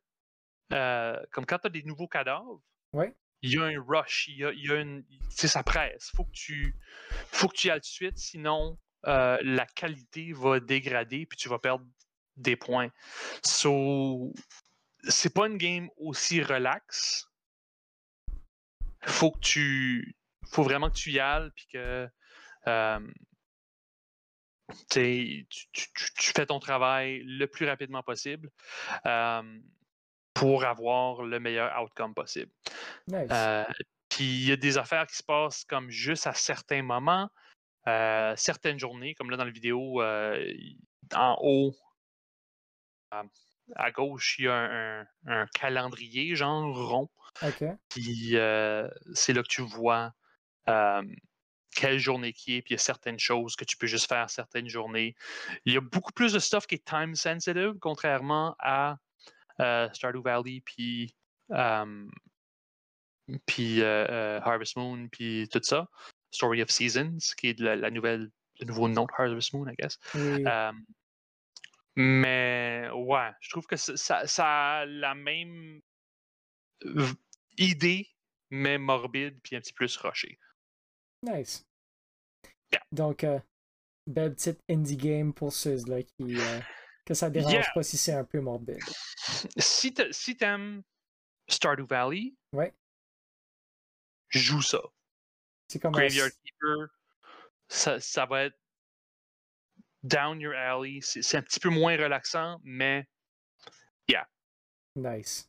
comme 0.70 1.46
quand 1.46 1.58
tu 1.58 1.66
as 1.66 1.70
des 1.70 1.82
nouveaux 1.82 2.08
cadavres, 2.08 2.60
Ouais. 2.92 3.14
Il 3.42 3.52
y 3.52 3.58
a 3.58 3.64
un 3.64 3.80
rush, 3.86 4.28
il 4.28 4.38
y 4.38 4.44
a, 4.44 4.52
il 4.52 4.66
y 4.66 4.70
a 4.70 4.76
une. 4.80 5.04
Sais, 5.30 5.48
ça 5.48 5.62
presse. 5.62 6.10
Faut 6.16 6.24
que 6.24 6.32
tu, 6.32 6.74
faut 7.26 7.48
que 7.48 7.56
tu 7.56 7.68
y 7.68 7.70
ailles 7.70 7.80
tout 7.80 7.82
de 7.82 7.86
suite, 7.86 8.18
sinon 8.18 8.78
euh, 9.06 9.38
la 9.42 9.66
qualité 9.66 10.32
va 10.32 10.60
dégrader 10.60 11.26
puis 11.26 11.36
tu 11.36 11.48
vas 11.48 11.58
perdre 11.58 11.84
des 12.36 12.56
points. 12.56 12.90
So, 13.44 14.32
c'est 15.08 15.32
pas 15.32 15.46
une 15.46 15.58
game 15.58 15.88
aussi 15.96 16.42
relax. 16.42 17.26
Faut 19.04 19.30
que 19.30 19.40
tu, 19.40 20.16
faut 20.46 20.62
vraiment 20.62 20.90
que 20.90 20.96
tu 20.96 21.12
y 21.12 21.20
ailles 21.20 21.50
puis 21.54 21.66
que. 21.72 22.08
euh, 22.66 23.00
tu 24.90 26.32
fais 26.34 26.46
ton 26.46 26.58
travail 26.58 27.22
le 27.24 27.46
plus 27.46 27.66
rapidement 27.66 28.02
possible 28.02 28.50
euh, 29.06 29.60
pour 30.38 30.64
avoir 30.64 31.22
le 31.22 31.40
meilleur 31.40 31.80
outcome 31.82 32.14
possible. 32.14 32.50
Nice. 33.06 33.28
Euh, 33.30 33.64
Puis 34.08 34.24
il 34.24 34.48
y 34.48 34.52
a 34.52 34.56
des 34.56 34.78
affaires 34.78 35.06
qui 35.06 35.16
se 35.16 35.22
passent 35.22 35.64
comme 35.64 35.90
juste 35.90 36.26
à 36.26 36.32
certains 36.32 36.82
moments, 36.82 37.28
euh, 37.86 38.34
certaines 38.36 38.78
journées, 38.78 39.14
comme 39.14 39.30
là 39.30 39.36
dans 39.36 39.44
la 39.44 39.50
vidéo, 39.50 40.00
euh, 40.02 40.52
en 41.14 41.36
haut, 41.40 41.74
à, 43.10 43.90
gauche, 43.90 44.38
il 44.38 44.44
y 44.44 44.48
a 44.48 44.54
un, 44.54 45.00
un- 45.00 45.06
un 45.26 45.46
calendrier, 45.54 46.34
genre 46.34 46.74
rond. 46.88 47.08
ok. 47.42 47.64
Puis 47.88 48.30
c'est 49.14 49.32
là 49.32 49.42
que 49.42 49.48
tu 49.48 49.62
vois 49.62 50.12
quelle 51.74 51.98
journée 51.98 52.32
qui 52.32 52.56
est, 52.56 52.62
puis 52.62 52.72
il 52.72 52.76
y 52.76 52.80
a 52.80 52.82
certaines 52.82 53.18
choses 53.18 53.54
que 53.54 53.64
tu 53.64 53.76
peux 53.76 53.86
juste 53.86 54.08
faire 54.08 54.28
certaines 54.30 54.68
journées. 54.68 55.14
Il 55.64 55.72
y 55.72 55.76
a 55.76 55.80
beaucoup 55.80 56.12
plus 56.12 56.32
de 56.32 56.38
stuff 56.38 56.66
qui 56.66 56.74
est 56.76 56.84
time 56.84 57.14
sensitive, 57.14 57.74
contrairement 57.80 58.56
à 58.58 58.96
euh, 59.60 59.88
Stardew 59.92 60.22
Valley, 60.22 60.60
puis, 60.64 61.14
euh, 61.52 62.06
puis 63.46 63.82
euh, 63.82 64.06
euh, 64.08 64.40
Harvest 64.42 64.76
Moon, 64.76 65.08
puis 65.08 65.48
tout 65.50 65.60
ça. 65.62 65.88
Story 66.30 66.62
of 66.62 66.70
Seasons, 66.70 67.18
qui 67.36 67.48
est 67.48 67.60
la, 67.60 67.76
la 67.76 67.90
nouvelle, 67.90 68.30
le 68.60 68.66
nouveau 68.66 68.88
nom 68.88 69.04
de 69.06 69.12
Harvest 69.16 69.52
Moon, 69.54 69.66
I 69.68 69.74
guess. 69.76 69.98
Oui. 70.14 70.44
Mais 71.96 72.88
ouais, 72.94 73.30
je 73.40 73.50
trouve 73.50 73.66
que 73.66 73.76
ça, 73.76 74.26
ça- 74.26 74.78
a 74.80 74.86
la 74.86 75.14
même 75.16 75.80
idée, 77.56 78.08
mais 78.50 78.78
morbide, 78.78 79.40
puis 79.42 79.56
un 79.56 79.60
petit 79.60 79.72
peu 79.72 79.78
plus 79.86 79.96
rushée. 79.96 80.38
Nice. 81.24 81.66
Yeah. 82.72 82.82
Donc, 82.92 83.24
euh, 83.24 83.40
belle 84.06 84.34
petite 84.34 84.60
indie 84.70 84.96
game 84.96 85.34
pour 85.34 85.52
ceux-là 85.52 86.04
qui. 86.04 86.38
euh, 86.38 86.60
que 87.08 87.14
ça 87.14 87.30
dérange 87.30 87.52
Yeah. 87.52 87.64
pas 87.74 87.82
si 87.82 87.96
c'est 87.96 88.12
un 88.12 88.22
peu 88.24 88.38
morbide. 88.40 88.82
Si 89.56 89.94
t'a- 89.94 90.12
si 90.12 90.36
t'aimes 90.36 90.82
Stardew 91.48 91.86
Valley, 91.86 92.34
Ouais. 92.52 92.74
joue 94.28 94.60
ça. 94.60 94.80
C'est 95.68 95.78
comme 95.78 95.94
un- 95.94 95.98
Graveyard 96.00 96.30
Keeper, 96.44 96.88
ça, 97.68 97.98
ça 97.98 98.26
va 98.26 98.44
être 98.44 98.58
down 100.02 100.38
your 100.40 100.54
alley. 100.54 101.00
C'est 101.00 101.36
un 101.38 101.42
petit 101.42 101.60
peu 101.60 101.70
moins 101.70 101.96
relaxant, 101.96 102.60
mais 102.62 103.06
Nice. 104.96 105.48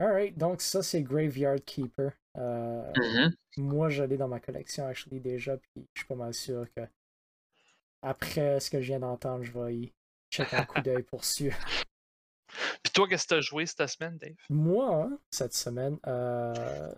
Alright, 0.00 0.36
donc 0.36 0.60
ça 0.60 0.82
c'est 0.82 1.02
Graveyard 1.04 1.60
Keeper. 1.64 2.10
Euh, 2.36 2.92
Mm-hmm. 2.94 3.34
Moi 3.58 3.88
je 3.90 4.02
l'ai 4.02 4.16
dans 4.16 4.26
ma 4.26 4.40
collection 4.40 4.88
actually 4.88 5.20
déjà, 5.20 5.56
puis 5.56 5.70
je 5.94 6.00
suis 6.00 6.06
pas 6.08 6.16
mal 6.16 6.34
sûr 6.34 6.66
que 6.74 6.80
après 8.02 8.58
ce 8.58 8.70
que 8.70 8.80
je 8.80 8.86
viens 8.88 8.98
d'entendre, 8.98 9.44
je 9.44 9.52
vais 9.52 9.76
y 9.76 9.92
checker 10.32 10.56
un 10.56 10.64
coup 10.64 10.80
d'œil 10.80 11.02
pour 11.02 11.24
sûr. 11.24 11.52
Puis 12.82 12.92
toi, 12.92 13.08
qu'est-ce 13.08 13.24
que 13.24 13.34
tu 13.34 13.38
as 13.38 13.40
joué 13.40 13.66
cette 13.66 13.86
semaine, 13.88 14.18
Dave? 14.18 14.34
Moi, 14.50 15.04
hein, 15.04 15.18
cette 15.30 15.54
semaine, 15.54 15.98
euh, 16.06 16.92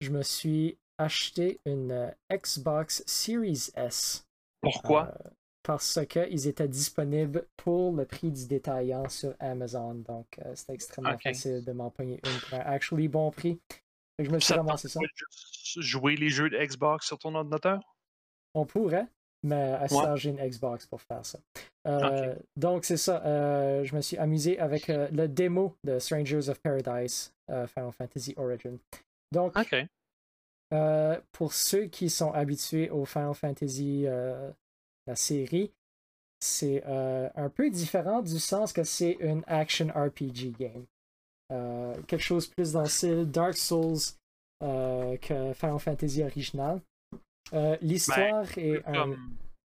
je 0.00 0.10
me 0.10 0.22
suis 0.22 0.78
acheté 0.98 1.60
une 1.64 1.92
euh, 1.92 2.10
Xbox 2.32 3.02
Series 3.06 3.70
S. 3.74 4.26
Pourquoi? 4.62 5.08
Euh, 5.08 5.30
parce 5.62 5.98
qu'ils 6.08 6.46
étaient 6.46 6.68
disponibles 6.68 7.46
pour 7.56 7.92
le 7.92 8.06
prix 8.06 8.30
du 8.30 8.46
détaillant 8.46 9.08
sur 9.08 9.34
Amazon. 9.40 9.94
Donc, 9.94 10.26
euh, 10.38 10.54
c'était 10.54 10.74
extrêmement 10.74 11.18
facile 11.18 11.64
de 11.64 11.72
m'en 11.72 11.90
pogner 11.90 12.20
une 12.24 12.40
pour 12.40 12.58
un 12.58 12.62
actually 12.62 13.08
bon 13.08 13.30
prix. 13.30 13.60
Je 14.18 14.30
me 14.30 14.38
suis 14.38 14.54
ça 14.54 14.56
ramassé 14.56 14.88
ça. 14.88 15.00
jouer 15.76 16.16
les 16.16 16.30
jeux 16.30 16.48
de 16.48 16.56
Xbox 16.56 17.06
sur 17.06 17.18
ton 17.18 17.34
ordinateur? 17.34 17.80
On 18.54 18.64
pourrait, 18.64 19.08
mais 19.46 19.72
à 19.72 19.88
ce 19.88 19.94
Ouais. 19.94 20.02
temps, 20.02 20.16
j'ai 20.16 20.30
une 20.30 20.46
Xbox 20.48 20.86
pour 20.86 21.00
faire 21.00 21.24
ça. 21.24 21.38
Euh, 21.86 22.34
Donc, 22.56 22.84
c'est 22.84 22.96
ça. 22.96 23.24
euh, 23.24 23.84
je 23.84 23.94
me 23.94 24.00
suis 24.00 24.16
amusé 24.18 24.58
avec 24.58 24.90
euh, 24.90 25.08
le 25.12 25.28
démo 25.28 25.74
de 25.84 25.98
Strangers 25.98 26.48
of 26.48 26.58
Paradise, 26.60 27.32
euh, 27.50 27.66
Final 27.66 27.92
Fantasy 27.92 28.34
Origin. 28.36 28.78
Donc, 29.32 29.54
pour 31.32 31.52
ceux 31.52 31.86
qui 31.86 32.10
sont 32.10 32.32
habitués 32.32 32.90
au 32.90 33.04
Final 33.04 33.34
Fantasy, 33.34 34.04
la 35.06 35.14
série, 35.16 35.72
c'est 36.40 36.82
un 36.84 37.48
peu 37.48 37.70
différent 37.70 38.22
du 38.22 38.38
sens 38.38 38.72
que 38.72 38.82
c'est 38.84 39.16
une 39.20 39.42
action 39.46 39.88
RPG 39.88 40.52
game. 40.58 40.84
Quelque 42.06 42.22
chose 42.22 42.46
plus 42.48 42.72
dans 42.72 42.82
le 42.82 42.88
style 42.88 43.30
Dark 43.30 43.56
Souls 43.56 43.98
que 44.60 45.52
Final 45.54 45.78
Fantasy 45.78 46.22
original. 46.22 46.80
Euh, 47.52 47.76
L'histoire 47.80 48.46
est 48.58 48.80
peu 48.80 48.82
un... 48.86 48.92
comme- 48.92 49.36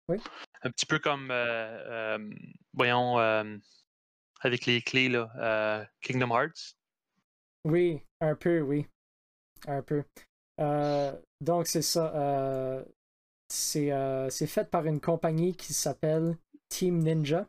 Oui? 0.09 0.17
Un 0.63 0.71
petit 0.71 0.85
peu 0.85 0.99
comme, 0.99 1.29
euh, 1.31 2.17
euh, 2.17 2.29
voyons, 2.73 3.19
euh, 3.19 3.57
avec 4.41 4.65
les 4.65 4.81
clés, 4.81 5.09
là, 5.09 5.87
Kingdom 6.01 6.29
Hearts. 6.31 6.75
Oui, 7.65 8.01
un 8.21 8.35
peu, 8.35 8.61
oui. 8.61 8.87
Un 9.67 9.81
peu. 9.81 10.03
Donc, 11.41 11.67
c'est 11.67 11.81
ça. 11.81 12.83
c'est 13.49 13.91
c'est 14.29 14.47
fait 14.47 14.69
par 14.69 14.85
une 14.85 14.99
compagnie 15.01 15.55
qui 15.55 15.73
s'appelle 15.73 16.37
Team 16.69 16.99
Ninja. 16.99 17.47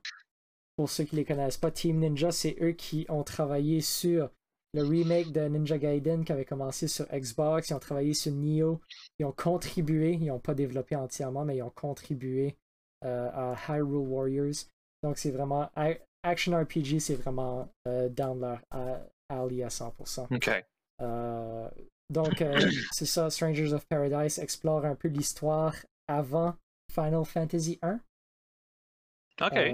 Pour 0.77 0.89
ceux 0.91 1.05
qui 1.05 1.14
ne 1.14 1.21
les 1.21 1.27
connaissent 1.27 1.59
pas, 1.59 1.71
Team 1.71 1.99
Ninja, 1.99 2.33
c'est 2.33 2.57
eux 2.61 2.73
qui 2.73 3.07
ont 3.09 3.23
travaillé 3.23 3.81
sur 3.81 4.31
le 4.73 4.83
remake 4.83 5.33
de 5.33 5.41
Ninja 5.41 5.79
Gaiden 5.79 6.25
qui 6.25 6.33
avait 6.33 6.45
commencé 6.45 6.89
sur 6.89 7.07
Xbox. 7.07 7.71
Ils 7.71 7.75
ont 7.75 7.81
travaillé 7.81 8.14
sur 8.14 8.33
Nioh. 8.33 8.81
Ils 9.18 9.27
ont 9.27 9.33
contribué, 9.33 10.12
ils 10.12 10.27
n'ont 10.27 10.39
pas 10.39 10.55
développé 10.55 10.97
entièrement, 10.97 11.45
mais 11.45 11.57
ils 11.57 11.62
ont 11.62 11.71
contribué 11.71 12.57
euh, 13.05 13.31
à 13.33 13.57
Hyrule 13.68 14.07
Warriors. 14.09 14.66
Donc, 15.03 15.18
c'est 15.18 15.31
vraiment. 15.31 15.71
Action 16.23 16.61
RPG, 16.61 17.01
c'est 17.01 17.14
vraiment 17.14 17.68
euh, 17.89 18.09
dans 18.11 18.35
leur 18.35 18.61
euh, 18.75 18.99
alley 19.31 19.62
à 19.62 19.68
100%. 19.68 20.27
OK. 20.35 20.64
Euh, 21.01 21.68
donc, 22.11 22.43
euh, 22.43 22.61
c'est 22.93 23.07
ça, 23.07 23.31
Strangers 23.31 23.73
of 23.73 23.87
Paradise 23.87 24.39
explore 24.39 24.85
un 24.85 24.95
peu 24.95 25.09
l'histoire 25.09 25.75
avant 26.09 26.55
Final 26.93 27.25
Fantasy 27.25 27.79
1. 27.83 28.01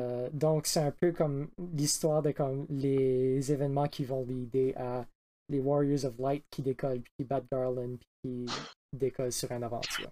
Euh, 0.00 0.28
donc, 0.32 0.66
c'est 0.66 0.80
un 0.80 0.90
peu 0.90 1.12
comme 1.12 1.48
l'histoire 1.74 2.22
de 2.22 2.30
comme 2.30 2.66
les 2.70 3.52
événements 3.52 3.88
qui 3.88 4.04
vont 4.04 4.24
l'aider 4.26 4.74
à 4.76 5.04
les 5.48 5.60
Warriors 5.60 6.04
of 6.04 6.18
Light 6.18 6.44
qui 6.50 6.62
décollent, 6.62 7.00
puis 7.00 7.12
qui 7.18 7.24
battent 7.24 7.46
Garland, 7.50 7.96
puis 8.22 8.46
qui 8.46 8.46
décollent 8.92 9.32
sur 9.32 9.50
une 9.52 9.62
aventure. 9.62 10.10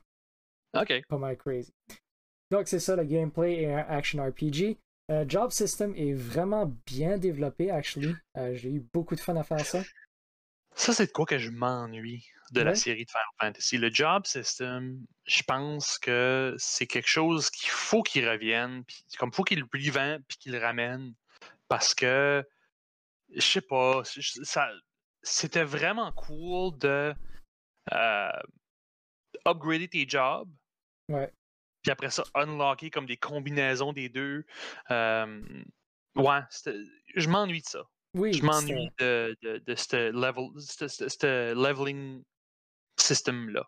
OK. 0.77 1.03
Pas 1.09 1.19
mal 1.19 1.37
crazy. 1.37 1.73
Donc, 2.51 2.69
c'est 2.69 2.79
ça, 2.79 2.97
le 2.97 3.05
gameplay 3.05 3.63
est 3.63 3.73
un 3.73 3.85
action 3.89 4.25
RPG. 4.25 4.77
Euh, 5.11 5.25
Job 5.29 5.51
System 5.51 5.95
est 5.97 6.15
vraiment 6.15 6.73
bien 6.87 7.19
développé, 7.19 7.71
actually. 7.71 8.15
Euh, 8.39 8.55
J'ai 8.55 8.71
eu 8.73 8.85
beaucoup 8.93 9.15
de 9.15 9.21
fun 9.21 9.37
à 9.37 9.43
faire 9.43 9.65
ça. 9.65 9.83
Ça, 10.75 10.93
c'est 10.93 11.07
de 11.07 11.13
quoi 11.13 11.25
que 11.25 11.39
je 11.39 11.51
m'ennuie 11.51 12.27
de 12.51 12.61
la 12.61 12.75
série 12.75 13.05
de 13.05 13.11
Final 13.11 13.27
Fantasy. 13.41 13.79
Le 13.79 13.91
job 13.93 14.27
system, 14.27 15.05
je 15.27 15.43
pense 15.43 15.99
que 15.99 16.55
c'est 16.59 16.87
quelque 16.87 17.09
chose 17.09 17.51
qu'il 17.51 17.71
faut 17.71 18.03
qu'il 18.03 18.29
revienne, 18.29 18.85
puis 18.85 19.05
comme 19.19 19.33
faut 19.33 19.45
qu'il 19.45 19.61
le 19.61 19.67
revend, 19.73 20.19
puis 20.29 20.39
qu'il 20.39 20.53
le 20.53 20.59
ramène, 20.59 21.15
parce 21.69 21.95
que 21.95 22.45
je 23.35 23.41
sais 23.41 23.61
pas, 23.61 24.03
ça, 24.05 24.71
c'était 25.23 25.65
vraiment 25.65 26.13
cool 26.13 26.77
de 26.79 27.15
euh, 27.93 28.43
upgrader 29.45 29.89
tes 29.89 30.09
jobs. 30.09 30.51
Ouais. 31.09 31.33
Puis 31.83 31.91
après 31.91 32.11
ça, 32.11 32.25
unlocker 32.35 32.91
comme 32.91 33.07
des 33.07 33.17
combinaisons 33.17 33.93
des 33.93 34.09
deux. 34.09 34.45
Euh, 34.91 35.43
ouais, 36.17 36.41
je 37.15 37.29
m'ennuie 37.29 37.61
de 37.61 37.67
ça. 37.67 37.85
Oui, 38.15 38.33
Je 38.33 38.45
m'ennuie 38.45 38.93
de, 38.99 39.37
de, 39.43 39.59
de 39.59 39.75
ce 39.77 40.11
level, 40.11 40.51
ce- 40.61 40.89
ce- 40.89 41.09
ce 41.09 41.55
leveling 41.55 42.23
system-là. 42.99 43.65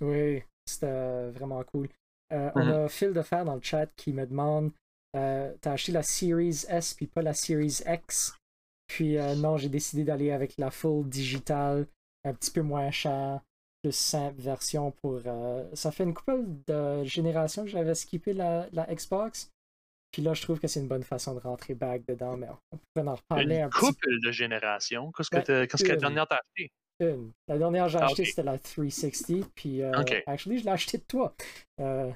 Oui, 0.00 0.42
c'était 0.66 1.30
vraiment 1.30 1.62
cool. 1.64 1.88
Euh, 2.32 2.50
On 2.54 2.68
Mhm. 2.68 2.70
a 2.70 2.88
Phil 2.88 3.12
de 3.12 3.22
Fer 3.22 3.44
dans 3.44 3.54
le 3.54 3.62
chat 3.62 3.86
qui 3.96 4.12
me 4.12 4.26
demande 4.26 4.70
euh, 5.16 5.54
T'as 5.60 5.72
acheté 5.72 5.92
la 5.92 6.02
Series 6.02 6.64
S 6.68 6.94
puis 6.94 7.06
pas 7.06 7.22
la 7.22 7.34
Series 7.34 7.80
X? 7.86 8.34
Puis 8.86 9.18
euh, 9.18 9.34
non, 9.34 9.56
j'ai 9.56 9.68
décidé 9.68 10.04
d'aller 10.04 10.30
avec 10.30 10.56
la 10.58 10.70
full 10.70 11.08
digitale, 11.08 11.86
un 12.24 12.34
petit 12.34 12.50
peu 12.50 12.62
moins 12.62 12.90
cher, 12.90 13.40
plus 13.82 13.92
simple 13.92 14.40
version 14.40 14.92
pour. 14.92 15.20
euh, 15.26 15.64
Ça 15.74 15.90
fait 15.90 16.04
une 16.04 16.14
couple 16.14 16.46
de 16.66 17.04
générations 17.04 17.64
que 17.64 17.70
j'avais 17.70 17.94
skippé 17.94 18.34
la, 18.34 18.68
la 18.72 18.86
Xbox. 18.94 19.50
Puis 20.10 20.22
là, 20.22 20.32
je 20.34 20.42
trouve 20.42 20.58
que 20.58 20.66
c'est 20.68 20.80
une 20.80 20.88
bonne 20.88 21.02
façon 21.02 21.34
de 21.34 21.40
rentrer 21.40 21.74
back 21.74 22.02
dedans, 22.06 22.36
mais 22.36 22.48
on 22.72 22.78
pourrait 22.94 23.08
en 23.08 23.14
reparler 23.14 23.56
Une 23.56 23.62
un 23.62 23.68
petit 23.68 23.80
couple 23.80 24.08
de 24.24 24.30
générations. 24.32 25.12
Qu'est-ce 25.12 25.30
que 25.30 25.36
Ben, 25.36 25.66
qu'est-ce 25.66 25.84
que 25.84 25.88
la 25.90 25.96
dernière 25.96 26.26
t'as 26.26 26.36
acheté? 26.36 26.72
Une. 27.00 27.30
La 27.46 27.58
dernière 27.58 27.84
que 27.84 27.90
j'ai 27.92 27.98
Ah, 27.98 28.06
acheté, 28.06 28.22
ok. 28.22 28.28
c'était 28.28 28.42
la 28.42 28.58
360. 28.58 29.48
Puis, 29.54 29.82
euh, 29.82 29.92
Ok. 30.00 30.20
actually, 30.26 30.58
je 30.58 30.64
l'ai 30.64 30.70
acheté 30.70 30.98
de 30.98 31.04
toi. 31.04 31.34
Euh... 31.80 32.10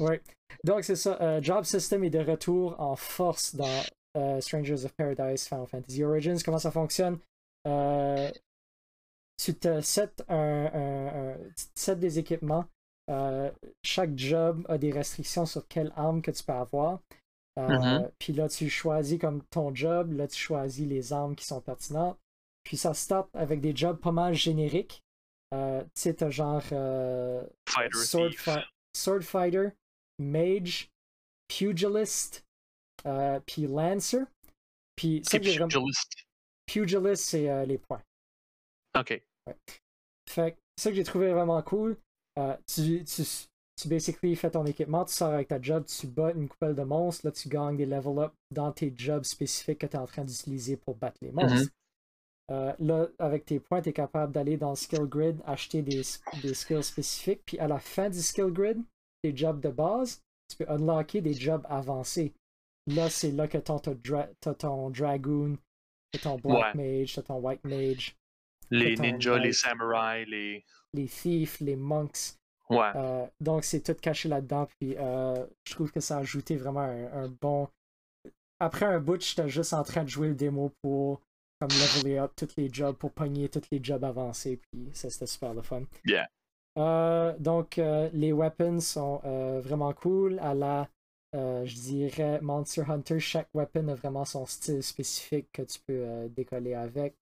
ouais. 0.00 0.20
Donc, 0.62 0.84
c'est 0.84 0.96
ça. 0.96 1.18
euh, 1.20 1.42
Job 1.42 1.64
System 1.64 2.04
est 2.04 2.10
de 2.10 2.20
retour 2.20 2.78
en 2.80 2.94
force 2.96 3.54
dans 3.56 3.82
euh, 4.16 4.40
Strangers 4.40 4.84
of 4.84 4.92
Paradise 4.94 5.46
Final 5.48 5.66
Fantasy 5.66 6.04
Origins. 6.04 6.38
Comment 6.44 6.58
ça 6.58 6.70
fonctionne? 6.70 7.18
Euh, 7.66 8.30
tu 9.42 9.54
te 9.54 9.80
sets, 9.80 10.10
un, 10.28 10.36
un- 10.72 11.34
un- 11.88 11.94
des 11.96 12.18
équipements. 12.18 12.64
Euh, 13.10 13.50
chaque 13.84 14.16
job 14.16 14.64
a 14.68 14.78
des 14.78 14.90
restrictions 14.92 15.44
sur 15.46 15.66
quelle 15.68 15.92
arme 15.96 16.22
que 16.22 16.30
tu 16.30 16.42
peux 16.42 16.52
avoir. 16.52 17.00
Euh, 17.58 17.68
Mhm. 17.68 18.10
Puis 18.18 18.32
là, 18.32 18.48
tu 18.48 18.68
choisis 18.68 19.18
comme 19.20 19.42
ton 19.44 19.74
job. 19.74 20.12
Là, 20.12 20.26
tu 20.26 20.36
choisis 20.38 20.86
les 20.86 21.12
armes 21.12 21.36
qui 21.36 21.44
sont 21.44 21.60
pertinentes. 21.60 22.18
Puis 22.64 22.76
ça 22.76 22.94
start 22.94 23.28
avec 23.34 23.60
des 23.60 23.76
jobs 23.76 23.98
pas 24.00 24.10
mal 24.12 24.34
génériques. 24.34 25.02
Euh, 25.52 25.82
tu 25.82 25.88
sais, 25.94 26.14
t'as 26.14 26.30
genre 26.30 26.62
euh, 26.72 27.46
Fighter 27.68 27.96
sword, 27.98 28.30
Thief. 28.30 28.40
fi- 28.42 28.64
sword 28.96 29.20
Fighter, 29.22 29.68
Mage, 30.18 30.88
Pugilist, 31.48 32.44
euh, 33.06 33.38
puis 33.46 33.66
Lancer. 33.66 34.22
Puis 34.96 35.20
ça 35.24 35.32
C'est 35.32 35.40
que 35.40 35.46
j'ai 35.46 35.58
vraiment... 35.58 35.68
Pugilist. 35.68 36.12
Pugilist, 36.66 37.24
c'est 37.24 37.50
euh, 37.50 37.64
les 37.66 37.78
points. 37.78 38.02
OK. 38.98 39.20
Fait 40.30 40.52
que 40.52 40.58
ça 40.78 40.90
que 40.90 40.96
j'ai 40.96 41.04
trouvé 41.04 41.30
vraiment 41.32 41.60
cool, 41.62 41.96
euh, 42.38 42.56
tu, 42.66 43.04
tu, 43.04 43.22
tu 43.76 43.88
basically 43.88 44.36
fais 44.36 44.50
ton 44.50 44.64
équipement, 44.66 45.04
tu 45.04 45.12
sors 45.14 45.32
avec 45.32 45.48
ta 45.48 45.60
job, 45.60 45.84
tu 45.86 46.06
bats 46.06 46.32
une 46.32 46.48
coupelle 46.48 46.74
de 46.74 46.82
monstres, 46.82 47.26
là 47.26 47.32
tu 47.32 47.48
gagnes 47.48 47.76
des 47.76 47.86
level 47.86 48.18
up 48.18 48.32
dans 48.50 48.72
tes 48.72 48.92
jobs 48.96 49.24
spécifiques 49.24 49.78
que 49.78 49.86
tu 49.86 49.96
es 49.96 49.98
en 49.98 50.06
train 50.06 50.24
d'utiliser 50.24 50.76
pour 50.76 50.94
battre 50.96 51.18
les 51.22 51.32
monstres. 51.32 51.70
Euh, 52.50 52.74
là, 52.78 53.08
avec 53.18 53.46
tes 53.46 53.58
points, 53.58 53.80
tu 53.80 53.88
es 53.88 53.92
capable 53.94 54.32
d'aller 54.32 54.56
dans 54.58 54.70
le 54.70 54.76
skill 54.76 55.06
grid, 55.06 55.40
acheter 55.46 55.80
des, 55.82 56.02
des 56.42 56.52
skills 56.54 56.82
spécifiques, 56.82 57.40
puis 57.46 57.58
à 57.58 57.66
la 57.68 57.78
fin 57.78 58.10
du 58.10 58.20
skill 58.20 58.50
grid, 58.52 58.82
tes 59.22 59.34
jobs 59.34 59.60
de 59.60 59.70
base, 59.70 60.20
tu 60.50 60.58
peux 60.58 60.70
unlocker 60.70 61.22
des 61.22 61.32
jobs 61.32 61.64
avancés. 61.70 62.34
Là, 62.86 63.08
c'est 63.08 63.30
là 63.30 63.48
que 63.48 63.56
t'as 63.56 63.78
ton, 63.78 63.94
dra- 63.94 64.28
ton 64.58 64.90
Dragoon, 64.90 65.56
t'as 66.12 66.18
ton 66.18 66.36
Black 66.36 66.74
Mage, 66.74 67.14
t'as 67.14 67.22
ton 67.22 67.40
White 67.40 67.64
Mage, 67.64 68.14
Les 68.74 68.96
ninjas, 68.96 69.38
les 69.38 69.52
samouraïs, 69.52 70.26
les. 70.28 70.64
les 70.92 71.06
Thieves, 71.06 71.56
les 71.60 71.76
Monks. 71.76 72.38
Ouais. 72.70 72.90
Euh, 72.96 73.26
donc, 73.40 73.64
c'est 73.64 73.80
tout 73.80 73.94
caché 74.00 74.28
là-dedans. 74.28 74.66
Puis, 74.78 74.96
euh, 74.96 75.46
je 75.64 75.74
trouve 75.74 75.92
que 75.92 76.00
ça 76.00 76.16
a 76.16 76.20
ajouté 76.20 76.56
vraiment 76.56 76.80
un, 76.80 77.24
un 77.24 77.28
bon. 77.28 77.68
Après 78.58 78.86
un 78.86 79.00
bout, 79.00 79.20
j'étais 79.20 79.48
juste 79.48 79.74
en 79.74 79.82
train 79.82 80.04
de 80.04 80.08
jouer 80.08 80.28
le 80.28 80.34
démo 80.34 80.72
pour 80.82 81.20
comme 81.60 81.68
leveler 81.68 82.18
up 82.18 82.32
tous 82.36 82.54
les 82.56 82.72
jobs 82.72 82.96
pour 82.96 83.12
pogner 83.12 83.48
tous 83.48 83.62
les 83.70 83.80
jobs 83.82 84.02
avancés, 84.02 84.56
puis 84.56 84.88
ça 84.92 85.10
c'était 85.10 85.26
super 85.26 85.54
le 85.54 85.62
fun. 85.62 85.82
Yeah. 86.04 86.26
Euh, 86.78 87.34
donc, 87.38 87.76
les 87.76 88.32
weapons 88.32 88.80
sont 88.80 89.20
vraiment 89.62 89.92
cool. 89.92 90.38
À 90.40 90.54
la, 90.54 90.88
je 91.32 91.74
dirais, 91.74 92.40
Monster 92.40 92.84
Hunter, 92.88 93.20
chaque 93.20 93.48
weapon 93.52 93.88
a 93.88 93.94
vraiment 93.94 94.24
son 94.24 94.46
style 94.46 94.82
spécifique 94.82 95.48
que 95.52 95.62
tu 95.62 95.78
peux 95.86 96.28
décoller 96.30 96.74
avec. 96.74 97.14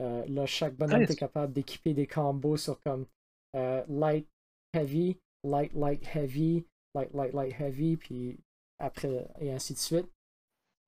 Là, 0.00 0.46
chaque 0.46 0.74
bonhomme 0.76 1.02
est 1.02 1.16
capable 1.16 1.52
d'équiper 1.52 1.94
des 1.94 2.06
combos 2.06 2.56
sur 2.56 2.80
comme 2.82 3.06
light, 3.54 4.26
heavy, 4.72 5.18
light, 5.44 5.72
light, 5.74 6.02
heavy, 6.14 6.64
light, 6.94 7.12
light, 7.14 7.32
light, 7.32 7.54
heavy, 7.60 7.96
puis 7.96 8.38
après, 8.78 9.26
et 9.40 9.52
ainsi 9.52 9.74
de 9.74 9.78
suite. 9.78 10.08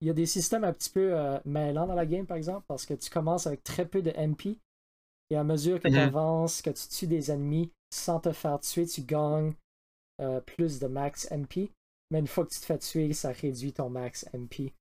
Il 0.00 0.08
y 0.08 0.10
a 0.10 0.14
des 0.14 0.26
systèmes 0.26 0.64
un 0.64 0.72
petit 0.72 0.90
peu 0.90 1.14
mêlants 1.44 1.86
dans 1.86 1.94
la 1.94 2.06
game, 2.06 2.26
par 2.26 2.36
exemple, 2.36 2.64
parce 2.68 2.84
que 2.84 2.94
tu 2.94 3.08
commences 3.10 3.46
avec 3.46 3.62
très 3.62 3.86
peu 3.86 4.02
de 4.02 4.10
MP. 4.10 4.58
Et 5.30 5.36
à 5.36 5.44
mesure 5.44 5.80
que 5.80 5.88
tu 5.88 5.94
mm-hmm. 5.94 6.06
avances, 6.06 6.62
que 6.62 6.70
tu 6.70 6.88
tues 6.88 7.06
des 7.06 7.30
ennemis, 7.30 7.72
sans 7.90 8.20
te 8.20 8.32
faire 8.32 8.60
tuer, 8.60 8.86
tu 8.86 9.02
gagnes 9.02 9.54
euh, 10.20 10.40
plus 10.40 10.78
de 10.78 10.86
max 10.86 11.30
MP. 11.30 11.70
Mais 12.10 12.20
une 12.20 12.26
fois 12.26 12.46
que 12.46 12.52
tu 12.52 12.60
te 12.60 12.64
fais 12.64 12.78
tuer, 12.78 13.12
ça 13.12 13.32
réduit 13.32 13.72
ton 13.72 13.90
max 13.90 14.26
MP. 14.32 14.72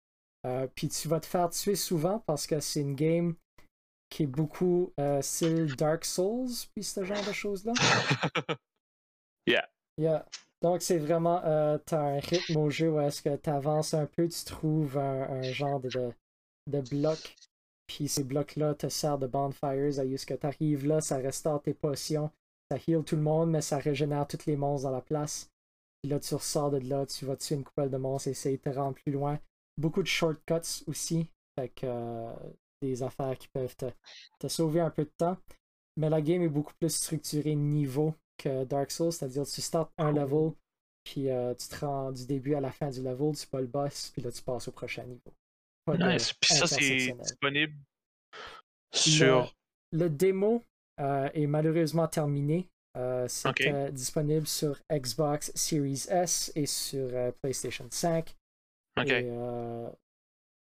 Euh, 0.45 0.67
puis 0.75 0.89
tu 0.89 1.07
vas 1.07 1.19
te 1.19 1.25
faire 1.25 1.49
tuer 1.49 1.75
souvent 1.75 2.19
parce 2.27 2.45
que 2.45 2.59
c'est 2.59 2.81
une 2.81 2.95
game 2.95 3.35
qui 4.09 4.23
est 4.23 4.27
beaucoup 4.27 4.93
euh, 4.99 5.21
style 5.21 5.75
Dark 5.75 6.05
Souls, 6.05 6.49
puis 6.73 6.83
ce 6.83 7.03
genre 7.03 7.25
de 7.25 7.33
choses-là. 7.33 7.73
yeah. 9.47 9.67
Yeah. 9.97 10.25
Donc 10.61 10.81
c'est 10.81 10.97
vraiment, 10.97 11.41
tu 11.85 11.93
as 11.93 12.01
un 12.01 12.19
rythme 12.19 12.57
au 12.57 12.69
jeu 12.69 12.89
où 12.89 12.99
est-ce 12.99 13.21
que 13.21 13.35
tu 13.35 13.49
avances 13.49 13.93
un 13.93 14.05
peu, 14.05 14.27
tu 14.27 14.45
trouves 14.45 14.97
un, 14.97 15.41
genre 15.43 15.79
de, 15.79 15.89
de 16.67 16.81
bloc, 16.81 17.35
puis 17.87 18.07
ces 18.07 18.23
blocs-là 18.23 18.73
te 18.73 18.89
servent 18.89 19.19
de 19.19 19.27
bonfires, 19.27 19.99
à 19.99 20.17
ce 20.17 20.25
que 20.25 20.33
tu 20.33 20.47
arrives 20.47 20.87
là, 20.87 21.01
ça 21.01 21.17
restaure 21.17 21.61
tes 21.61 21.73
potions, 21.73 22.31
ça 22.71 22.77
heal 22.87 23.03
tout 23.03 23.15
le 23.15 23.21
monde, 23.21 23.51
mais 23.51 23.61
ça 23.61 23.77
régénère 23.77 24.27
tous 24.27 24.45
les 24.47 24.55
monstres 24.55 24.87
dans 24.87 24.95
la 24.95 25.01
place. 25.01 25.51
Puis 26.01 26.11
là, 26.11 26.19
tu 26.19 26.35
ressors 26.35 26.71
de 26.71 26.77
là, 26.79 27.05
tu 27.05 27.25
vas 27.25 27.35
tuer 27.35 27.55
une 27.55 27.63
coupelle 27.63 27.89
de 27.89 27.97
monstres 27.97 28.27
et 28.27 28.31
essayer 28.31 28.57
de 28.57 28.61
te 28.61 28.69
rendre 28.69 28.95
plus 28.95 29.11
loin. 29.11 29.39
Beaucoup 29.77 30.01
de 30.01 30.07
shortcuts 30.07 30.83
aussi. 30.87 31.29
Fait 31.57 31.69
que 31.69 31.85
euh, 31.85 32.33
des 32.81 33.03
affaires 33.03 33.37
qui 33.37 33.47
peuvent 33.47 33.75
te, 33.75 34.47
sauver 34.47 34.79
un 34.79 34.89
peu 34.89 35.03
de 35.03 35.11
temps. 35.17 35.37
Mais 35.97 36.09
la 36.09 36.21
game 36.21 36.41
est 36.41 36.49
beaucoup 36.49 36.73
plus 36.73 36.93
structurée 36.93 37.55
niveau 37.55 38.13
que 38.37 38.65
Dark 38.65 38.91
Souls, 38.91 39.13
c'est-à-dire 39.13 39.45
tu 39.45 39.61
starts 39.61 39.91
un 39.97 40.11
level, 40.11 40.51
puis 41.03 41.29
euh, 41.29 41.53
tu 41.53 41.67
te 41.69 41.85
rends 41.85 42.11
du 42.11 42.25
début 42.25 42.55
à 42.55 42.59
la 42.59 42.71
fin 42.71 42.89
du 42.89 43.01
level, 43.01 43.35
tu 43.35 43.47
pas 43.47 43.61
le 43.61 43.67
boss, 43.67 44.09
puis 44.11 44.21
là 44.21 44.31
tu 44.31 44.41
passes 44.41 44.67
au 44.67 44.71
prochain 44.71 45.03
niveau. 45.03 45.33
nice. 45.97 46.33
Puis 46.33 46.53
ça, 46.53 46.67
c'est 46.67 47.13
disponible 47.13 47.75
sur. 48.93 49.55
le 49.91 50.09
démo 50.09 50.63
euh, 50.99 51.29
est 51.33 51.47
malheureusement 51.47 52.07
terminé. 52.07 52.67
Euh, 52.97 53.27
c'est 53.27 53.93
disponible 53.93 54.47
sur 54.47 54.79
Xbox 54.91 55.51
Series 55.55 56.05
S 56.09 56.51
et 56.55 56.65
sur 56.65 57.09
PlayStation 57.41 57.87
5. 57.89 58.35
Et, 59.05 59.29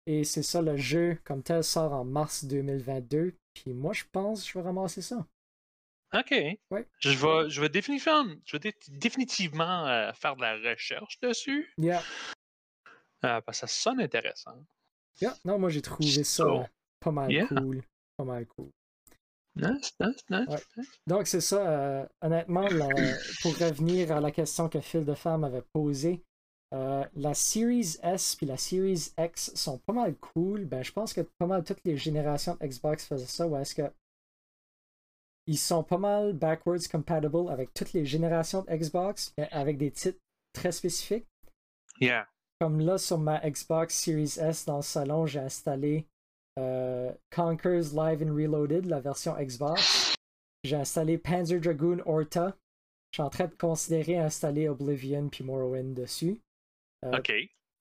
c'est 0.05 0.43
ça, 0.43 0.61
le 0.61 0.77
jeu 0.77 1.19
comme 1.23 1.43
tel 1.43 1.63
sort 1.63 1.93
en 1.93 2.03
mars 2.03 2.45
2022. 2.45 3.35
Puis 3.53 3.73
moi, 3.73 3.93
je 3.93 4.03
pense 4.11 4.43
que 4.43 4.49
je 4.49 4.57
vais 4.57 4.65
ramasser 4.65 5.01
ça. 5.01 5.25
OK. 6.13 6.33
Je 6.99 7.09
vais, 7.09 7.49
je 7.49 7.61
vais 7.61 7.69
définitivement, 7.69 8.25
je 8.45 8.57
vais 8.57 8.73
définitivement 8.89 10.11
faire 10.13 10.35
de 10.35 10.41
la 10.41 10.57
recherche 10.57 11.19
dessus. 11.21 11.73
Yeah. 11.77 12.03
parce 13.21 13.45
que 13.45 13.53
ça 13.53 13.67
sonne 13.67 14.01
intéressant. 14.01 14.65
Yeah. 15.21 15.37
Non, 15.45 15.59
moi 15.59 15.69
j'ai 15.69 15.81
trouvé 15.81 16.23
ça 16.23 16.69
pas 16.99 17.11
mal 17.11 17.47
cool. 17.47 17.83
Pas 18.17 18.25
mal 18.25 18.45
cool. 18.47 18.71
Nice, 19.55 19.93
nice, 19.99 20.23
nice. 20.29 20.67
Donc, 21.07 21.27
c'est 21.27 21.41
ça. 21.41 21.67
Euh, 21.67 22.05
honnêtement, 22.21 22.67
pour 23.41 23.57
revenir 23.57 24.11
à 24.11 24.21
la 24.21 24.31
question 24.31 24.69
que 24.69 24.79
Phil 24.79 25.03
de 25.03 25.13
Femme 25.13 25.43
avait 25.43 25.63
posée, 25.73 26.23
euh, 26.73 27.05
la 27.15 27.33
Series 27.33 27.97
S 28.01 28.35
puis 28.35 28.45
la 28.45 28.57
Series 28.57 29.11
X 29.19 29.53
sont 29.55 29.77
pas 29.79 29.93
mal 29.93 30.15
cool. 30.15 30.65
Ben, 30.65 30.83
je 30.83 30.91
pense 30.91 31.13
que 31.13 31.21
pas 31.21 31.47
mal 31.47 31.63
toutes 31.63 31.83
les 31.83 31.97
générations 31.97 32.55
de 32.55 32.65
Xbox 32.65 33.05
faisaient 33.05 33.25
ça. 33.25 33.47
Ou 33.47 33.57
est-ce 33.57 33.75
que 33.75 33.91
ils 35.47 35.57
sont 35.57 35.83
pas 35.83 35.97
mal 35.97 36.33
backwards 36.33 36.87
compatible 36.89 37.49
avec 37.49 37.73
toutes 37.73 37.93
les 37.93 38.05
générations 38.05 38.63
de 38.63 38.71
Xbox, 38.73 39.33
avec 39.51 39.77
des 39.77 39.91
titres 39.91 40.19
très 40.53 40.71
spécifiques? 40.71 41.27
Yeah. 41.99 42.27
Comme 42.59 42.79
là, 42.79 42.97
sur 42.97 43.17
ma 43.17 43.39
Xbox 43.39 43.95
Series 43.95 44.37
S 44.39 44.65
dans 44.65 44.77
le 44.77 44.81
salon, 44.81 45.25
j'ai 45.25 45.39
installé 45.39 46.07
euh, 46.59 47.11
Conquers 47.35 47.93
Live 47.93 48.23
and 48.23 48.33
Reloaded, 48.33 48.85
la 48.85 48.99
version 48.99 49.35
Xbox. 49.35 50.15
J'ai 50.63 50.75
installé 50.75 51.17
Panzer 51.17 51.59
Dragoon 51.59 52.01
Orta. 52.05 52.55
Je 53.11 53.17
suis 53.17 53.23
en 53.23 53.29
train 53.29 53.47
de 53.47 53.55
considérer 53.55 54.17
installer 54.17 54.69
Oblivion 54.69 55.27
puis 55.27 55.43
Morrowind 55.43 55.95
dessus. 55.95 56.39
Euh, 57.05 57.17
ok. 57.17 57.33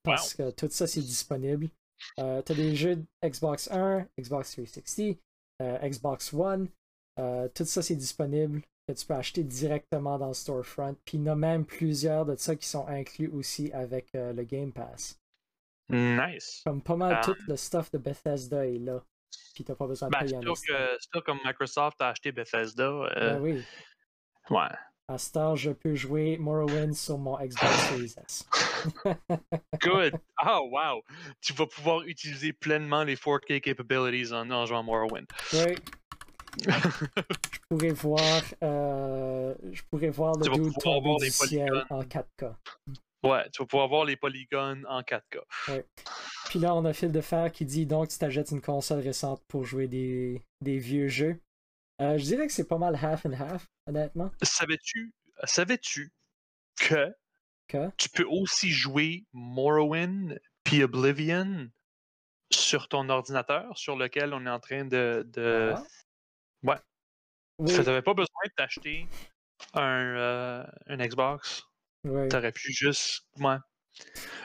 Parce 0.03 0.33
que 0.33 0.49
tout 0.51 0.67
ça, 0.69 0.87
c'est 0.87 1.01
disponible. 1.01 1.69
Euh, 2.19 2.41
tu 2.41 2.51
as 2.51 2.55
des 2.55 2.75
jeux 2.75 3.03
Xbox 3.23 3.69
1, 3.71 4.07
Xbox 4.19 4.51
360, 4.51 5.17
Xbox 5.83 6.33
One. 6.33 6.67
tout 7.53 7.65
ça, 7.65 7.81
c'est 7.81 7.95
disponible. 7.95 8.61
Que 8.87 8.93
tu 8.93 9.05
peux 9.05 9.13
acheter 9.13 9.43
directement 9.43 10.17
dans 10.17 10.29
le 10.29 10.33
storefront. 10.33 10.95
Puis 11.05 11.19
il 11.19 11.23
y 11.23 11.29
en 11.29 11.33
a 11.33 11.35
même 11.35 11.65
plusieurs 11.65 12.25
de 12.25 12.35
ça 12.35 12.55
qui 12.55 12.67
sont 12.67 12.87
inclus 12.87 13.27
aussi 13.27 13.71
avec 13.73 14.07
le 14.13 14.43
Game 14.43 14.73
Pass. 14.73 15.21
Nice. 15.89 16.61
Comme 16.65 16.81
pas 16.81 16.95
mal 16.95 17.21
tout 17.23 17.35
le 17.47 17.55
stuff 17.57 17.91
de 17.91 17.99
Bethesda 17.99 18.65
est 18.65 18.79
là. 18.79 19.03
Puis 19.53 19.63
t'as 19.63 19.75
pas 19.75 19.87
besoin 19.87 20.09
de 20.09 20.13
ben, 20.13 20.25
payer 20.25 20.39
C'est 20.55 21.11
sûr 21.11 21.23
comme 21.23 21.39
Microsoft 21.45 22.01
a 22.01 22.09
acheté 22.09 22.31
Bethesda. 22.31 22.83
Euh... 22.83 23.33
Ben 23.33 23.41
oui. 23.41 23.63
Ouais. 24.49 24.69
À 25.11 25.17
Star, 25.17 25.57
je 25.57 25.71
peux 25.71 25.93
jouer 25.93 26.37
Morrowind 26.37 26.93
sur 26.93 27.17
mon 27.17 27.37
Xbox 27.37 27.89
Series 27.89 28.15
S. 28.25 28.47
Good. 29.81 30.13
Oh, 30.45 30.69
wow. 30.71 31.01
Tu 31.41 31.51
vas 31.51 31.67
pouvoir 31.67 32.03
utiliser 32.03 32.53
pleinement 32.53 33.03
les 33.03 33.17
4K 33.17 33.59
capabilities 33.59 34.31
en, 34.31 34.49
en 34.49 34.65
jouant 34.65 34.83
Morrowind. 34.83 35.27
Oui. 35.51 35.75
je 36.65 37.59
pourrais 37.67 37.91
voir, 37.91 38.41
euh, 38.63 39.53
je 39.73 39.81
pourrais 39.89 40.11
voir 40.11 40.33
le 40.37 40.49
dude 40.49 40.73
tomber 40.79 41.17
du 41.19 41.29
ciel 41.29 41.83
en 41.89 42.03
4K. 42.03 42.53
Ouais, 43.23 43.49
tu 43.51 43.63
vas 43.63 43.65
pouvoir 43.65 43.89
voir 43.89 44.05
les 44.05 44.15
polygones 44.15 44.85
en 44.87 45.01
4K. 45.01 45.41
Ouais. 45.67 45.85
Puis 46.45 46.59
là, 46.59 46.73
on 46.73 46.85
a 46.85 46.93
Fil 46.93 47.11
de 47.11 47.21
Fer 47.21 47.51
qui 47.51 47.65
dit 47.65 47.85
donc 47.85 48.07
tu 48.07 48.17
t'achètes 48.17 48.51
une 48.51 48.61
console 48.61 49.01
récente 49.01 49.43
pour 49.49 49.65
jouer 49.65 49.89
des, 49.89 50.41
des 50.61 50.77
vieux 50.77 51.09
jeux. 51.09 51.37
Euh, 52.01 52.17
je 52.17 52.23
dirais 52.23 52.47
que 52.47 52.53
c'est 52.53 52.67
pas 52.67 52.77
mal 52.77 52.95
half 52.95 53.25
and 53.25 53.33
half, 53.33 53.67
honnêtement. 53.87 54.31
Savais-tu 54.41 55.13
savais-tu 55.43 56.13
que, 56.79 57.13
que, 57.67 57.89
tu 57.97 58.09
peux 58.09 58.25
aussi 58.25 58.69
jouer 58.69 59.25
Morrowind 59.33 60.39
puis 60.63 60.83
Oblivion 60.83 61.69
sur 62.51 62.87
ton 62.87 63.09
ordinateur 63.09 63.77
sur 63.77 63.95
lequel 63.95 64.33
on 64.33 64.45
est 64.45 64.49
en 64.49 64.59
train 64.59 64.85
de. 64.85 65.27
de... 65.33 65.73
Ah. 65.75 65.83
Ouais. 66.63 66.79
Oui. 67.59 67.71
Ça 67.71 67.83
t'avais 67.83 68.01
pas 68.01 68.13
besoin 68.13 68.43
de 68.45 68.53
t'acheter 68.55 69.07
un, 69.73 70.15
euh, 70.15 70.65
un 70.87 70.97
Xbox 70.97 71.63
T'aurais 72.03 72.51
pu 72.51 72.73
juste. 72.73 73.27
Ouais. 73.39 73.57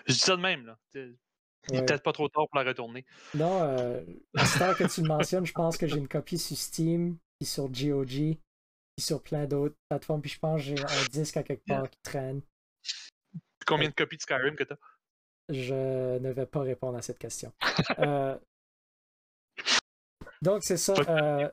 Je 0.07 0.13
dis 0.13 0.19
ça 0.19 0.37
de 0.37 0.43
même, 0.43 0.67
là. 0.67 0.79
Il 0.95 1.77
est 1.77 1.85
peut-être 1.87 2.03
pas 2.03 2.13
trop 2.13 2.29
tard 2.29 2.47
pour 2.51 2.61
la 2.61 2.69
retourner. 2.69 3.05
Non, 3.35 3.63
euh, 3.63 4.01
que 4.35 4.93
tu 4.93 5.01
le 5.01 5.09
mentionnes, 5.09 5.47
je 5.47 5.53
pense 5.53 5.77
que 5.77 5.87
j'ai 5.87 5.97
une 5.97 6.07
copie 6.07 6.39
sur 6.39 6.57
Steam, 6.57 7.17
puis 7.39 7.47
sur 7.47 7.69
GOG, 7.69 8.09
puis 8.09 8.39
sur 8.99 9.23
plein 9.23 9.47
d'autres 9.47 9.77
plateformes, 9.89 10.21
puis 10.23 10.31
je 10.31 10.39
pense 10.39 10.61
que 10.61 10.69
j'ai 10.69 10.81
un 10.83 11.05
disque 11.11 11.37
à 11.37 11.43
quelque 11.43 11.65
part 11.67 11.89
qui 11.91 11.99
traîne. 12.03 12.41
Combien 13.67 13.89
de 13.89 13.95
copies 13.95 14.17
de 14.17 14.23
Skyrim 14.23 14.55
que 14.55 14.65
t'as? 14.65 14.77
Je 15.49 16.19
ne 16.19 16.31
vais 16.31 16.47
pas 16.47 16.61
répondre 16.61 16.97
à 16.97 17.03
cette 17.03 17.19
question. 17.19 17.53
euh... 17.99 18.37
Donc, 20.43 20.63
c'est 20.63 20.77
ça. 20.77 20.95
Euh... 21.09 21.49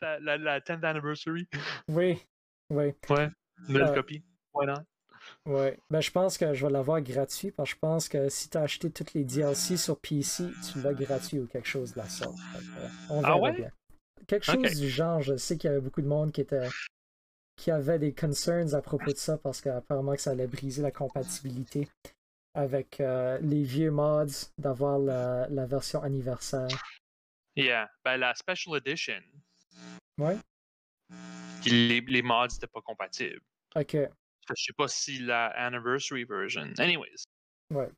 La, 0.00 0.38
la, 0.38 0.60
10th 0.60 0.84
anniversary. 0.84 1.48
Oui, 1.88 2.22
oui. 2.70 2.94
Ouais, 3.10 3.30
nouvelle 3.68 3.88
euh, 3.88 3.94
copie. 3.94 4.24
Voilà. 4.52 4.82
Ouais, 5.44 5.78
ben 5.90 6.00
je 6.00 6.10
pense 6.10 6.38
que 6.38 6.54
je 6.54 6.66
vais 6.66 6.72
l'avoir 6.72 7.00
gratuit 7.00 7.50
parce 7.50 7.70
que 7.70 7.74
je 7.74 7.80
pense 7.80 8.08
que 8.08 8.28
si 8.28 8.48
tu 8.48 8.58
as 8.58 8.62
acheté 8.62 8.90
toutes 8.90 9.12
les 9.14 9.24
DLC 9.24 9.76
sur 9.76 9.98
PC, 9.98 10.44
tu 10.72 10.80
l'as 10.82 10.94
gratuit 10.94 11.38
ou 11.40 11.46
quelque 11.46 11.68
chose 11.68 11.92
de 11.94 11.98
la 11.98 12.08
sorte. 12.08 12.36
on 13.10 13.22
ah 13.24 13.34
verra 13.34 13.50
bien. 13.52 13.70
Quelque 14.26 14.44
chose 14.44 14.80
du 14.80 14.88
genre, 14.88 15.22
je 15.22 15.36
sais 15.36 15.56
qu'il 15.56 15.68
y 15.68 15.72
avait 15.72 15.80
beaucoup 15.80 16.02
de 16.02 16.08
monde 16.08 16.32
qui 16.32 16.40
était 16.40 16.68
qui 17.56 17.70
avait 17.70 17.98
des 17.98 18.12
concerns 18.12 18.74
à 18.74 18.82
propos 18.82 19.12
de 19.12 19.16
ça 19.16 19.38
parce 19.38 19.60
qu'apparemment 19.60 20.14
que 20.14 20.20
ça 20.20 20.32
allait 20.32 20.46
briser 20.46 20.82
la 20.82 20.90
compatibilité 20.90 21.88
avec 22.54 23.00
euh, 23.00 23.38
les 23.40 23.62
vieux 23.62 23.90
mods 23.90 24.50
d'avoir 24.58 24.98
la, 24.98 25.46
la, 25.48 25.66
version 25.66 26.02
anniversaire. 26.02 26.68
Yeah, 27.54 27.90
ben 28.04 28.18
la 28.18 28.34
Special 28.34 28.76
Edition. 28.76 29.22
Ouais. 30.18 30.36
Les, 31.66 32.00
les 32.00 32.22
mods 32.22 32.46
n'étaient 32.46 32.66
pas 32.66 32.80
compatibles. 32.82 33.42
Ok. 33.74 33.92
Je 33.94 34.54
sais 34.54 34.72
pas 34.76 34.88
si 34.88 35.18
la 35.18 35.46
anniversary 35.48 36.24
version. 36.24 36.72
Anyways. 36.78 37.24
Ouais. 37.70 37.90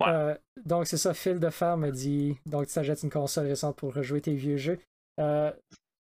Ouais. 0.00 0.08
Euh, 0.08 0.38
donc, 0.64 0.86
c'est 0.86 0.96
ça, 0.96 1.12
Phil 1.12 1.38
de 1.38 1.50
Fer 1.50 1.76
me 1.76 1.90
dit 1.90 2.38
donc, 2.46 2.66
tu 2.66 2.74
t'achètes 2.74 3.02
une 3.02 3.10
console 3.10 3.46
récente 3.46 3.76
pour 3.76 3.94
rejouer 3.94 4.20
tes 4.20 4.34
vieux 4.34 4.56
jeux. 4.56 4.78
Euh, 5.20 5.52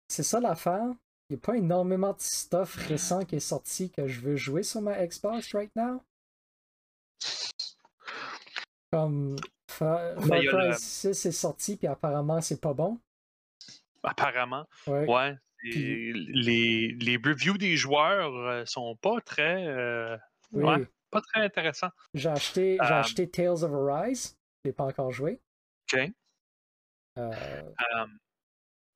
c'est 0.08 0.24
ça 0.24 0.40
l'affaire. 0.40 0.86
Il 1.30 1.36
n'y 1.36 1.36
a 1.36 1.46
pas 1.46 1.56
énormément 1.58 2.14
de 2.14 2.20
stuff 2.22 2.76
récent 2.88 3.24
qui 3.26 3.36
est 3.36 3.40
sorti 3.40 3.92
que 3.92 4.08
je 4.08 4.20
veux 4.22 4.36
jouer 4.36 4.64
sur 4.64 4.82
ma 4.82 5.06
Xbox 5.06 5.54
right 5.54 5.72
now. 5.76 6.02
Comme 8.92 9.36
Far, 9.70 10.16
Cry 10.16 10.42
le- 10.70 10.74
6 10.74 11.26
est 11.26 11.32
sorti, 11.32 11.78
puis 11.78 11.88
apparemment, 11.88 12.42
c'est 12.42 12.60
pas 12.60 12.74
bon. 12.74 13.00
Apparemment. 14.02 14.66
Ouais. 14.88 15.06
Ouais. 15.08 15.38
Puis- 15.58 16.10
Et 16.10 16.14
les, 16.14 16.88
les 17.00 17.18
reviews 17.18 17.58
des 17.58 17.76
joueurs 17.78 18.34
euh, 18.36 18.66
sont 18.66 18.96
pas 18.96 19.20
très. 19.22 19.68
euh, 19.68 20.18
Oui. 20.54 20.64
ouais, 20.64 20.88
pas 21.12 21.22
très 21.22 21.42
intéressants. 21.44 21.92
J'ai 22.14 22.30
acheté, 22.30 22.78
j'ai 22.82 22.94
Euh, 22.94 23.00
acheté 23.00 23.30
Tales 23.30 23.64
of 23.64 23.72
Arise. 23.74 24.38
Je 24.64 24.70
l'ai 24.70 24.74
pas 24.74 24.86
encore 24.86 25.12
joué. 25.12 25.40
OK. 25.94 26.00
Euh, 27.18 27.62
Um, 27.96 28.18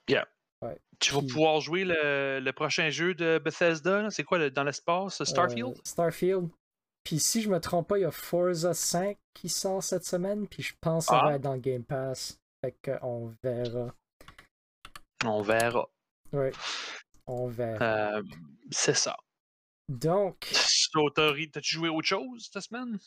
yeah. 0.10 0.28
Ouais. 0.62 0.78
Tu 1.00 1.14
vas 1.14 1.20
Puis- 1.20 1.28
pouvoir 1.30 1.60
jouer 1.62 1.84
le, 1.84 2.40
le 2.40 2.52
prochain 2.54 2.90
jeu 2.90 3.14
de 3.14 3.38
Bethesda. 3.44 4.10
C'est 4.12 4.24
quoi 4.24 4.38
le- 4.38 4.50
dans 4.52 4.64
l'espace? 4.64 5.22
Starfield? 5.24 5.76
Euh, 5.78 5.82
Starfield. 5.84 6.50
Puis 7.04 7.20
si 7.20 7.42
je 7.42 7.50
me 7.50 7.60
trompe 7.60 7.90
pas, 7.90 7.98
il 7.98 8.02
y 8.02 8.06
a 8.06 8.12
Forza 8.12 8.74
5 8.74 9.18
qui 9.34 9.50
sort 9.50 9.84
cette 9.84 10.06
semaine, 10.06 10.48
puis 10.48 10.64
je 10.64 10.74
pense 10.80 11.06
que 11.08 11.14
ça 11.14 11.20
Ah. 11.22 11.26
va 11.26 11.36
être 11.36 11.42
dans 11.42 11.54
le 11.56 11.60
Game 11.60 11.84
Pass. 11.84 12.40
Fait 12.64 12.74
qu'on 12.82 13.34
verra. 13.44 13.94
On 15.26 15.42
verra. 15.42 15.90
Oui, 16.32 16.48
on 17.28 17.48
verra. 17.48 18.18
Euh, 18.18 18.24
c'est 18.72 18.94
ça. 18.96 19.18
Donc, 19.90 20.50
T'as-tu 21.16 21.76
joué 21.76 21.90
autre 21.90 22.08
chose 22.08 22.50
cette 22.52 22.64
semaine? 22.64 22.98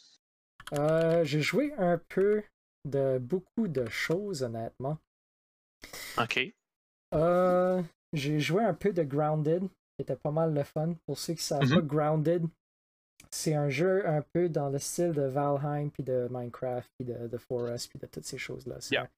euh, 0.74 1.24
j'ai 1.24 1.40
joué 1.40 1.72
un 1.78 1.96
peu 1.96 2.42
de 2.84 3.18
beaucoup 3.18 3.66
de 3.68 3.88
choses, 3.88 4.42
honnêtement. 4.42 4.98
OK. 6.18 6.38
Euh, 7.14 7.82
j'ai 8.12 8.40
joué 8.40 8.62
un 8.64 8.74
peu 8.74 8.92
de 8.92 9.02
Grounded, 9.02 9.62
qui 9.62 10.02
était 10.02 10.16
pas 10.16 10.30
mal 10.30 10.52
le 10.54 10.62
fun. 10.64 10.94
Pour 11.06 11.18
ceux 11.18 11.34
qui 11.34 11.42
savent 11.42 11.64
Mhm. 11.64 11.74
pas, 11.76 11.80
Grounded, 11.82 12.44
c'est 13.30 13.54
un 13.54 13.68
jeu 13.68 14.06
un 14.08 14.22
peu 14.32 14.48
dans 14.48 14.68
le 14.68 14.78
style 14.78 15.12
de 15.12 15.22
Valheim, 15.22 15.90
puis 15.90 16.02
de 16.02 16.28
Minecraft, 16.30 16.88
puis 16.98 17.06
de, 17.06 17.26
de 17.28 17.38
Forest, 17.38 17.88
puis 17.90 17.98
de 17.98 18.06
toutes 18.06 18.24
ces 18.26 18.38
choses-là. 18.38 18.76
C'est 18.80 18.94
Yeah. 18.94 19.08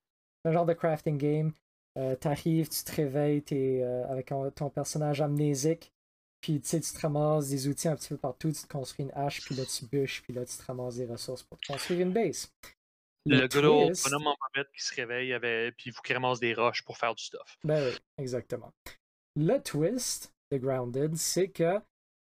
un, 0.44 0.50
un 0.50 0.52
genre 0.52 0.66
de 0.66 0.72
crafting 0.74 1.18
game. 1.18 1.52
Euh, 1.96 2.14
T'arrives, 2.14 2.68
tu 2.68 2.84
te 2.84 2.94
réveilles, 2.94 3.42
t'es 3.42 3.80
euh, 3.82 4.06
avec 4.08 4.26
ton, 4.26 4.48
ton 4.52 4.70
personnage 4.70 5.20
amnésique, 5.20 5.92
puis 6.40 6.60
tu 6.60 6.68
sais, 6.68 6.80
tu 6.80 6.92
te 6.92 7.00
ramasses 7.00 7.48
des 7.48 7.66
outils 7.66 7.88
un 7.88 7.96
petit 7.96 8.10
peu 8.10 8.16
partout, 8.16 8.52
tu 8.52 8.62
te 8.62 8.68
construis 8.68 9.06
une 9.06 9.12
hache, 9.14 9.44
puis 9.44 9.56
là 9.56 9.64
tu 9.64 9.84
bûches, 9.86 10.22
puis 10.22 10.32
là 10.32 10.44
tu 10.44 10.56
te 10.56 10.62
ramasses 10.64 10.96
des 10.96 11.06
ressources 11.06 11.42
pour 11.42 11.58
te 11.58 11.66
construire 11.72 12.00
une 12.02 12.12
base. 12.12 12.52
Le, 13.28 13.46
gros 13.46 13.90
bonhomme 14.04 14.26
en 14.26 14.36
bobette 14.40 14.70
qui 14.72 14.82
se 14.82 14.94
réveille 14.94 15.32
avait, 15.32 15.72
puis 15.72 15.90
il 15.90 15.92
faut 15.92 16.02
qu'il 16.02 16.14
ramasse 16.14 16.40
des 16.40 16.54
roches 16.54 16.82
pour 16.82 16.96
faire 16.96 17.14
du 17.14 17.22
stuff. 17.22 17.58
Ben 17.64 17.88
oui, 17.88 17.96
exactement. 18.18 18.72
Le 19.36 19.58
twist 19.58 20.34
de 20.50 20.58
Grounded, 20.58 21.16
c'est 21.16 21.48
que 21.48 21.80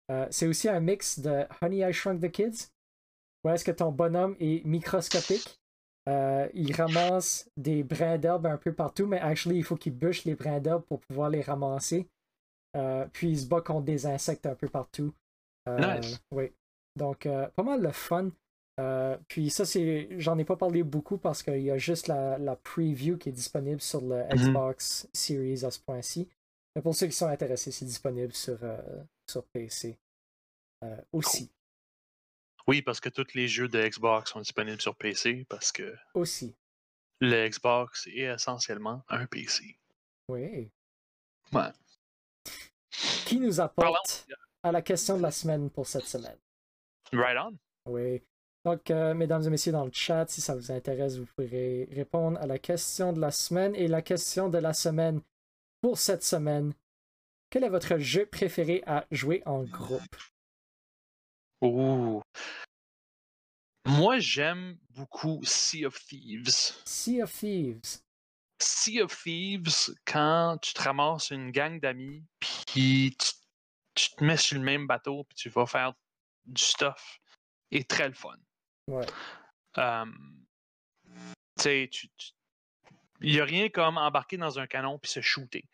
euh, 0.09 0.27
c'est 0.29 0.47
aussi 0.47 0.69
un 0.69 0.79
mix 0.79 1.19
de 1.19 1.45
Honey 1.61 1.89
I 1.89 1.93
Shrunk 1.93 2.21
the 2.21 2.31
Kids, 2.31 2.69
où 3.43 3.49
est-ce 3.49 3.63
que 3.63 3.71
ton 3.71 3.91
bonhomme 3.91 4.35
est 4.39 4.65
microscopique. 4.65 5.59
Euh, 6.07 6.47
il 6.53 6.73
ramasse 6.73 7.49
des 7.57 7.83
brins 7.83 8.17
d'herbe 8.17 8.45
un 8.45 8.57
peu 8.57 8.73
partout, 8.73 9.07
mais 9.07 9.19
actually, 9.19 9.57
il 9.57 9.63
faut 9.63 9.75
qu'il 9.75 9.93
bûche 9.93 10.23
les 10.23 10.35
brins 10.35 10.59
d'herbe 10.59 10.83
pour 10.83 11.01
pouvoir 11.01 11.29
les 11.29 11.41
ramasser. 11.41 12.07
Euh, 12.75 13.05
puis 13.11 13.31
il 13.31 13.39
se 13.39 13.45
bat 13.45 13.61
contre 13.61 13.85
des 13.85 14.05
insectes 14.05 14.45
un 14.45 14.55
peu 14.55 14.69
partout. 14.69 15.13
Nice. 15.67 16.21
Oui. 16.31 16.53
Donc, 16.95 17.27
pas 17.27 17.63
mal 17.63 17.81
de 17.81 17.91
fun. 17.91 18.31
Euh, 18.80 19.17
puis 19.28 19.49
ça, 19.49 19.65
c'est. 19.65 20.07
J'en 20.19 20.38
ai 20.38 20.45
pas 20.45 20.55
parlé 20.55 20.84
beaucoup 20.84 21.17
parce 21.17 21.41
qu'il 21.41 21.61
y 21.61 21.71
a 21.71 21.78
juste 21.78 22.07
la, 22.07 22.38
la 22.38 22.55
preview 22.55 23.17
qui 23.17 23.30
est 23.30 23.34
disponible 23.34 23.82
sur 23.82 24.01
le 24.01 24.23
Xbox 24.34 25.09
Series 25.13 25.65
à 25.65 25.71
ce 25.71 25.80
point-ci. 25.80 26.30
Mais 26.75 26.82
pour 26.84 26.93
ceux 26.93 27.07
qui 27.07 27.13
sont 27.13 27.25
intéressés, 27.28 27.71
c'est 27.71 27.86
disponible 27.86 28.34
sur, 28.34 28.63
euh, 28.63 28.78
sur 29.28 29.43
PC 29.45 29.97
euh, 30.84 31.01
aussi. 31.11 31.51
Oui, 32.67 32.84
parce 32.84 32.99
que 32.99 33.09
tous 33.09 33.34
les 33.34 33.47
jeux 33.47 33.67
de 33.67 33.82
Xbox 33.82 34.32
sont 34.32 34.41
disponibles 34.41 34.82
sur 34.82 34.95
PC, 34.95 35.45
parce 35.49 35.71
que 35.71 35.95
Aussi. 36.13 36.53
le 37.19 37.47
Xbox 37.49 38.05
est 38.07 38.32
essentiellement 38.32 39.03
un 39.07 39.25
PC. 39.25 39.80
Oui. 40.28 40.69
Ouais. 41.51 41.71
Qui 43.25 43.39
nous 43.39 43.59
apporte 43.59 44.28
à 44.61 44.71
la 44.71 44.82
question 44.82 45.17
de 45.17 45.23
la 45.23 45.32
semaine 45.32 45.71
pour 45.71 45.88
cette 45.88 46.05
semaine? 46.05 46.38
Right 47.13 47.38
on. 47.39 47.57
Oui. 47.91 48.21
Donc, 48.68 48.91
euh, 48.91 49.13
mesdames 49.13 49.43
et 49.43 49.49
messieurs, 49.49 49.72
dans 49.72 49.86
le 49.86 49.93
chat, 49.93 50.30
si 50.30 50.41
ça 50.41 50.53
vous 50.53 50.74
intéresse, 50.74 51.15
vous 51.15 51.26
pourrez 51.26 51.88
répondre 51.89 52.38
à 52.41 52.45
la 52.45 52.59
question 52.59 53.13
de 53.13 53.22
la 53.22 53.32
semaine. 53.32 53.74
Et 53.76 53.88
la 53.88 54.01
question 54.01 54.49
de 54.49 54.57
la 54.57 54.74
semaine 54.74 55.22
pour 55.80 55.97
cette 55.97 56.22
semaine, 56.22 56.74
quel 57.49 57.63
est 57.63 57.70
votre 57.70 57.97
jeu 57.97 58.26
préféré 58.26 58.84
à 58.86 59.05
jouer 59.09 59.41
en 59.45 59.63
groupe? 59.63 60.18
Ouh. 61.61 62.22
Moi, 63.86 64.20
j'aime 64.20 64.78
beaucoup 64.89 65.39
Sea 65.45 65.86
of 65.86 65.97
Thieves. 66.05 66.74
Sea 66.84 67.24
of 67.24 67.32
Thieves. 67.32 68.01
Sea 68.59 69.01
of 69.01 69.24
Thieves, 69.24 69.95
quand 70.05 70.57
tu 70.61 70.74
te 70.74 70.82
ramasses 70.82 71.30
une 71.30 71.51
gang 71.51 71.80
d'amis, 71.80 72.22
puis 72.41 73.15
tu, 73.18 73.32
tu 73.95 74.09
te 74.13 74.24
mets 74.26 74.36
sur 74.36 74.57
le 74.57 74.65
même 74.65 74.88
bateau, 74.88 75.24
puis 75.24 75.38
tu 75.38 75.47
vas 75.47 75.65
faire 75.65 75.93
du 76.43 76.61
stuff, 76.61 77.22
est 77.72 77.89
très 77.89 78.09
le 78.09 78.13
fun. 78.13 78.36
Ouais. 78.88 79.05
Um, 79.75 80.45
tu 81.57 81.63
sais, 81.63 81.89
tu- 81.91 82.07
il 83.21 83.33
n'y 83.33 83.39
a 83.39 83.45
rien 83.45 83.69
comme 83.69 83.97
embarquer 83.97 84.38
dans 84.38 84.59
un 84.59 84.67
canon 84.67 84.99
puis 84.99 85.11
se 85.11 85.21
shooter 85.21 85.65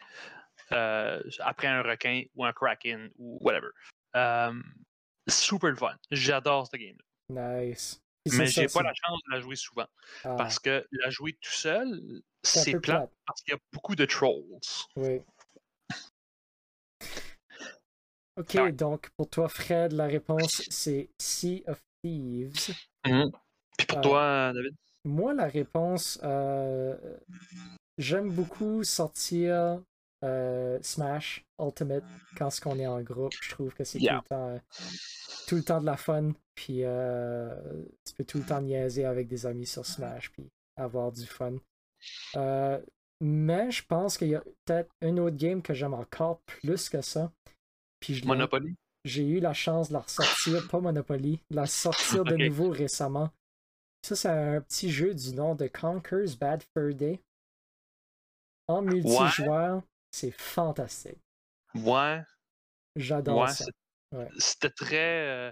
euh, 0.72 1.22
après 1.40 1.68
un 1.68 1.82
requin 1.82 2.24
ou 2.36 2.46
un 2.46 2.54
kraken 2.54 3.12
ou 3.18 3.38
whatever. 3.42 3.68
Um, 4.14 4.64
super 5.28 5.76
fun. 5.78 5.98
J'adore 6.12 6.68
ce 6.68 6.78
game 6.78 6.98
Nice. 7.30 8.02
Mais 8.32 8.46
j'ai 8.48 8.68
pas 8.68 8.82
la 8.84 8.94
chance 8.94 9.20
de 9.28 9.32
la 9.34 9.42
jouer 9.42 9.58
souvent. 9.58 9.88
Ah, 10.24 10.36
Parce 10.38 10.58
que 10.58 10.88
la 10.92 11.10
jouer 11.10 11.34
tout 11.34 11.52
seul, 11.52 12.02
c'est 12.42 12.80
plat 12.80 13.10
parce 13.26 13.42
qu'il 13.42 13.54
y 13.54 13.58
a 13.58 13.60
beaucoup 13.74 13.96
de 13.96 14.06
trolls. 14.06 14.44
Oui. 14.96 15.22
Ok, 18.38 18.54
Ouais. 18.56 18.72
donc 18.72 19.10
pour 19.12 19.30
toi, 19.30 19.48
Fred, 19.50 19.92
la 19.92 20.06
réponse 20.08 20.64
c'est 20.70 21.10
Sea 21.20 21.64
of 21.68 21.84
Thieves. 22.02 22.74
Puis 23.04 23.88
pour 23.88 23.98
Ah. 23.98 24.02
toi, 24.02 24.52
David? 24.54 24.76
Moi, 25.06 25.34
la 25.34 25.48
réponse, 25.48 26.20
euh, 26.24 26.96
j'aime 27.98 28.32
beaucoup 28.32 28.84
sortir 28.84 29.82
euh, 30.24 30.80
Smash 30.82 31.44
Ultimate 31.60 32.06
quand 32.38 32.50
ce 32.50 32.62
qu'on 32.62 32.80
est 32.80 32.88
en 32.88 33.02
groupe. 33.02 33.34
Je 33.42 33.50
trouve 33.52 33.74
que 33.74 33.84
c'est 33.84 34.00
Yeah. 34.00 34.20
tout, 34.20 34.24
le 34.24 34.30
temps, 34.30 34.60
tout 35.48 35.56
le 35.58 35.64
temps 35.64 35.82
de 35.82 35.86
la 35.86 35.98
fun. 35.98 36.32
Puis 36.56 36.84
euh, 36.86 37.54
tu 38.06 38.14
peux 38.14 38.24
tout 38.24 38.38
le 38.38 38.46
temps 38.46 38.62
niaiser 38.62 39.04
avec 39.06 39.28
des 39.28 39.46
amis 39.46 39.66
sur 39.66 39.86
Smash 39.86 40.32
puis 40.32 40.50
avoir 40.78 41.12
du 41.12 41.26
fun. 41.26 41.56
Euh, 42.38 42.80
mais 43.20 43.70
je 43.72 43.84
pense 43.86 44.18
qu'il 44.18 44.30
y 44.30 44.36
a 44.36 44.44
peut-être 44.66 44.90
un 45.02 45.18
autre 45.18 45.36
game 45.36 45.62
que 45.62 45.74
j'aime 45.74 45.94
encore 45.94 46.40
plus 46.46 46.88
que 46.90 47.02
ça. 47.02 47.32
Puis 48.00 48.16
je 48.16 48.26
Monopoly? 48.26 48.76
J'ai 49.06 49.28
eu 49.28 49.40
la 49.40 49.54
chance 49.54 49.90
de 49.90 49.94
la 49.94 50.00
ressortir, 50.00 50.68
pas 50.70 50.80
Monopoly, 50.80 51.40
de 51.50 51.56
la 51.56 51.66
sortir 51.66 52.24
de 52.24 52.36
nouveau 52.38 52.70
récemment. 52.70 53.30
Ça, 54.06 54.16
c'est 54.16 54.30
un 54.30 54.62
petit 54.62 54.92
jeu 54.92 55.14
du 55.14 55.34
nom 55.34 55.56
de 55.56 55.68
Conker's 55.68 56.36
Bad 56.38 56.64
Fur 56.76 56.94
Day. 56.94 57.22
En 58.68 58.82
multijoueur, 58.82 59.82
c'est 60.12 60.32
fantastique. 60.32 61.20
Ouais, 61.76 62.22
J'adore 62.96 63.42
ouais. 63.42 63.48
ça. 63.52 63.66
Ouais. 64.14 64.30
C'était 64.38 64.70
très. 64.70 65.28
euh, 65.28 65.52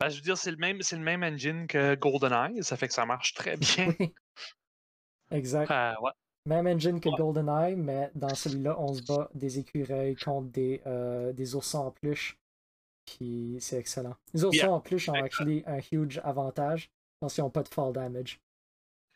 Ben, 0.00 0.08
je 0.08 0.16
veux 0.16 0.22
dire, 0.22 0.36
c'est 0.36 0.50
le 0.50 0.56
même, 0.56 0.82
c'est 0.82 0.96
le 0.96 1.02
même 1.02 1.22
engine 1.22 1.66
que 1.66 1.94
GoldenEye, 1.94 2.62
ça 2.64 2.76
fait 2.76 2.88
que 2.88 2.94
ça 2.94 3.06
marche 3.06 3.34
très 3.34 3.56
bien. 3.56 3.94
Exact. 5.30 5.70
Euh. 5.70 5.94
Même 6.46 6.66
engine 6.66 7.00
que. 7.00 7.08
GoldenEye, 7.10 7.76
mais 7.76 8.10
dans 8.14 8.34
celui-là, 8.34 8.78
on 8.80 8.92
se 8.94 9.02
bat 9.02 9.30
des 9.34 9.58
écureuils 9.58 10.16
contre 10.16 10.48
des, 10.50 10.82
euh, 10.86 11.32
des 11.32 11.54
oursons 11.54 11.78
en 11.86 11.90
peluche. 11.92 12.39
Puis 13.16 13.56
c'est 13.60 13.76
excellent. 13.78 14.16
Les 14.34 14.44
oursons 14.44 14.56
Yeah. 14.56 14.70
en 14.72 14.80
peluche 14.80 15.08
ont 15.08 15.14
actually 15.14 15.62
un 15.66 15.78
huge 15.90 16.20
avantage 16.24 16.90
parce 17.18 17.34
qu'ils 17.34 17.42
n'ont 17.44 17.50
pas 17.50 17.62
de 17.62 17.68
fall 17.68 17.92
damage. 17.92 18.40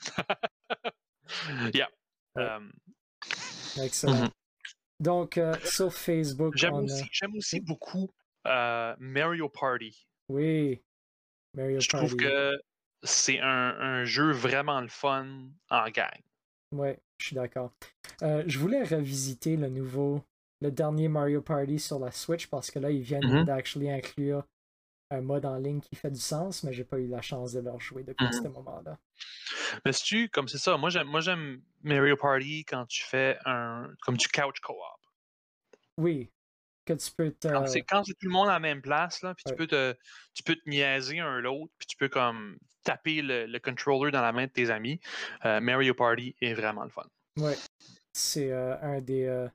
Yeah. 1.74 1.88
Ouais. 2.36 2.42
Euh, 2.42 2.60
Excellent. 3.82 4.24
Mhm. 4.24 4.30
Donc, 5.00 5.38
euh, 5.38 5.54
sur 5.64 5.92
Facebook, 5.92 6.54
J'aime 6.56 6.74
a... 6.74 7.36
aussi, 7.36 7.60
beaucoup 7.60 8.10
euh, 8.46 8.94
Mario 8.98 9.48
Party. 9.48 10.06
Oui, 10.28 10.82
Mario 11.54 11.80
Je 11.80 11.88
Party. 11.88 12.06
trouve 12.06 12.16
que 12.18 12.52
c'est 13.02 13.40
un, 13.40 13.46
un 13.80 14.04
jeu 14.04 14.30
vraiment 14.32 14.80
le 14.80 14.88
fun 14.88 15.48
en 15.70 15.90
gang. 15.90 16.20
Ouais, 16.72 17.00
je 17.18 17.26
suis 17.26 17.34
d'accord. 17.36 17.72
Euh, 18.22 18.44
je 18.46 18.58
voulais 18.58 18.82
revisiter 18.84 19.56
le 19.56 19.68
nouveau, 19.68 20.22
le 20.60 20.70
dernier 20.70 21.08
Mario 21.08 21.42
Party 21.42 21.78
sur 21.78 21.98
la 21.98 22.10
Switch 22.12 22.48
parce 22.48 22.70
que 22.70 22.78
là, 22.78 22.90
ils 22.90 23.02
viennent 23.02 23.28
Mhm. 23.28 23.44
d'actually 23.44 23.90
inclure 23.90 24.44
un 25.10 25.20
mode 25.20 25.46
en 25.46 25.58
ligne 25.58 25.80
qui 25.80 25.96
fait 25.96 26.10
du 26.10 26.20
sens, 26.20 26.64
mais 26.64 26.72
j'ai 26.72 26.84
pas 26.84 26.98
eu 26.98 27.06
la 27.08 27.22
chance 27.22 27.52
de 27.52 27.60
leur 27.60 27.80
jouer 27.80 28.04
depuis 28.04 28.26
Mhm. 28.26 28.42
ce 28.42 28.48
moment-là. 28.48 28.98
Mais 29.84 29.92
si 29.92 30.04
tu, 30.04 30.28
comme 30.28 30.48
c'est 30.48 30.58
ça, 30.58 30.76
moi 30.76 30.90
j'aime, 30.90 31.06
moi 31.08 31.20
j'aime 31.20 31.62
Mario 31.82 32.16
Party 32.16 32.64
quand 32.64 32.86
tu 32.86 33.02
fais 33.04 33.38
un, 33.44 33.88
comme 34.02 34.16
du 34.16 34.28
couch 34.28 34.60
co-op. 34.60 35.00
Oui, 35.98 36.30
que 36.86 36.94
tu 36.94 37.10
peux 37.16 37.32
te. 37.32 37.48
Quand 37.48 37.66
c'est, 37.66 37.82
quand 37.82 38.04
c'est 38.04 38.14
tout 38.14 38.26
le 38.26 38.32
monde 38.32 38.48
à 38.48 38.52
la 38.54 38.60
même 38.60 38.82
place, 38.82 39.22
là, 39.22 39.34
puis 39.34 39.44
Ouais. 39.46 39.52
tu 39.52 39.54
peux 39.54 39.66
te, 39.66 39.94
tu 40.34 40.42
peux 40.42 40.56
te 40.56 40.68
niaiser 40.68 41.20
un 41.20 41.40
l'autre, 41.40 41.72
puis 41.78 41.86
tu 41.86 41.96
peux 41.96 42.08
comme 42.08 42.58
taper 42.84 43.22
le, 43.22 43.46
le 43.46 43.58
controller 43.60 44.10
dans 44.10 44.22
la 44.22 44.32
main 44.32 44.46
de 44.46 44.50
tes 44.52 44.70
amis. 44.70 45.00
Euh, 45.44 45.60
Mario 45.60 45.94
Party 45.94 46.34
est 46.40 46.54
vraiment 46.54 46.84
le 46.84 46.90
fun. 46.90 47.06
Ouais, 47.38 47.56
c'est 48.12 48.50
euh, 48.52 48.78
un 48.80 49.00
des, 49.00 49.24
euh, 49.24 49.48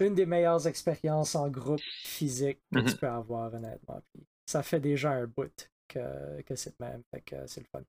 une 0.00 0.14
des 0.14 0.26
meilleures 0.26 0.66
expériences 0.66 1.34
en 1.34 1.48
groupe 1.48 1.80
physique 1.80 2.58
que 2.72 2.80
tu 2.80 2.84
Mhm. 2.92 2.96
peux 2.98 3.08
avoir, 3.08 3.52
honnêtement. 3.54 4.00
Puis 4.12 4.24
ça 4.46 4.62
fait 4.62 4.80
déjà 4.80 5.10
un 5.12 5.26
bout 5.26 5.70
que, 5.88 6.40
que 6.42 6.54
c'est 6.56 6.74
le 6.78 6.86
même, 6.86 7.02
fait 7.10 7.20
que 7.22 7.46
c'est 7.46 7.60
le 7.60 7.66
fun. 7.66 7.82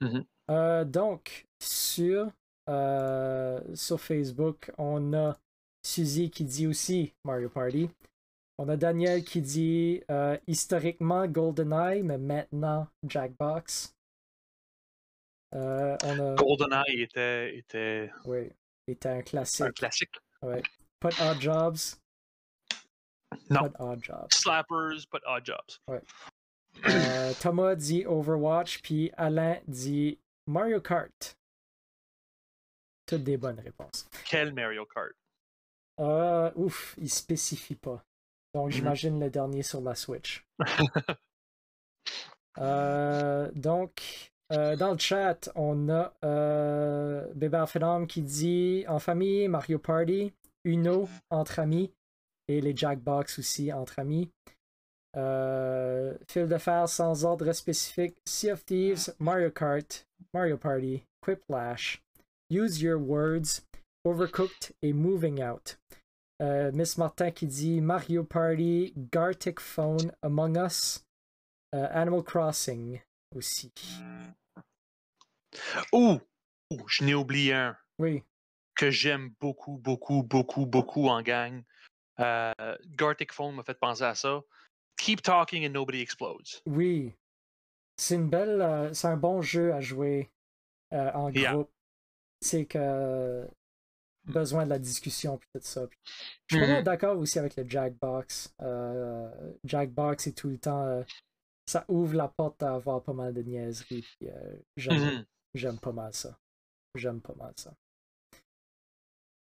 Mhm. 0.00 0.24
Euh, 0.50 0.84
donc, 0.84 1.46
sur, 1.62 2.30
euh, 2.68 3.60
sur 3.74 4.00
Facebook, 4.00 4.72
on 4.78 5.12
a 5.14 5.38
Suzy 5.84 6.30
qui 6.30 6.44
dit 6.44 6.66
aussi 6.66 7.12
Mario 7.24 7.48
Party. 7.48 7.90
On 8.58 8.68
a 8.68 8.76
Daniel 8.76 9.24
qui 9.24 9.40
dit 9.42 10.02
euh, 10.10 10.36
historiquement 10.46 11.26
GoldenEye, 11.26 12.02
mais 12.02 12.18
maintenant 12.18 12.86
Jackbox. 13.06 13.94
Euh, 15.54 15.96
on 16.04 16.18
a. 16.20 16.34
GoldenEye 16.36 17.02
était, 17.02 17.56
était 17.58 18.10
Oui, 18.24 18.50
était 18.86 19.08
un 19.08 19.18
un 19.18 19.22
classique. 19.22 19.74
classique. 19.74 20.14
Ouais. 20.42 20.62
Pas 21.02 21.10
de 21.10 21.20
Odd 21.30 21.40
Jobs? 21.40 21.98
De 23.50 23.58
Odd 23.80 24.02
Jobs. 24.04 24.28
Slappers, 24.34 25.04
but 25.10 25.20
odd 25.26 25.44
jobs. 25.44 25.80
Euh, 26.86 27.32
Thomas 27.40 27.74
dit 27.74 28.06
Overwatch, 28.06 28.80
puis 28.82 29.10
Alain 29.16 29.58
dit 29.66 30.18
Mario 30.46 30.80
Kart. 30.80 31.36
Toutes 33.06 33.24
des 33.24 33.36
bonnes 33.36 33.58
réponses. 33.60 34.08
Quel 34.24 34.54
Mario 34.54 34.86
Kart? 34.86 35.12
Euh, 36.00 36.50
ouf, 36.54 36.94
il 36.98 37.10
spécifie 37.10 37.74
pas. 37.74 38.02
Donc 38.54 38.66
Mhm. 38.66 38.70
j'imagine 38.72 39.20
le 39.20 39.28
dernier 39.30 39.62
sur 39.62 39.80
la 39.80 39.94
Switch. 39.94 40.44
Euh, 42.58 43.50
donc, 43.54 44.30
euh, 44.52 44.76
dans 44.76 44.92
le 44.92 44.98
chat, 44.98 45.48
on 45.54 45.88
a 45.88 46.12
euh, 46.22 47.26
Bébé 47.34 47.64
qui 48.06 48.20
dit 48.20 48.84
en 48.88 48.98
famille, 48.98 49.48
Mario 49.48 49.78
Party, 49.78 50.34
Uno 50.64 51.08
entre 51.30 51.58
amis 51.58 51.92
et 52.48 52.60
les 52.60 52.76
Jackbox 52.76 53.38
aussi 53.38 53.72
entre 53.72 53.98
amis. 53.98 54.30
Euh, 55.16 56.16
fil 56.30 56.48
de 56.48 56.56
fer 56.56 56.88
sans 56.88 57.24
ordre 57.24 57.52
spécifique, 57.52 58.16
Sea 58.26 58.52
of 58.52 58.64
Thieves, 58.64 59.14
Mario 59.18 59.50
Kart, 59.50 60.06
Mario 60.32 60.56
Party, 60.56 61.04
Quiplash, 61.20 62.02
Use 62.50 62.80
Your 62.80 63.00
Words, 63.00 63.62
Overcooked 64.04 64.72
et 64.82 64.92
Moving 64.92 65.42
Out. 65.42 65.78
Euh, 66.40 66.72
Miss 66.72 66.96
Martin 66.98 67.30
qui 67.30 67.46
dit 67.46 67.80
Mario 67.80 68.24
Party, 68.24 68.94
Gartic 69.12 69.60
Phone, 69.60 70.12
Among 70.22 70.56
Us, 70.56 71.04
euh, 71.74 71.86
Animal 71.90 72.22
Crossing 72.22 73.00
aussi. 73.34 73.72
Ouh! 75.92 76.18
Ouh, 76.70 76.88
je 76.88 77.04
n'ai 77.04 77.14
oublié 77.14 77.52
un 77.52 77.76
Oui, 77.98 78.22
que 78.74 78.90
j'aime 78.90 79.30
beaucoup, 79.40 79.76
beaucoup, 79.78 80.22
beaucoup, 80.22 80.66
beaucoup 80.66 81.08
en 81.08 81.22
gang. 81.22 81.62
Euh, 82.20 82.52
Gartic 82.86 83.32
Phone 83.32 83.54
m'a 83.54 83.62
fait 83.64 83.78
penser 83.78 84.02
à 84.04 84.14
ça. 84.14 84.42
Keep 84.98 85.22
talking 85.22 85.66
and 85.66 85.70
nobody 85.72 86.00
explodes. 86.00 86.46
oui. 86.66 87.14
C'est 87.98 88.14
une 88.14 88.28
belle, 88.30 88.60
euh, 88.62 88.92
c'est 88.94 89.06
un 89.06 89.16
bon 89.18 89.42
jeu 89.42 89.72
à 89.74 89.80
jouer 89.80 90.30
euh, 90.92 91.12
en 91.12 91.30
Yeah. 91.30 91.52
groupe. 91.52 91.70
C'est 92.40 92.64
que 92.64 93.46
besoin 94.24 94.64
de 94.64 94.70
la 94.70 94.78
discussion 94.78 95.36
puis 95.36 95.48
tout 95.54 95.60
ça. 95.62 95.86
Puis 95.86 95.98
je 96.48 96.56
suis 96.56 96.60
Mhm. 96.62 96.66
vraiment 96.70 96.82
d'accord 96.82 97.18
aussi 97.18 97.38
avec 97.38 97.54
le 97.56 97.68
Jackbox. 97.68 98.54
Euh, 98.62 99.52
Jackbox 99.64 100.26
est 100.26 100.32
tout 100.36 100.48
le 100.48 100.58
temps, 100.58 101.04
ça 101.66 101.84
ouvre 101.88 102.14
la 102.14 102.28
porte 102.28 102.62
à 102.62 102.74
avoir 102.74 103.02
pas 103.02 103.12
mal 103.12 103.34
de 103.34 103.42
niaiseries. 103.42 104.06
J'aime, 104.76 104.96
Mhm. 104.96 105.26
J'aime 105.54 105.78
pas 105.78 105.92
mal 105.92 106.14
ça. 106.14 106.36
J'aime 106.94 107.20
pas 107.20 107.34
mal 107.34 107.52
ça. 107.56 107.74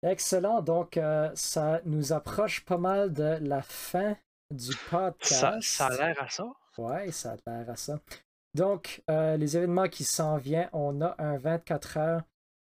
Excellent. 0.02 0.62
Donc, 0.62 0.96
euh, 0.96 1.30
ça 1.34 1.80
nous 1.84 2.12
approche 2.12 2.64
pas 2.64 2.78
mal 2.78 3.12
de 3.12 3.38
la 3.40 3.62
fin 3.62 4.16
du 4.50 4.74
podcast. 4.90 5.60
Ça, 5.60 5.60
ça 5.60 5.86
a 5.86 5.96
l'air 5.96 6.22
à 6.22 6.28
ça. 6.28 6.52
Ouais, 6.78 7.10
ça 7.12 7.32
a 7.32 7.50
l'air 7.50 7.70
à 7.70 7.76
ça. 7.76 8.00
Donc, 8.54 9.02
euh, 9.10 9.36
les 9.36 9.56
événements 9.56 9.88
qui 9.88 10.04
s'en 10.04 10.36
viennent, 10.36 10.68
on 10.72 11.00
a 11.00 11.14
un 11.18 11.38
24 11.38 11.96
heures 11.96 12.22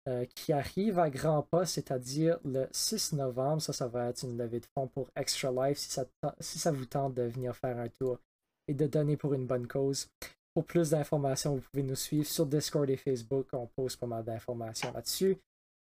euh, 0.07 0.25
qui 0.35 0.53
arrive 0.53 0.99
à 0.99 1.09
grands 1.09 1.43
pas, 1.43 1.65
c'est-à-dire 1.65 2.39
le 2.45 2.67
6 2.71 3.13
novembre. 3.13 3.61
Ça, 3.61 3.73
ça 3.73 3.87
va 3.87 4.09
être 4.09 4.23
une 4.23 4.37
levée 4.37 4.61
de 4.61 4.65
fonds 4.73 4.87
pour 4.87 5.09
Extra 5.15 5.51
Life 5.51 5.77
si 5.77 5.89
ça, 5.89 6.05
si 6.39 6.59
ça 6.59 6.71
vous 6.71 6.85
tente 6.85 7.13
de 7.13 7.23
venir 7.23 7.55
faire 7.55 7.77
un 7.77 7.89
tour 7.89 8.19
et 8.67 8.73
de 8.73 8.87
donner 8.87 9.17
pour 9.17 9.33
une 9.33 9.45
bonne 9.45 9.67
cause. 9.67 10.09
Pour 10.53 10.65
plus 10.65 10.91
d'informations, 10.91 11.55
vous 11.55 11.61
pouvez 11.61 11.83
nous 11.83 11.95
suivre 11.95 12.25
sur 12.25 12.45
Discord 12.45 12.89
et 12.89 12.97
Facebook. 12.97 13.47
On 13.53 13.67
pose 13.67 13.95
pas 13.95 14.07
mal 14.07 14.23
d'informations 14.23 14.91
là-dessus. 14.93 15.37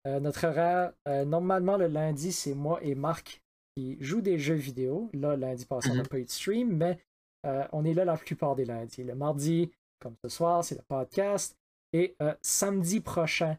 Euh, 0.08 0.20
notre 0.20 0.48
horaire, 0.48 0.94
euh, 1.08 1.26
normalement, 1.26 1.78
le 1.78 1.88
lundi, 1.88 2.32
c'est 2.32 2.56
moi 2.56 2.80
et 2.82 2.96
Marc 2.96 3.42
qui 3.76 3.98
jouent 4.00 4.22
des 4.22 4.40
jeux 4.40 4.56
vidéo. 4.56 5.10
Là, 5.14 5.36
lundi 5.36 5.66
passé, 5.66 5.90
on 5.92 5.96
n'a 5.96 6.02
Mhm. 6.04 6.08
pas 6.08 6.20
eu 6.20 6.24
de 6.26 6.30
stream, 6.30 6.78
mais 6.78 6.98
euh, 7.46 7.64
on 7.74 7.84
est 7.86 7.94
là 7.94 8.06
la 8.06 8.18
plupart 8.18 8.56
des 8.56 8.66
lundis. 8.66 9.04
Le 9.04 9.16
mardi, 9.16 9.72
comme 10.00 10.16
ce 10.24 10.30
soir, 10.30 10.64
c'est 10.64 10.76
le 10.76 10.82
podcast. 10.88 11.56
Et 11.94 12.16
samedi 12.42 13.00
prochain, 13.00 13.58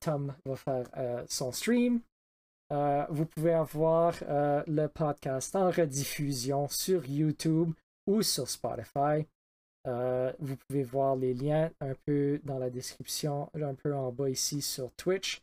Tom 0.00 0.34
va 0.46 0.56
faire 0.56 1.24
son 1.28 1.52
stream. 1.52 2.00
Vous 2.70 3.26
pouvez 3.26 3.52
avoir 3.52 4.14
le 4.66 4.86
podcast 4.86 5.54
en 5.54 5.70
rediffusion 5.70 6.68
sur 6.68 7.04
YouTube 7.04 7.72
ou 8.06 8.22
sur 8.22 8.48
Spotify. 8.48 9.26
Euh, 9.86 10.32
vous 10.38 10.56
pouvez 10.56 10.82
voir 10.84 11.16
les 11.16 11.34
liens 11.34 11.70
un 11.80 11.92
peu 12.06 12.40
dans 12.44 12.58
la 12.58 12.70
description, 12.70 13.50
un 13.54 13.74
peu 13.74 13.94
en 13.94 14.10
bas 14.10 14.30
ici 14.30 14.62
sur 14.62 14.90
Twitch. 14.92 15.42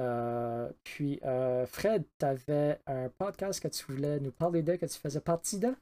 Euh, 0.00 0.70
puis, 0.82 1.20
euh, 1.24 1.66
Fred, 1.66 2.04
tu 2.18 2.24
avais 2.24 2.80
un 2.86 3.08
podcast 3.10 3.62
que 3.62 3.68
tu 3.68 3.84
voulais 3.92 4.18
nous 4.18 4.32
parler 4.32 4.62
de, 4.62 4.76
que 4.76 4.86
tu 4.86 4.98
faisais 4.98 5.20
partie 5.20 5.58
de? 5.58 5.74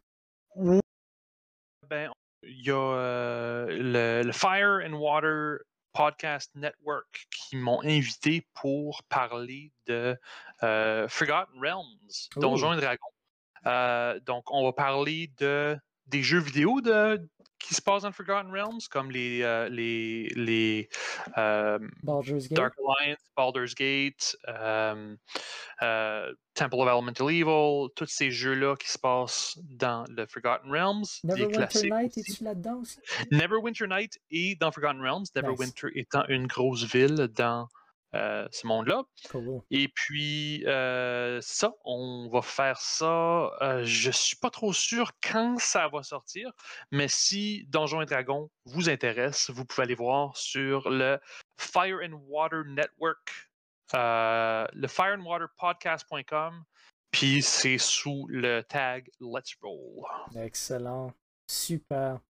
Ben, 1.88 2.10
il 2.42 2.66
y 2.66 2.70
a 2.70 2.74
euh, 2.74 3.66
le, 3.68 4.26
le 4.26 4.32
Fire 4.32 4.80
and 4.84 4.94
Water 4.94 5.58
Podcast 5.92 6.50
Network 6.54 7.26
qui 7.30 7.56
m'ont 7.56 7.82
invité 7.82 8.46
pour 8.54 9.02
parler 9.04 9.72
de 9.86 10.16
euh, 10.62 11.08
Forgotten 11.08 11.60
Realms, 11.60 12.28
Oh. 12.36 12.40
Donjons 12.40 12.72
et 12.74 12.80
Dragons. 12.80 13.12
Euh, 13.66 14.20
donc, 14.20 14.50
on 14.50 14.64
va 14.64 14.72
parler 14.72 15.32
de 15.38 15.76
des 16.06 16.22
jeux 16.22 16.38
vidéo 16.40 16.80
de, 16.80 17.28
qui 17.58 17.74
se 17.74 17.82
passent 17.82 18.02
dans 18.02 18.12
Forgotten 18.12 18.50
Realms, 18.50 18.80
comme 18.90 19.10
les, 19.10 19.42
euh, 19.42 19.68
les, 19.68 20.28
les 20.36 20.88
euh, 21.36 21.78
Baldur's 22.02 22.48
Gate? 22.48 22.56
Dark 22.58 22.74
Alliance, 22.78 23.18
Baldur's 23.36 23.74
Gate, 23.74 24.36
euh, 24.48 25.16
Temple 26.54 26.76
of 26.76 26.88
Elemental 26.88 27.30
Evil, 27.30 27.88
tous 27.94 28.06
ces 28.06 28.30
jeux-là 28.30 28.76
qui 28.76 28.90
se 28.90 28.98
passent 28.98 29.58
dans 29.64 30.04
le 30.08 30.26
Forgotten 30.26 30.70
Realms. 30.70 31.04
Neverwinter 31.24 31.90
Night, 31.90 32.18
es-tu 32.18 32.44
là-dedans 32.44 32.80
aussi? 32.80 32.98
Neverwinter 33.30 33.86
Night 33.88 34.18
est 34.30 34.60
dans 34.60 34.72
Forgotten 34.72 35.00
Realms, 35.00 35.26
Neverwinter 35.34 35.88
étant 35.94 36.24
une 36.28 36.46
grosse 36.46 36.84
ville 36.84 37.28
dans 37.34 37.68
ce 38.14 38.66
monde-là. 38.66 39.02
Cool. 39.30 39.60
Et 39.70 39.88
puis, 39.88 40.64
euh, 40.66 41.40
ça, 41.42 41.72
on 41.84 42.28
va 42.32 42.42
faire 42.42 42.80
ça. 42.80 43.50
euh, 43.62 43.82
je 43.84 44.10
suis 44.10 44.36
pas 44.36 44.50
trop 44.50 44.72
sûr 44.72 45.12
quand 45.22 45.58
ça 45.58 45.88
va 45.88 46.02
sortir, 46.02 46.50
mais 46.90 47.08
si 47.08 47.64
Donjons 47.68 48.00
et 48.02 48.06
Dragons 48.06 48.50
vous 48.64 48.88
intéresse, 48.88 49.50
vous 49.50 49.64
pouvez 49.64 49.82
aller 49.82 49.94
voir 49.94 50.36
sur 50.36 50.90
le 50.90 51.18
Fire 51.58 51.98
and 52.02 52.20
Water 52.28 52.64
Network, 52.66 53.50
euh, 53.94 54.66
le 54.72 54.88
fireandwaterpodcast.com, 54.88 56.62
puis 57.10 57.42
c'est 57.42 57.78
sous 57.78 58.26
le 58.28 58.62
tag 58.62 59.10
Let's 59.20 59.56
Roll. 59.62 60.04
Excellent. 60.36 61.12
Super. 61.50 62.20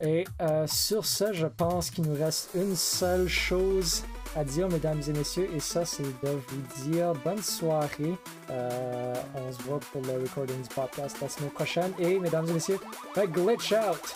Et 0.00 0.24
euh, 0.40 0.66
sur 0.66 1.04
ce, 1.04 1.32
je 1.32 1.46
pense 1.46 1.90
qu'il 1.90 2.04
nous 2.04 2.14
reste 2.14 2.50
une 2.54 2.76
seule 2.76 3.28
chose 3.28 4.04
Adieu 4.38 4.68
mesdames 4.68 5.02
et 5.08 5.12
messieurs, 5.12 5.50
et 5.52 5.58
ça, 5.58 5.84
c'est 5.84 6.04
de 6.04 6.28
vous 6.28 6.88
dire 6.88 7.12
bonne 7.24 7.42
soirée. 7.42 8.14
Euh, 8.50 9.14
on 9.34 9.50
se 9.52 9.60
voit 9.64 9.80
pour 9.80 10.00
le 10.02 10.22
Recordings 10.22 10.68
Podcast 10.72 11.16
la 11.20 11.28
semaine 11.28 11.50
prochaine. 11.50 11.92
Et, 11.98 12.20
mesdames 12.20 12.48
et 12.48 12.52
messieurs, 12.52 12.78
a 13.16 13.26
glitch 13.26 13.72
out! 13.72 14.14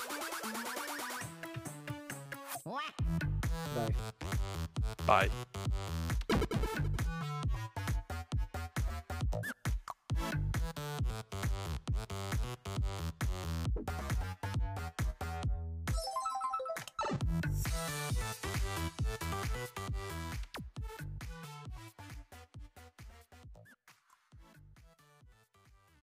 Bye. 5.04 5.28
Bye. 5.28 5.30